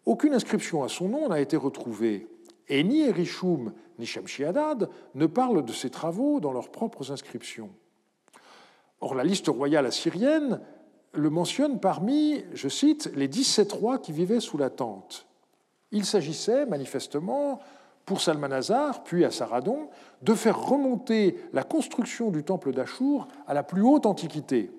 Aucune 0.05 0.33
inscription 0.33 0.83
à 0.83 0.89
son 0.89 1.09
nom 1.09 1.29
n'a 1.29 1.39
été 1.39 1.55
retrouvée, 1.55 2.27
et 2.67 2.83
ni 2.83 3.01
Erishum 3.01 3.73
ni 3.99 4.05
Shamshi-Adad 4.05 4.89
ne 5.13 5.25
parlent 5.27 5.63
de 5.63 5.73
ses 5.73 5.89
travaux 5.89 6.39
dans 6.39 6.51
leurs 6.51 6.69
propres 6.69 7.11
inscriptions. 7.11 7.69
Or, 9.01 9.15
la 9.15 9.23
liste 9.23 9.47
royale 9.47 9.85
assyrienne 9.85 10.61
le 11.13 11.29
mentionne 11.29 11.79
parmi, 11.79 12.43
je 12.53 12.67
cite, 12.69 13.11
les 13.15 13.27
17 13.27 13.71
rois 13.71 13.99
qui 13.99 14.11
vivaient 14.11 14.39
sous 14.39 14.57
la 14.57 14.69
tente. 14.69 15.27
Il 15.91 16.05
s'agissait 16.05 16.65
manifestement, 16.65 17.59
pour 18.05 18.21
Salmanazar, 18.21 19.03
puis 19.03 19.25
à 19.25 19.31
Saradon, 19.31 19.89
de 20.21 20.33
faire 20.33 20.59
remonter 20.59 21.37
la 21.53 21.63
construction 21.63 22.31
du 22.31 22.43
temple 22.43 22.73
d'Achour 22.73 23.27
à 23.47 23.53
la 23.53 23.63
plus 23.63 23.81
haute 23.81 24.05
antiquité. 24.05 24.71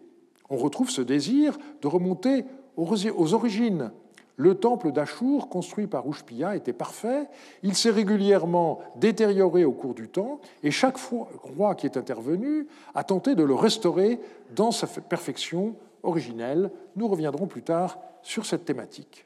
On 0.51 0.57
retrouve 0.57 0.91
ce 0.91 1.03
désir 1.03 1.57
de 1.81 1.89
remonter 1.89 2.45
aux 2.77 3.35
origines. 3.35 3.91
Le 4.37 4.57
temple 4.57 4.91
d'Achour, 4.91 5.49
construit 5.49 5.87
par 5.87 6.09
Ushpia, 6.09 6.57
était 6.57 6.73
parfait. 6.73 7.29
Il 7.63 7.77
s'est 7.77 7.91
régulièrement 7.91 8.81
détérioré 8.97 9.65
au 9.65 9.73
cours 9.73 9.95
du 9.95 10.09
temps, 10.09 10.41
et 10.63 10.71
chaque 10.71 10.99
roi 10.99 11.75
qui 11.77 11.87
est 11.87 11.97
intervenu 11.97 12.67
a 12.95 13.05
tenté 13.05 13.37
de 13.37 13.45
le 13.45 13.55
restaurer 13.55 14.19
dans 14.55 14.73
sa 14.73 14.87
perfection 14.87 15.77
originelle. 16.03 16.73
Nous 16.97 17.07
reviendrons 17.07 17.47
plus 17.47 17.63
tard 17.63 17.99
sur 18.23 18.45
cette 18.45 18.65
thématique. 18.65 19.25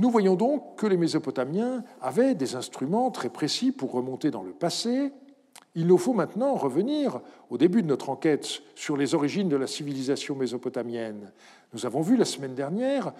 Nous 0.00 0.08
voyons 0.08 0.34
donc 0.34 0.76
que 0.76 0.86
les 0.86 0.96
Mésopotamiens 0.96 1.84
avaient 2.00 2.34
des 2.34 2.54
instruments 2.54 3.10
très 3.10 3.28
précis 3.28 3.70
pour 3.70 3.92
remonter 3.92 4.30
dans 4.30 4.42
le 4.42 4.52
passé. 4.52 5.12
Il 5.74 5.86
nous 5.86 5.98
faut 5.98 6.14
maintenant 6.14 6.54
revenir 6.54 7.20
au 7.50 7.58
début 7.58 7.82
de 7.82 7.86
notre 7.86 8.08
enquête 8.08 8.62
sur 8.74 8.96
les 8.96 9.14
origines 9.14 9.50
de 9.50 9.56
la 9.56 9.66
civilisation 9.66 10.36
mésopotamienne. 10.36 11.30
Nous 11.74 11.84
avons 11.84 12.00
vu 12.00 12.16
la 12.16 12.24
semaine 12.24 12.54
dernière 12.54 13.12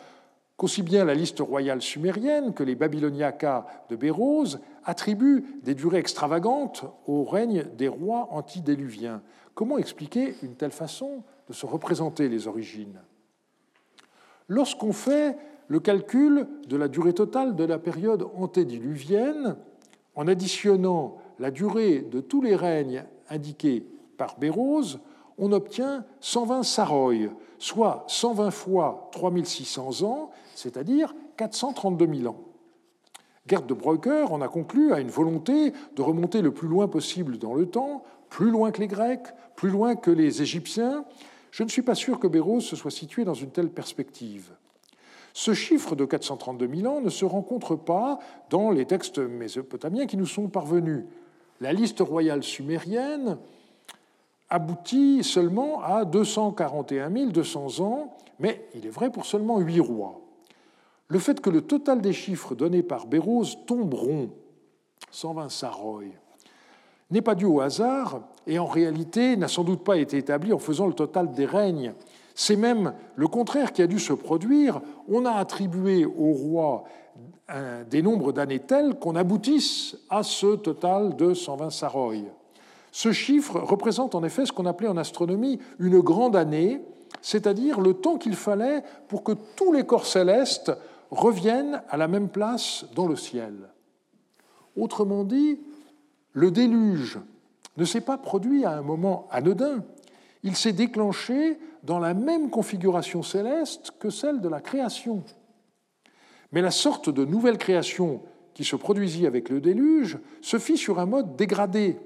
qu'aussi 0.57 0.81
bien 0.81 1.05
la 1.05 1.13
liste 1.13 1.41
royale 1.41 1.83
sumérienne 1.83 2.55
que 2.55 2.63
les 2.63 2.77
Babyloniacas 2.77 3.67
de 3.91 3.97
Bérose 3.97 4.59
attribuent 4.87 5.45
des 5.63 5.75
durées 5.75 5.99
extravagantes 5.99 6.87
au 7.07 7.25
règne 7.25 7.65
des 7.77 7.89
rois 7.89 8.29
antédiluviens. 8.31 9.21
Comment 9.53 9.77
expliquer 9.77 10.35
une 10.43 10.55
telle 10.55 10.71
façon 10.71 11.25
de 11.47 11.53
se 11.53 11.67
représenter 11.67 12.31
les 12.31 12.49
origines? 12.49 13.03
Lorsqu'on 14.49 14.95
fait 14.95 15.37
le 15.71 15.79
calcul 15.79 16.49
de 16.67 16.77
la 16.77 16.89
durée 16.89 17.13
totale 17.13 17.55
de 17.55 17.63
la 17.63 17.79
période 17.79 18.27
antédiluvienne 18.37 19.57
en 20.17 20.27
additionnant 20.27 21.19
la 21.39 21.53
durée 21.53 22.01
de 22.01 22.21
tous 22.21 22.43
les 22.43 22.57
règnes 22.57 23.05
indiqués 23.29 23.87
par 24.17 24.37
Bérose, 24.41 24.99
on 25.39 25.53
obtient 25.53 26.05
120 26.23 26.65
saroïs, 26.65 27.31
soit 27.61 28.03
120 28.09 28.51
fois 28.51 29.11
3600 29.13 30.03
ans, 30.03 30.33
c'est-à-dire 30.57 31.15
432 31.37 32.15
000 32.17 32.29
ans. 32.29 32.41
Gerd 33.47 33.67
de 33.67 33.75
Breuker 33.75 34.33
en 34.33 34.41
a 34.41 34.49
conclu 34.49 34.93
à 34.93 34.99
une 34.99 35.09
volonté 35.09 35.73
de 35.95 36.03
remonter 36.03 36.43
le 36.43 36.53
plus 36.53 36.69
loin 36.69 36.89
possible 36.89 37.39
dans 37.39 37.55
le 37.55 37.67
temps, 37.67 38.03
plus 38.29 38.51
loin 38.51 38.73
que 38.73 38.81
les 38.81 38.89
Grecs, 38.89 39.29
plus 39.55 39.71
loin 39.71 39.95
que 39.95 40.11
les 40.11 40.43
Égyptiens. 40.43 41.05
Je 41.53 41.63
ne 41.63 41.69
suis 41.69 41.83
pas 41.83 41.95
sûr 41.95 42.19
que 42.19 42.27
Bérose 42.27 42.65
se 42.65 42.75
soit 42.75 42.91
situé 42.91 43.25
dans 43.25 43.35
une 43.35 43.51
telle 43.51 43.71
perspective. 43.71 44.51
Ce 45.33 45.55
chiffre 45.55 45.95
de 45.95 46.05
432 46.05 46.69
000 46.77 46.93
ans 46.93 47.01
ne 47.01 47.11
se 47.11 47.25
rencontre 47.25 47.77
pas 47.77 48.19
dans 48.51 48.71
les 48.71 48.87
textes 48.87 49.19
mésopotamiens 49.19 50.07
qui 50.07 50.17
nous 50.17 50.27
sont 50.27 50.49
parvenus. 50.49 51.05
La 51.61 51.73
liste 51.73 52.01
royale 52.01 52.43
sumérienne 52.43 53.39
aboutit 54.49 55.23
seulement 55.23 55.83
à 55.83 56.05
241 56.05 57.11
200 57.29 57.81
ans, 57.81 58.17
mais 58.41 58.69
il 58.75 58.87
est 58.87 58.91
vrai 58.91 59.11
pour 59.11 59.27
seulement 59.27 59.59
huit 59.61 59.81
rois. 59.81 60.21
Le 61.09 61.19
fait 61.19 61.41
que 61.41 61.51
le 61.51 61.63
total 61.63 62.01
des 62.01 62.13
chiffres 62.13 62.55
donnés 62.55 62.83
par 62.83 63.07
Bérose 63.07 63.59
tombe 63.67 63.95
rond, 63.95 64.31
120 65.11 65.49
saroïs, 65.49 66.13
n'est 67.11 67.23
pas 67.23 67.35
dû 67.35 67.45
au 67.45 67.61
hasard 67.61 68.21
et 68.47 68.59
en 68.59 68.67
réalité 68.67 69.37
n'a 69.37 69.49
sans 69.49 69.65
doute 69.65 69.83
pas 69.83 69.97
été 69.97 70.19
établi 70.19 70.53
en 70.53 70.59
faisant 70.59 70.87
le 70.87 70.93
total 70.93 71.33
des 71.33 71.47
règnes 71.47 71.95
c'est 72.41 72.57
même 72.57 72.95
le 73.17 73.29
contraire 73.29 73.71
qui 73.71 73.83
a 73.83 73.87
dû 73.87 73.99
se 73.99 74.15
produire. 74.15 74.81
On 75.09 75.27
a 75.27 75.33
attribué 75.33 76.07
au 76.07 76.33
roi 76.33 76.85
des 77.91 78.01
nombres 78.01 78.33
d'années 78.33 78.61
tels 78.61 78.95
qu'on 78.95 79.15
aboutisse 79.15 79.99
à 80.09 80.23
ce 80.23 80.57
total 80.57 81.17
de 81.17 81.35
120 81.35 81.69
saroïs. 81.69 82.25
Ce 82.93 83.13
chiffre 83.13 83.61
représente 83.61 84.15
en 84.15 84.25
effet 84.25 84.47
ce 84.47 84.53
qu'on 84.53 84.65
appelait 84.65 84.89
en 84.89 84.97
astronomie 84.97 85.59
une 85.79 86.01
grande 86.01 86.35
année, 86.35 86.81
c'est-à-dire 87.21 87.79
le 87.79 87.93
temps 87.93 88.17
qu'il 88.17 88.37
fallait 88.37 88.85
pour 89.09 89.23
que 89.23 89.33
tous 89.55 89.75
les 89.75 89.85
corps 89.85 90.07
célestes 90.07 90.73
reviennent 91.11 91.83
à 91.91 91.99
la 91.99 92.09
même 92.09 92.31
place 92.31 92.87
dans 92.95 93.07
le 93.07 93.17
ciel. 93.17 93.69
Autrement 94.79 95.25
dit, 95.25 95.61
le 96.33 96.51
déluge 96.51 97.19
ne 97.77 97.85
s'est 97.85 98.01
pas 98.01 98.17
produit 98.17 98.65
à 98.65 98.79
un 98.79 98.83
moment 98.83 99.29
anodin, 99.31 99.85
il 100.43 100.57
s'est 100.57 100.73
déclenché 100.73 101.59
dans 101.83 101.99
la 101.99 102.15
même 102.15 102.51
configuration 102.51 103.23
céleste 103.23 103.93
que 103.99 104.11
celle 104.11 104.41
de 104.41 104.49
la 104.49 104.61
création. 104.61 105.23
Mais 106.53 106.63
la 106.63 106.71
sorte 106.71 107.11
de 107.11 107.25
nouvelle 107.25 107.59
création 107.59 108.23
qui 108.55 108.65
se 108.65 108.77
produisit 108.77 109.27
avec 109.27 109.49
le 109.49 109.61
déluge 109.61 110.19
se 110.43 110.59
fit 110.59 110.77
sur 110.77 110.99
un 110.99 111.07
mode 111.07 111.37
dégradé. 111.37 111.99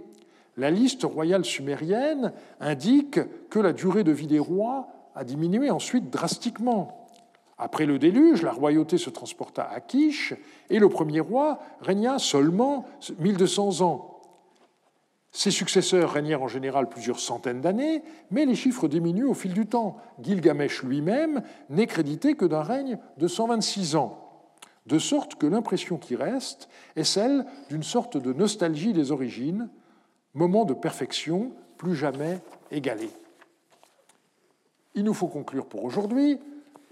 La 0.57 0.71
liste 0.71 1.03
royale 1.03 1.45
sumérienne 1.45 2.33
indique 2.61 3.19
que 3.49 3.59
la 3.59 3.73
durée 3.73 4.05
de 4.05 4.13
vie 4.13 4.27
des 4.27 4.39
rois 4.39 4.89
a 5.15 5.25
diminué 5.25 5.71
ensuite 5.71 6.11
drastiquement. 6.11 7.09
Après 7.57 7.87
le 7.87 7.99
déluge, 7.99 8.43
la 8.43 8.53
royauté 8.53 8.99
se 8.99 9.11
transporta 9.11 9.63
à 9.63 9.81
Kish 9.81 10.35
et 10.71 10.79
le 10.79 10.89
premier 10.89 11.21
roi 11.21 11.61
régna 11.81 12.19
seulement 12.19 12.85
1200 13.19 13.81
ans. 13.81 14.14
Ses 15.37 15.51
successeurs 15.51 16.13
régnèrent 16.13 16.45
en 16.45 16.49
général 16.49 16.89
plusieurs 16.89 17.19
centaines 17.19 17.61
d'années, 17.61 18.05
mais 18.31 18.47
les 18.47 18.55
chiffres 18.55 18.87
diminuent 18.87 19.29
au 19.29 19.35
fil 19.35 19.53
du 19.53 19.67
temps. 19.67 19.97
Gilgamesh 20.23 20.85
lui-même 20.85 21.43
n'est 21.71 21.89
crédité 21.89 22.37
que 22.37 22.45
d'un 22.45 22.63
règne 22.63 22.99
de 23.19 23.27
126 23.27 23.97
ans, 23.97 24.17
de 24.87 24.97
sorte 25.01 25.35
que 25.35 25.49
l'impression 25.49 25.99
qui 25.99 26.15
reste 26.15 26.69
est 26.95 27.03
celle 27.03 27.47
d'une 27.69 27.83
sorte 27.83 28.17
de 28.17 28.33
nostalgie 28.33 28.93
des 28.93 29.11
origines, 29.11 29.69
moment 30.35 30.65
de 30.65 30.73
perfection 30.73 31.51
plus 31.79 31.97
jamais 31.97 32.41
égalé. 32.71 33.11
Il 34.95 35.03
nous 35.03 35.15
faut 35.15 35.27
conclure 35.27 35.67
pour 35.67 35.83
aujourd'hui 35.83 36.39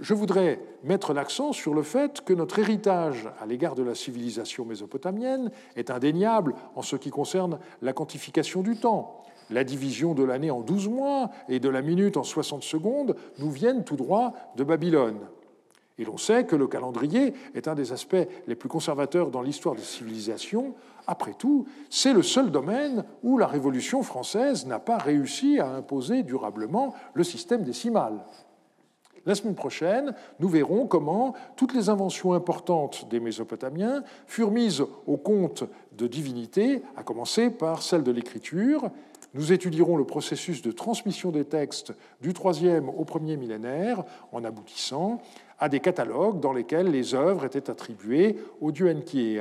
je 0.03 0.15
voudrais 0.15 0.61
mettre 0.83 1.15
l'accent 1.15 1.53
sur 1.53 1.75
le 1.75 1.83
fait 1.83 2.23
que 2.23 2.33
notre 2.33 2.59
héritage 2.59 3.29
à 3.41 3.47
l'égard 3.47 3.77
de 3.77 3.85
la 3.85 3.95
civilisation 3.95 4.65
mésopotamienne 4.65 5.53
est 5.77 5.91
indéniable 5.91 6.55
en 6.75 6.83
ce 6.83 6.97
qui 6.97 7.11
concerne 7.11 7.61
la 7.83 7.93
quantification 7.93 8.63
du 8.63 8.77
temps. 8.77 9.23
La 9.49 9.63
division 9.63 10.13
de 10.15 10.25
l'année 10.25 10.51
en 10.51 10.61
12 10.61 10.89
mois 10.89 11.31
et 11.49 11.61
de 11.61 11.69
la 11.69 11.83
minute 11.83 12.17
en 12.17 12.25
60 12.25 12.65
secondes 12.65 13.15
nous 13.39 13.51
viennent 13.51 13.85
tout 13.85 13.95
droit 13.95 14.33
de 14.57 14.65
Babylone. 14.65 15.21
Et 15.99 16.05
l'on 16.05 16.19
sait 16.19 16.47
que 16.47 16.57
le 16.57 16.67
calendrier 16.67 17.33
est 17.55 17.69
un 17.69 17.77
des 17.77 17.93
aspects 17.93 18.27
les 18.49 18.55
plus 18.57 18.69
conservateurs 18.69 19.31
dans 19.31 19.43
l'histoire 19.43 19.77
des 19.77 19.83
civilisations. 19.83 20.75
Après 21.07 21.35
tout, 21.35 21.67
c'est 21.91 22.13
le 22.13 22.23
seul 22.23 22.51
domaine 22.51 23.05
où 23.23 23.39
la 23.39 23.47
Révolution 23.47 24.03
française 24.03 24.67
n'a 24.67 24.81
pas 24.81 24.99
réussi 24.99 25.61
à 25.61 25.69
imposer 25.69 26.25
durablement 26.25 26.93
le 27.15 27.23
système 27.23 27.63
décimal. 27.63 28.15
La 29.25 29.37
semaine 29.37 29.55
prochaine, 29.55 30.15
nous 30.41 30.49
verrons 30.49 30.87
comment 30.87 31.35
toutes 31.57 31.75
les 31.75 31.89
inventions 31.89 32.33
importantes 32.33 33.09
des 33.09 33.21
Mésopotamiens 33.21 34.03
furent 34.27 34.51
mises 34.51 34.85
au 35.07 35.17
compte 35.17 35.65
de 35.97 36.09
divinité, 36.09 36.83
à 36.97 37.05
commencer 37.05 37.51
par 37.51 37.83
celle 37.83 38.03
de 38.03 38.11
l'écriture. 38.11 38.91
Nous 39.35 39.53
étudierons 39.53 39.97
le 39.97 40.05
processus 40.05 40.61
de 40.61 40.73
transmission 40.73 41.31
des 41.31 41.45
textes 41.45 41.93
du 42.21 42.33
troisième 42.33 42.89
au 42.89 43.05
premier 43.05 43.37
millénaire, 43.37 44.05
en 44.33 44.43
aboutissant 44.43 45.23
à 45.61 45.69
des 45.69 45.81
catalogues 45.81 46.41
dans 46.41 46.53
lesquels 46.53 46.91
les 46.91 47.15
œuvres 47.15 47.45
étaient 47.45 47.71
attribuées 47.71 48.39
au 48.61 48.73
dieu 48.73 48.91
Enki 48.91 49.39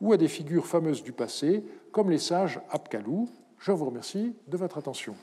ou 0.00 0.12
à 0.12 0.16
des 0.16 0.28
figures 0.28 0.66
fameuses 0.66 1.02
du 1.02 1.12
passé, 1.12 1.64
comme 1.90 2.10
les 2.10 2.18
sages 2.18 2.60
Apkalou. 2.70 3.28
Je 3.58 3.72
vous 3.72 3.86
remercie 3.86 4.34
de 4.46 4.56
votre 4.56 4.78
attention. 4.78 5.16